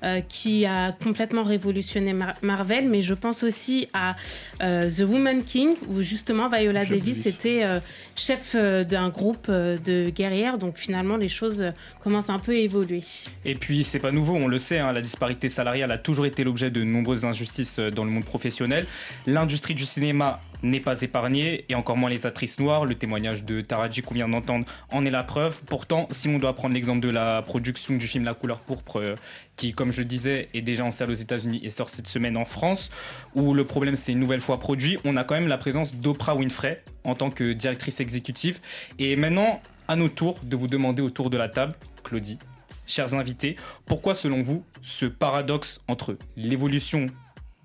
Euh, 0.04 0.20
qui 0.20 0.66
a 0.66 0.92
complètement 0.92 1.42
révolutionné 1.42 2.12
Mar- 2.12 2.36
Marvel, 2.42 2.88
mais 2.88 3.02
je 3.02 3.14
pense 3.14 3.42
aussi 3.42 3.88
à 3.92 4.14
euh, 4.62 4.90
The 4.90 5.00
Woman 5.00 5.42
King, 5.42 5.74
où 5.88 6.02
justement 6.02 6.48
Viola 6.48 6.84
Davis 6.84 7.26
était 7.26 7.64
euh, 7.64 7.80
chef 8.14 8.54
d'un 8.54 9.08
groupe 9.08 9.50
de 9.50 10.10
guerrières, 10.10 10.58
donc 10.58 10.78
finalement 10.78 11.16
les 11.16 11.28
choses 11.28 11.64
commencent 12.02 12.30
un 12.30 12.38
peu 12.38 12.52
à 12.52 12.56
évoluer. 12.56 13.02
Et 13.44 13.54
puis, 13.54 13.82
c'est 13.82 13.98
pas 13.98 14.12
nouveau, 14.12 14.34
on 14.34 14.46
le 14.46 14.58
sait, 14.58 14.78
hein, 14.78 14.92
la 14.92 15.00
disparité 15.00 15.48
salariale 15.48 15.90
a 15.90 15.98
toujours 15.98 16.26
été 16.26 16.44
l'objet 16.44 16.70
de 16.70 16.84
nombreuses 16.84 17.24
injustices 17.24 17.78
dans 17.78 18.04
le 18.04 18.10
monde 18.10 18.24
professionnel. 18.24 18.86
L'industrie 19.26 19.74
du 19.74 19.84
cinéma 19.84 20.40
n'est 20.64 20.80
pas 20.80 21.00
épargnée, 21.02 21.64
et 21.68 21.74
encore 21.74 21.96
moins 21.96 22.10
les 22.10 22.26
actrices 22.26 22.58
noires. 22.58 22.84
Le 22.84 22.94
témoignage 22.94 23.44
de 23.44 23.60
Taraji 23.60 24.02
qu'on 24.02 24.14
vient 24.14 24.28
d'entendre 24.28 24.66
en 24.90 25.04
est 25.06 25.10
la 25.10 25.22
preuve. 25.22 25.60
Pourtant, 25.66 26.08
si 26.10 26.28
on 26.28 26.38
doit 26.38 26.54
prendre 26.54 26.74
l'exemple 26.74 27.00
de 27.00 27.10
la 27.10 27.42
production 27.42 27.94
du 27.96 28.06
film 28.06 28.24
La 28.24 28.34
couleur 28.34 28.60
pourpre, 28.60 29.00
euh, 29.00 29.14
qui, 29.56 29.72
comme 29.72 29.92
je 29.92 29.98
le 29.98 30.04
disais, 30.06 30.48
est 30.54 30.62
déjà 30.62 30.84
en 30.84 30.90
salle 30.90 31.10
aux 31.10 31.14
États-Unis 31.14 31.60
et 31.62 31.70
sort 31.70 31.88
cette 31.88 32.08
semaine 32.08 32.36
en 32.36 32.44
France, 32.44 32.90
où 33.34 33.54
le 33.54 33.64
problème 33.64 33.96
c'est 33.96 34.12
une 34.12 34.18
nouvelle 34.18 34.40
fois 34.40 34.58
produit, 34.58 34.98
on 35.04 35.16
a 35.16 35.24
quand 35.24 35.34
même 35.34 35.48
la 35.48 35.58
présence 35.58 35.94
d'Oprah 35.94 36.34
Winfrey 36.34 36.82
en 37.04 37.14
tant 37.14 37.30
que 37.30 37.52
directrice 37.52 38.00
exécutive. 38.00 38.60
Et 38.98 39.16
maintenant, 39.16 39.60
à 39.88 39.96
notre 39.96 40.14
tour 40.14 40.38
de 40.42 40.56
vous 40.56 40.66
demander 40.66 41.02
autour 41.02 41.30
de 41.30 41.36
la 41.36 41.48
table, 41.48 41.74
Claudie, 42.02 42.38
chers 42.86 43.14
invités, 43.14 43.56
pourquoi 43.86 44.14
selon 44.14 44.42
vous 44.42 44.64
ce 44.82 45.06
paradoxe 45.06 45.80
entre 45.88 46.16
l'évolution 46.36 47.06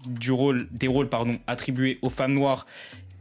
du 0.06 0.32
rôle, 0.32 0.68
des 0.72 0.88
rôles 0.88 1.10
pardon, 1.10 1.36
attribués 1.48 2.00
aux 2.02 2.10
femmes 2.10 2.34
noires 2.34 2.66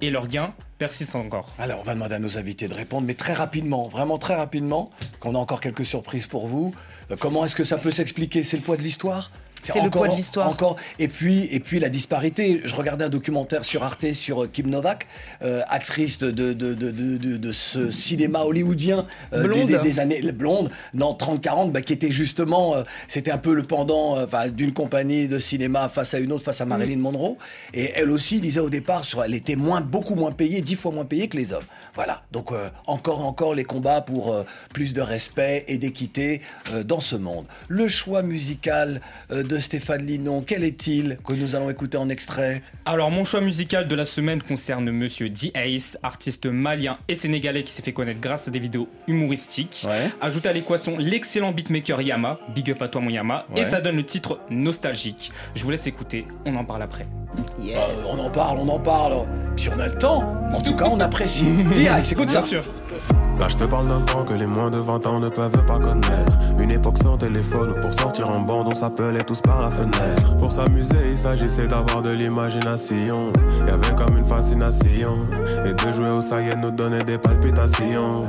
et 0.00 0.10
leurs 0.10 0.28
gains 0.28 0.54
persiste 0.78 1.16
encore. 1.16 1.52
Alors, 1.58 1.80
on 1.80 1.84
va 1.84 1.94
demander 1.94 2.14
à 2.14 2.18
nos 2.18 2.38
invités 2.38 2.68
de 2.68 2.74
répondre, 2.74 3.06
mais 3.06 3.14
très 3.14 3.32
rapidement, 3.32 3.88
vraiment 3.88 4.18
très 4.18 4.36
rapidement, 4.36 4.90
qu'on 5.18 5.34
a 5.34 5.38
encore 5.38 5.60
quelques 5.60 5.84
surprises 5.84 6.26
pour 6.28 6.46
vous. 6.46 6.72
Euh, 7.10 7.16
comment 7.18 7.44
est-ce 7.44 7.56
que 7.56 7.64
ça 7.64 7.78
peut 7.78 7.90
s'expliquer? 7.90 8.44
C'est 8.44 8.56
le 8.56 8.62
poids 8.62 8.76
de 8.76 8.82
l'histoire? 8.82 9.32
C'est 9.62 9.82
le 9.82 9.90
poids 9.90 10.08
de 10.08 10.14
l'histoire. 10.16 10.48
Encore. 10.48 10.76
Et 10.98 11.08
puis, 11.08 11.44
et 11.50 11.60
puis 11.60 11.78
la 11.80 11.88
disparité. 11.88 12.62
Je 12.64 12.74
regardais 12.74 13.04
un 13.04 13.08
documentaire 13.08 13.64
sur 13.64 13.82
Arte 13.82 14.12
sur 14.12 14.44
euh, 14.44 14.46
Kim 14.52 14.68
Novak, 14.70 15.06
euh, 15.42 15.62
actrice 15.68 16.18
de, 16.18 16.30
de, 16.30 16.52
de, 16.52 16.74
de, 16.74 16.90
de- 16.90 17.16
de- 17.16 17.36
de 17.36 17.52
ce 17.52 17.90
cinéma 17.90 18.40
hollywoodien 18.40 19.06
euh, 19.32 19.42
des, 19.42 19.48
Blonde. 19.48 19.66
des- 19.66 19.78
des 19.78 19.98
années 20.00 20.22
blonde, 20.32 20.70
non 20.94 21.12
30-40, 21.14 21.70
bah, 21.72 21.80
qui 21.80 21.92
était 21.92 22.10
justement, 22.12 22.74
euh, 22.76 22.82
c'était 23.06 23.30
un 23.30 23.38
peu 23.38 23.54
le 23.54 23.62
pendant 23.62 24.16
euh, 24.16 24.24
enfin, 24.26 24.48
d'une 24.48 24.72
compagnie 24.72 25.28
de 25.28 25.38
cinéma 25.38 25.88
face 25.88 26.14
à 26.14 26.18
une 26.18 26.32
autre, 26.32 26.44
face 26.44 26.60
à 26.60 26.64
Marilyn 26.66 26.98
Monroe. 26.98 27.36
Et 27.74 27.92
elle 27.96 28.10
aussi 28.10 28.40
disait 28.40 28.60
au 28.60 28.70
départ, 28.70 29.04
sur, 29.04 29.22
elle 29.24 29.34
était 29.34 29.56
moins, 29.56 29.80
beaucoup 29.80 30.14
moins 30.14 30.32
payée, 30.32 30.60
dix 30.60 30.76
fois 30.76 30.92
moins 30.92 31.04
payée 31.04 31.28
que 31.28 31.36
les 31.36 31.52
hommes. 31.52 31.64
Voilà. 31.94 32.22
Donc 32.32 32.52
euh, 32.52 32.68
encore, 32.86 33.24
encore 33.24 33.54
les 33.54 33.64
combats 33.64 34.00
pour 34.00 34.32
euh, 34.32 34.44
plus 34.72 34.94
de 34.94 35.00
respect 35.00 35.64
et 35.68 35.78
d'équité 35.78 36.40
euh, 36.72 36.82
dans 36.84 37.00
ce 37.00 37.16
monde. 37.16 37.46
Le 37.68 37.88
choix 37.88 38.22
musical 38.22 39.00
euh, 39.30 39.42
de 39.48 39.58
Stéphane 39.58 40.04
Linon, 40.04 40.44
quel 40.46 40.62
est-il 40.62 41.16
que 41.26 41.32
nous 41.32 41.56
allons 41.56 41.70
écouter 41.70 41.96
en 41.96 42.08
extrait 42.10 42.62
Alors 42.84 43.10
mon 43.10 43.24
choix 43.24 43.40
musical 43.40 43.88
de 43.88 43.94
la 43.94 44.04
semaine 44.04 44.42
concerne 44.42 44.90
Monsieur 44.90 45.28
D 45.30 45.50
Ace, 45.54 45.98
artiste 46.02 46.46
malien 46.46 46.96
et 47.08 47.16
sénégalais 47.16 47.62
qui 47.64 47.72
s'est 47.72 47.82
fait 47.82 47.92
connaître 47.94 48.20
grâce 48.20 48.46
à 48.46 48.50
des 48.50 48.58
vidéos 48.58 48.88
humoristiques. 49.08 49.86
Ajoute 50.20 50.46
à 50.46 50.52
l'équation 50.52 50.96
l'excellent 50.98 51.52
beatmaker 51.52 52.00
Yama, 52.02 52.38
big 52.54 52.70
up 52.70 52.82
à 52.82 52.88
toi 52.88 53.00
mon 53.00 53.10
Yama, 53.10 53.46
Ouais. 53.54 53.62
et 53.62 53.64
ça 53.64 53.80
donne 53.80 53.96
le 53.96 54.04
titre 54.04 54.38
nostalgique. 54.50 55.32
Je 55.54 55.64
vous 55.64 55.70
laisse 55.70 55.86
écouter, 55.86 56.26
on 56.44 56.54
en 56.56 56.64
parle 56.64 56.82
après. 56.82 57.06
Euh, 57.60 57.74
on 58.12 58.18
en 58.18 58.30
parle, 58.30 58.58
on 58.58 58.68
en 58.68 58.78
parle. 58.78 59.24
Si 59.56 59.68
on 59.70 59.78
a 59.80 59.86
le 59.88 59.96
temps, 59.96 60.22
en 60.52 60.60
tout 60.60 60.74
cas, 60.76 60.86
on 60.90 61.00
apprécie. 61.00 61.44
Direct, 61.74 62.12
écoute 62.12 62.28
ça. 62.30 62.40
Bien 62.40 62.48
sûr. 62.48 62.64
Là 63.38 63.46
je 63.48 63.54
te 63.56 63.64
parle 63.64 63.86
d'un 63.88 64.00
temps 64.00 64.24
que 64.24 64.34
les 64.34 64.46
moins 64.46 64.68
de 64.70 64.78
20 64.78 65.06
ans 65.06 65.20
ne 65.20 65.28
peuvent 65.28 65.64
pas 65.64 65.78
connaître 65.78 66.32
Une 66.58 66.72
époque 66.72 66.98
sans 66.98 67.16
téléphone 67.16 67.80
pour 67.80 67.94
sortir 67.94 68.28
en 68.28 68.40
bande 68.40 68.66
on 68.66 68.74
s'appelait 68.74 69.22
tous 69.22 69.37
par 69.42 69.62
la 69.62 69.70
fenêtre. 69.70 70.36
Pour 70.38 70.52
s'amuser 70.52 71.10
il 71.10 71.16
s'agissait 71.16 71.66
d'avoir 71.66 72.02
de 72.02 72.10
l'imagination. 72.10 73.32
Y 73.66 73.70
avait 73.70 73.94
comme 73.96 74.16
une 74.16 74.26
fascination. 74.26 75.18
Et 75.64 75.74
de 75.74 75.92
jouer 75.92 76.10
au 76.10 76.20
Saiyan 76.20 76.56
nous 76.60 76.70
donnait 76.70 77.04
des 77.04 77.18
palpitations. 77.18 78.24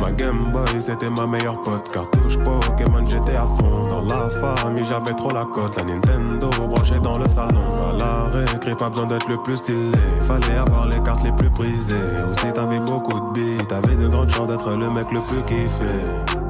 Ma 0.00 0.10
Game 0.12 0.52
Boy 0.52 0.80
c'était 0.80 1.10
ma 1.10 1.26
meilleure 1.26 1.60
pote. 1.62 1.90
Cartouche 1.92 2.36
Pokémon 2.38 3.06
j'étais 3.08 3.36
à 3.36 3.46
fond. 3.46 3.88
Dans 3.88 4.04
la 4.04 4.30
famille 4.56 4.86
j'avais 4.86 5.14
trop 5.14 5.32
la 5.32 5.44
cote. 5.44 5.76
La 5.76 5.84
Nintendo 5.84 6.50
branchée 6.68 7.00
dans 7.02 7.18
le 7.18 7.28
salon. 7.28 7.60
À 7.90 7.98
la 7.98 8.40
récré 8.52 8.74
pas 8.74 8.88
besoin 8.88 9.06
d'être 9.06 9.28
le 9.28 9.36
plus 9.42 9.56
stylé. 9.56 9.98
Fallait 10.22 10.58
avoir 10.58 10.86
les 10.86 11.00
cartes 11.00 11.24
les 11.24 11.32
plus 11.32 11.50
prisées. 11.50 11.94
Aussi 12.30 12.52
t'avais 12.54 12.80
beaucoup 12.80 13.20
de 13.20 13.32
billes 13.32 13.66
T'avais 13.68 13.94
de 13.94 14.08
grandes 14.08 14.30
chances 14.30 14.48
d'être 14.48 14.70
le 14.70 14.90
mec 14.90 15.10
le 15.12 15.20
plus 15.20 15.42
kiffé 15.42 16.45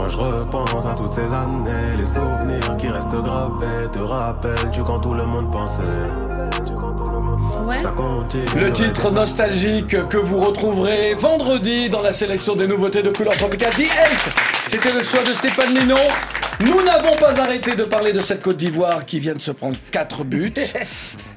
quand 0.00 0.08
je 0.08 0.16
repense 0.16 0.86
à 0.86 0.94
toutes 0.94 1.12
ces 1.12 1.20
années, 1.20 1.96
les 1.98 2.04
souvenirs 2.04 2.76
qui 2.78 2.88
restent 2.88 3.10
gravés, 3.10 3.90
te 3.92 3.98
rappelles-tu 3.98 4.82
quand 4.82 5.00
tout 5.00 5.14
le 5.14 5.24
monde 5.24 5.50
pensait? 5.50 5.82
Le 8.56 8.72
titre 8.72 9.10
nostalgique 9.10 10.08
que 10.08 10.16
vous 10.16 10.38
retrouverez 10.38 11.14
vendredi 11.14 11.90
dans 11.90 12.00
la 12.00 12.12
sélection 12.12 12.56
des 12.56 12.66
nouveautés 12.66 13.02
de 13.02 13.10
couleur 13.10 13.36
tropicale 13.36 13.72
The 13.72 13.80
Elf. 13.80 14.34
C'était 14.68 14.92
le 14.92 15.02
choix 15.02 15.22
de 15.22 15.34
Stéphane 15.34 15.74
Linon. 15.74 15.96
Nous 16.60 16.82
n'avons 16.82 17.16
pas 17.16 17.40
arrêté 17.40 17.74
de 17.74 17.84
parler 17.84 18.12
de 18.12 18.20
cette 18.20 18.42
Côte 18.42 18.58
d'Ivoire 18.58 19.06
qui 19.06 19.18
vient 19.18 19.32
de 19.34 19.40
se 19.40 19.50
prendre 19.50 19.76
4 19.92 20.24
buts. 20.24 20.52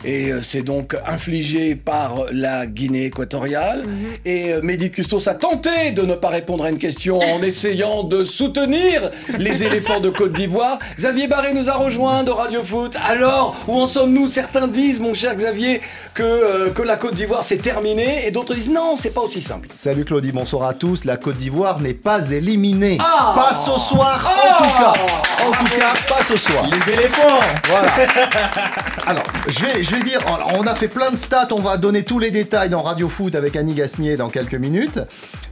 Et 0.05 0.33
euh, 0.33 0.41
c'est 0.41 0.63
donc 0.63 0.97
infligé 1.07 1.75
par 1.75 2.25
la 2.29 2.65
Guinée 2.65 3.05
équatoriale. 3.05 3.83
Et 4.25 4.51
euh, 4.51 4.59
Mehdi 4.61 4.91
Custos 4.91 5.29
a 5.29 5.33
tenté 5.33 5.91
de 5.91 6.01
ne 6.01 6.15
pas 6.15 6.27
répondre 6.27 6.65
à 6.65 6.69
une 6.69 6.77
question 6.77 7.19
en 7.19 7.41
essayant 7.41 8.03
de 8.03 8.25
soutenir 8.25 9.11
les 9.37 9.63
éléphants 9.63 10.01
de 10.01 10.09
Côte 10.09 10.33
d'Ivoire. 10.33 10.77
Xavier 10.97 11.27
Barré 11.27 11.53
nous 11.53 11.69
a 11.69 11.73
rejoint 11.75 12.23
de 12.25 12.31
Radio 12.31 12.63
Foot. 12.63 12.97
Alors, 13.07 13.55
où 13.69 13.79
en 13.79 13.87
sommes-nous? 13.87 14.27
Certains 14.27 14.67
disent, 14.67 14.99
mon 14.99 15.13
cher 15.13 15.35
Xavier, 15.35 15.79
que, 16.13 16.23
euh, 16.23 16.69
que 16.71 16.81
la 16.81 16.97
Côte 16.97 17.15
d'Ivoire 17.15 17.43
c'est 17.43 17.61
terminé. 17.61 18.27
Et 18.27 18.31
d'autres 18.31 18.55
disent 18.55 18.71
non, 18.71 18.97
c'est 18.97 19.11
pas 19.11 19.21
aussi 19.21 19.41
simple. 19.41 19.69
Salut 19.73 20.03
Claudie, 20.03 20.33
bonsoir 20.33 20.67
à 20.67 20.73
tous. 20.73 21.05
La 21.05 21.15
Côte 21.15 21.37
d'Ivoire 21.37 21.79
n'est 21.79 21.93
pas 21.93 22.29
éliminée. 22.29 22.97
Ah 22.99 23.31
pas 23.35 23.53
ce 23.53 23.79
soir, 23.79 24.21
Ah 24.27 24.59
en 24.59 24.63
tout 24.63 24.69
cas. 24.83 25.12
En 25.45 25.51
tout 25.51 25.77
cas, 25.77 25.93
pas 26.07 26.23
ce 26.23 26.37
soir. 26.37 26.65
Les 26.69 26.93
éléphants 26.93 27.39
Voilà. 27.67 27.93
Alors, 29.07 29.23
je 29.47 29.59
vais, 29.65 29.83
je 29.83 29.95
vais 29.95 30.03
dire, 30.03 30.21
on 30.55 30.65
a 30.65 30.75
fait 30.75 30.87
plein 30.87 31.11
de 31.11 31.15
stats, 31.15 31.49
on 31.51 31.59
va 31.59 31.77
donner 31.77 32.03
tous 32.03 32.19
les 32.19 32.31
détails 32.31 32.69
dans 32.69 32.81
Radio 32.81 33.09
Foot 33.09 33.35
avec 33.35 33.55
Annie 33.55 33.73
Gasnier 33.73 34.15
dans 34.15 34.29
quelques 34.29 34.55
minutes. 34.55 34.99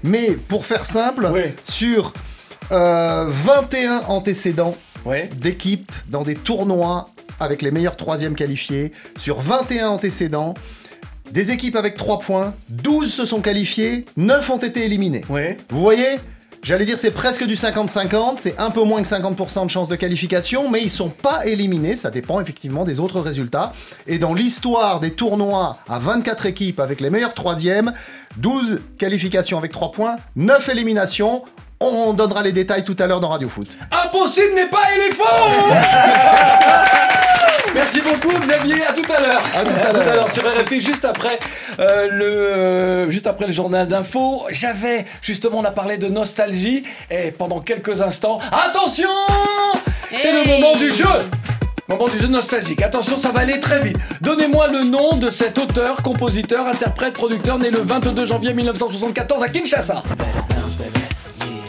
Mais 0.04 0.32
pour 0.32 0.66
faire 0.66 0.86
simple, 0.86 1.30
sur 1.66 2.14
euh, 2.72 3.26
21 3.30 4.04
antécédents 4.08 4.76
d'équipes 5.34 5.92
dans 6.08 6.24
des 6.24 6.36
tournois 6.36 7.10
avec 7.40 7.62
les 7.62 7.72
meilleurs 7.72 7.98
troisièmes 7.98 8.36
qualifiés, 8.36 8.92
sur 9.18 9.40
21 9.40 9.88
antécédents, 9.90 10.54
des 11.32 11.52
équipes 11.52 11.76
avec 11.76 11.96
3 11.96 12.20
points, 12.20 12.54
12 12.70 13.12
se 13.12 13.26
sont 13.26 13.42
qualifiées, 13.42 14.06
9 14.18 14.50
ont 14.50 14.58
été 14.58 14.86
éliminés. 14.86 15.24
Vous 15.70 15.82
voyez 15.82 16.20
J'allais 16.64 16.86
dire 16.86 17.00
c'est 17.00 17.10
presque 17.10 17.44
du 17.46 17.56
50-50, 17.56 18.34
c'est 18.38 18.60
un 18.60 18.70
peu 18.70 18.84
moins 18.84 19.02
que 19.02 19.08
50% 19.08 19.66
de 19.66 19.70
chances 19.70 19.88
de 19.88 19.96
qualification, 19.96 20.70
mais 20.70 20.82
ils 20.82 20.92
sont 20.92 21.10
pas 21.10 21.48
éliminés, 21.48 21.96
ça 21.96 22.12
dépend 22.12 22.40
effectivement 22.40 22.84
des 22.84 23.00
autres 23.00 23.20
résultats. 23.20 23.72
Et 24.06 24.20
dans 24.20 24.36
l'histoire 24.36 25.00
des 25.00 25.10
tournois 25.12 25.78
à 25.90 25.98
24 25.98 26.46
équipes 26.46 26.80
avec 26.80 27.02
les 27.02 27.10
meilleurs 27.10 27.34
troisièmes, 27.34 27.94
12 28.38 28.82
qualifications 29.00 29.58
avec 29.58 29.72
3 29.72 29.92
points, 29.92 30.18
9 30.36 30.70
éliminations, 30.70 31.42
on 31.80 32.14
donnera 32.14 32.44
les 32.44 32.52
détails 32.52 32.84
tout 32.84 32.96
à 33.00 33.08
l'heure 33.08 33.22
dans 33.22 33.30
Radio 33.30 33.50
Foot. 33.50 33.76
Impossible 34.06 34.54
n'est 34.54 34.70
pas 34.70 34.84
éléphant 34.96 35.24
Merci 37.74 38.02
beaucoup 38.02 38.38
Xavier, 38.40 38.86
à 38.86 38.94
tout 38.94 39.12
à 39.12 39.21
l'heure. 39.32 39.44
À 39.56 39.64
tout 39.64 40.00
à 40.00 40.16
l'heure. 40.16 40.34
sur 40.34 40.44
RFI, 40.44 40.82
juste 40.82 41.06
après, 41.06 41.40
euh, 41.80 42.08
le, 42.10 42.26
euh, 42.26 43.10
juste 43.10 43.28
après 43.28 43.48
le 43.48 43.54
journal 43.54 43.88
d'info. 43.88 44.46
J'avais, 44.50 45.06
justement, 45.22 45.60
on 45.60 45.64
a 45.64 45.72
parlé 45.72 45.98
de 45.98 46.08
nostalgie, 46.08 46.84
et 47.10 47.32
pendant 47.32 47.60
quelques 47.60 48.02
instants, 48.02 48.40
attention 48.52 49.10
C'est 50.16 50.32
le 50.32 50.46
moment 50.46 50.76
du 50.78 50.92
jeu 50.92 51.06
Moment 51.88 52.08
du 52.08 52.20
jeu 52.20 52.28
nostalgique. 52.28 52.82
Attention, 52.84 53.18
ça 53.18 53.32
va 53.32 53.42
aller 53.42 53.60
très 53.60 53.80
vite. 53.82 53.98
Donnez-moi 54.22 54.68
le 54.70 54.84
nom 54.84 55.18
de 55.18 55.30
cet 55.30 55.58
auteur, 55.58 55.98
compositeur, 55.98 56.68
interprète, 56.68 57.14
producteur 57.14 57.60
né 57.60 57.70
le 57.70 57.80
22 57.80 58.26
janvier 58.26 58.54
1974 58.54 59.44
à 59.44 59.50
Kinshasa. 59.50 60.04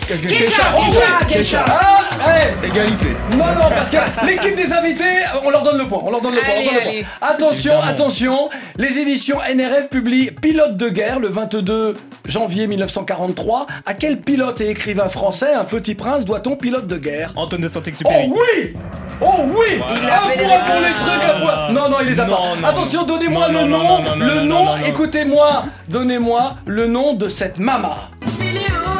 Kesha, 0.06 0.74
Oh, 0.76 0.80
Kesha, 0.84 1.04
oui. 1.20 1.26
Kesha. 1.32 1.64
Ah, 1.66 2.00
hey. 2.28 2.68
Égalité. 2.68 3.08
Non, 3.32 3.46
non, 3.46 3.68
parce 3.74 3.90
que 3.90 3.96
l'équipe 4.26 4.54
des 4.54 4.72
invités, 4.72 5.04
on 5.44 5.50
leur 5.50 5.62
donne 5.62 5.78
le 5.78 5.86
point. 5.86 6.00
On 6.04 6.10
leur 6.10 6.20
donne 6.20 6.34
le 6.34 6.40
point. 6.40 6.50
on 6.54 6.58
Allez, 6.58 6.66
donne 6.84 6.94
le 6.96 7.02
point. 7.02 7.28
Attention, 7.28 7.80
attention. 7.82 8.50
Les 8.76 8.98
éditions 8.98 9.38
NRF 9.54 9.88
publient 9.88 10.30
Pilote 10.30 10.76
de 10.76 10.88
guerre 10.88 11.18
le 11.20 11.28
22 11.28 11.96
janvier 12.26 12.66
1943. 12.66 13.66
À 13.86 13.94
quel 13.94 14.20
pilote 14.20 14.60
et 14.60 14.70
écrivain 14.70 15.08
français, 15.08 15.52
un 15.54 15.64
petit 15.64 15.94
prince, 15.94 16.24
doit-on 16.24 16.56
pilote 16.56 16.86
de 16.86 16.96
guerre? 16.98 17.32
Antoine 17.36 17.62
de 17.62 17.68
Oh 17.68 17.72
Saint-Exupéry. 17.74 18.28
oui 18.30 18.74
Oh 19.20 19.26
oui 19.46 19.78
Voilà. 19.78 20.22
Il 20.36 20.42
Un 20.42 20.48
point 20.48 20.58
pour 20.64 20.80
les 20.80 20.90
trucs 20.90 21.24
à 21.30 21.40
point 21.40 21.70
Non, 21.72 21.88
non, 21.88 21.96
il 22.02 22.08
les 22.08 22.20
a 22.20 22.24
Non, 22.24 22.36
pas. 22.36 22.42
non, 22.60 22.68
Attention, 22.68 23.02
donnez-moi 23.04 23.48
le 23.48 23.64
nom. 23.64 23.66
non, 23.66 24.02
non, 24.02 24.16
non, 24.16 24.24
le 24.26 24.40
nom, 24.42 24.76
écoutez-moi. 24.86 25.64
Donnez-moi 25.88 26.56
le 26.66 26.86
nom 26.86 27.14
de 27.14 27.28
cette 27.28 27.58
mama. 27.58 27.96
Ah. 28.24 28.91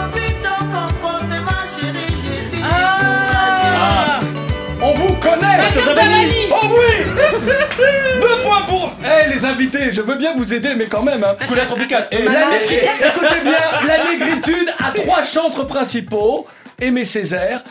Damani. 5.22 6.48
Oh 6.50 6.66
oui 6.66 7.04
Deux 8.20 8.42
points 8.42 8.62
pour... 8.66 8.92
Eh 9.04 9.28
les 9.30 9.44
invités, 9.44 9.92
je 9.92 10.00
veux 10.00 10.16
bien 10.16 10.34
vous 10.36 10.52
aider, 10.52 10.74
mais 10.76 10.86
quand 10.86 11.02
même... 11.02 11.22
Hein. 11.24 11.36
Couleur 11.46 11.66
tropicale. 11.66 12.08
Et 12.10 12.22
La- 12.22 12.56
écoutez 13.08 13.40
bien, 13.42 13.86
la 13.86 14.04
négritude 14.10 14.72
a 14.78 14.90
trois 14.92 15.22
chantres 15.22 15.66
principaux. 15.66 16.46
Aimé 16.80 17.04
Césaire, 17.04 17.62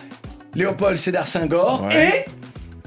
Léopold 0.56 0.95
Sédar 0.95 1.28
Senghor 1.28 1.84
Ouais. 1.88 2.26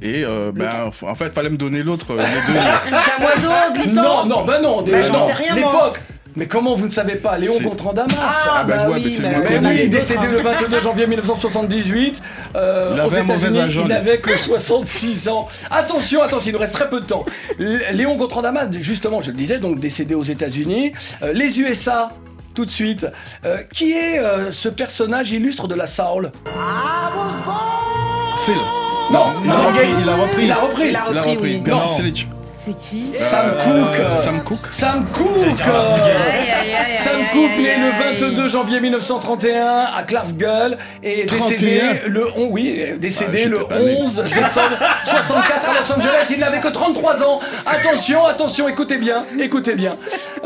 Et 0.03 0.25
euh, 0.25 0.51
ben, 0.55 0.71
en 1.03 1.15
fait, 1.15 1.33
fallait 1.35 1.51
me 1.51 1.57
donner 1.57 1.83
l'autre, 1.83 2.07
euh, 2.13 2.23
les 2.23 2.53
deux. 2.53 2.59
Chamoiseau, 3.01 3.53
et... 3.71 3.79
glissant 3.79 4.03
Non, 4.03 4.27
non, 4.27 4.45
bah 4.45 4.59
non, 4.61 4.83
des- 4.83 4.93
Bah, 4.93 5.03
j'en 5.03 5.13
non, 5.21 5.27
sais 5.27 5.33
rien, 5.35 5.55
moi. 5.57 5.73
l'époque 5.73 6.01
Mais 6.37 6.47
comment 6.47 6.75
vous 6.75 6.87
ne 6.87 6.91
savez 6.91 7.15
pas 7.15 7.39
Léon 7.39 7.55
C'est- 7.59 7.65
Gontran-Damas 7.65 8.11
Ah, 8.21 8.65
bah, 8.65 8.77
bah 8.77 8.89
ouais, 8.91 9.01
oui, 9.05 9.19
mais 9.23 9.35
oui, 9.49 9.67
avait 9.67 9.87
décédé 9.89 10.27
le 10.27 10.41
hein. 10.41 10.57
22 10.61 10.81
janvier 10.81 11.07
1978 11.07 12.21
euh, 12.57 12.93
Il 12.95 13.01
aux 13.01 13.05
avait 13.05 13.23
États-Unis. 13.23 13.59
Il 13.83 13.87
n'avait 13.89 14.19
que 14.19 14.37
66 14.37 15.29
ans. 15.29 15.47
Attention, 15.71 16.23
attention, 16.23 16.51
il 16.51 16.53
nous 16.55 16.59
reste 16.59 16.75
très 16.75 16.91
peu 16.91 17.01
de 17.01 17.07
temps. 17.07 17.25
Léon 17.59 18.17
Gontran-Damas, 18.17 18.69
justement, 18.81 19.21
je 19.21 19.31
le 19.31 19.37
disais, 19.37 19.59
donc 19.59 19.79
décédé 19.79 20.15
aux 20.15 20.25
États-Unis. 20.25 20.93
Euh, 21.23 21.33
les 21.33 21.61
USA. 21.61 22.11
Tout 22.55 22.65
de 22.65 22.71
suite. 22.71 23.05
Euh, 23.45 23.59
qui 23.73 23.93
est 23.93 24.21
euh, 24.21 24.53
ce 24.53 24.69
personnage 24.69 25.33
illustre 25.33 25.67
de 25.67 25.75
la 25.75 25.87
soul 25.87 26.31
C'est 28.37 28.53
Non, 29.13 29.27
il 29.45 29.51
a 29.51 29.55
non, 29.57 29.67
repris, 29.69 29.89
il 30.01 30.09
a 30.09 30.15
repris. 30.15 30.45
Il 30.45 30.53
a 30.53 30.55
repris. 30.57 30.89
Il 30.89 30.97
a 30.97 31.05
Il 31.11 31.19
a 31.19 31.23
repris, 31.23 31.39
oui. 31.41 31.61
Percy 31.65 31.83
Non. 31.83 31.95
Sledge. 31.97 32.27
C'est 32.65 32.73
qui 32.73 33.07
Sam 33.19 33.51
Euh, 33.67 33.85
Cooke. 33.85 34.09
Sam 34.19 34.43
Cooke. 34.43 34.67
Sam 34.71 35.05
Cooke. 35.13 35.61
Aïe, 35.61 36.51
aïe, 36.51 36.97
Sam 36.97 37.21
Cooke, 37.31 37.59
né 37.59 37.75
le 37.77 38.19
22 38.33 38.49
janvier 38.49 38.81
1931 38.81 39.67
à 39.95 40.03
Clarksville 40.03 40.79
et 41.03 41.25
décédé 41.27 41.79
31. 41.81 42.09
le 42.09 42.27
on, 42.37 42.47
oui, 42.51 42.81
décédé 42.99 43.43
Ah, 43.45 43.49
le 43.49 43.59
pas 43.65 43.79
né. 43.81 43.97
11 44.01 44.15
décembre 44.17 44.79
64 45.05 45.69
à 45.69 45.75
Los 45.75 45.93
Angeles. 45.93 46.27
Il 46.31 46.39
n'avait 46.39 46.61
que 46.61 46.69
33 46.69 47.23
ans. 47.23 47.41
Attention, 47.67 48.25
attention, 48.27 48.67
écoutez 48.69 48.97
bien, 48.97 49.25
écoutez 49.39 49.75
bien. 49.75 49.97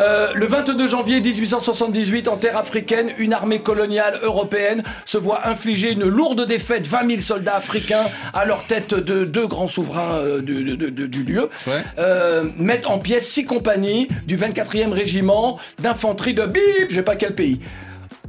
Euh, 0.01 0.29
le 0.35 0.47
22 0.47 0.89
janvier 0.89 1.21
1878, 1.21 2.27
en 2.27 2.37
terre 2.37 2.57
africaine, 2.57 3.11
une 3.19 3.33
armée 3.33 3.61
coloniale 3.61 4.19
européenne 4.23 4.83
se 5.05 5.19
voit 5.19 5.47
infliger 5.47 5.93
une 5.93 6.05
lourde 6.09 6.45
défaite. 6.47 6.87
20 6.87 7.07
000 7.07 7.19
soldats 7.21 7.57
africains 7.57 8.07
à 8.35 8.45
leur 8.45 8.65
tête 8.67 8.95
de 8.95 9.25
deux 9.25 9.47
grands 9.47 9.67
souverains 9.69 10.17
euh, 10.23 10.41
du, 10.43 10.65
de- 10.77 10.89
de- 10.89 11.07
du 11.07 11.23
lieu 11.23 11.49
Ouais. 11.67 11.75
euh, 11.99 12.08
mettent 12.59 12.87
en 12.87 12.99
pièces 12.99 13.29
six 13.29 13.45
compagnies 13.45 14.09
du 14.27 14.37
24e 14.37 14.91
régiment 14.93 15.59
d'infanterie 15.81 16.35
de 16.35 16.45
bip, 16.47 16.63
je 16.91 16.95
sais 16.97 17.03
pas 17.03 17.17
quel 17.17 17.35
pays. 17.35 17.61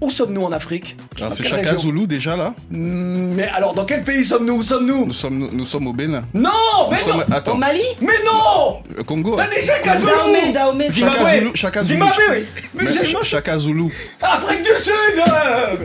Où 0.01 0.09
sommes-nous 0.09 0.43
en 0.45 0.53
Afrique? 0.53 0.95
Alors, 1.17 1.29
Dans 1.29 1.35
c'est 1.35 1.43
Chaka 1.43 1.75
Zulu 1.75 2.07
déjà 2.07 2.37
là? 2.37 2.53
Mm, 2.71 3.33
Mais 3.35 3.49
alors, 3.53 3.73
dans 3.73 3.83
quel 3.83 4.01
pays 4.01 4.23
sommes-nous? 4.23 4.53
Où 4.53 4.63
sommes-nous? 4.63 5.07
Nous 5.07 5.11
sommes, 5.13 5.49
nous 5.51 5.65
sommes 5.65 5.87
au 5.87 5.91
Bénin. 5.93 6.23
Non 6.33 6.49
Mais 6.89 6.97
sommes, 6.99 7.17
non. 7.27 7.35
attends, 7.35 7.51
Au 7.51 7.57
Mali? 7.57 7.81
Mais 7.99 8.13
non. 8.25 8.79
Euh, 8.97 9.03
Congo. 9.03 9.35
T'as 9.35 9.47
dit 9.47 9.65
Chaka 9.65 9.97
Dahomey, 9.97 10.39
Zulu 10.39 10.53
Dahomey, 10.53 10.87
c'est 10.89 10.99
Chaka 11.01 11.13
Zimbabwe. 11.19 11.29
Zulu, 11.35 11.51
Chaka 11.53 11.83
Zulu. 11.83 11.99
Zimbabwe, 11.99 12.21
oui. 12.31 12.45
Mais 12.75 12.83
Mais 12.85 12.91
c'est- 12.91 13.05
Ch- 13.07 13.23
Chaka 13.25 13.57
Zulu. 13.59 13.85
Afrique 14.21 14.61
du 14.61 14.81
Sud. 14.81 14.93
Euh, 15.17 15.75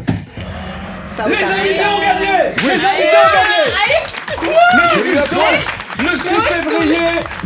Les 1.28 1.44
invités 1.44 1.84
ont 1.84 2.00
gagné. 2.00 2.54
Les 2.62 2.70
invités 2.70 3.18
ont 3.18 3.32
gagné. 3.34 4.36
Quoi? 4.36 4.62
Mais 4.76 5.83
le 6.10 6.16
6 6.16 6.28
février, 6.28 6.98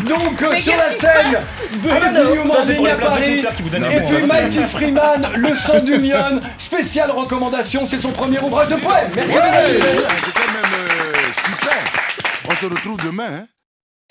donc 0.05 0.43
euh, 0.43 0.49
Mais 0.53 0.61
sur 0.61 0.77
la 0.77 0.91
scène 0.91 1.39
de 1.83 1.91
Ah, 1.91 2.09
Guillaume 2.11 2.49
ça, 2.49 2.59
c'est 2.67 2.75
pour 2.75 2.85
Enseigne 2.85 2.85
les 2.87 2.91
à 2.91 2.97
places 2.97 3.11
de 3.13 3.19
Paris. 3.19 3.35
concert 3.35 3.55
qui 3.57 3.63
vous 3.63 3.69
donnent 3.71 3.85
un 3.85 3.91
Et 3.91 4.01
puis 4.03 4.27
Mighty 4.27 4.65
Freeman, 4.65 5.29
Le 5.37 5.55
sang 5.55 5.81
du 5.81 5.99
Mion, 5.99 6.41
spécial 6.59 7.11
recommandation, 7.11 7.85
c'est 7.87 7.99
son 7.99 8.11
premier 8.11 8.39
ouvrage 8.41 8.69
de 8.69 8.77
poème. 8.77 9.11
Merci 9.15 9.35
messieurs. 9.35 10.05
c'est 10.25 10.33
quand 10.33 10.53
même 10.53 10.73
euh, 10.75 11.33
super. 11.45 11.79
On 12.51 12.55
se 12.57 12.67
retrouve 12.67 12.99
demain. 13.05 13.29
Hein. 13.43 13.47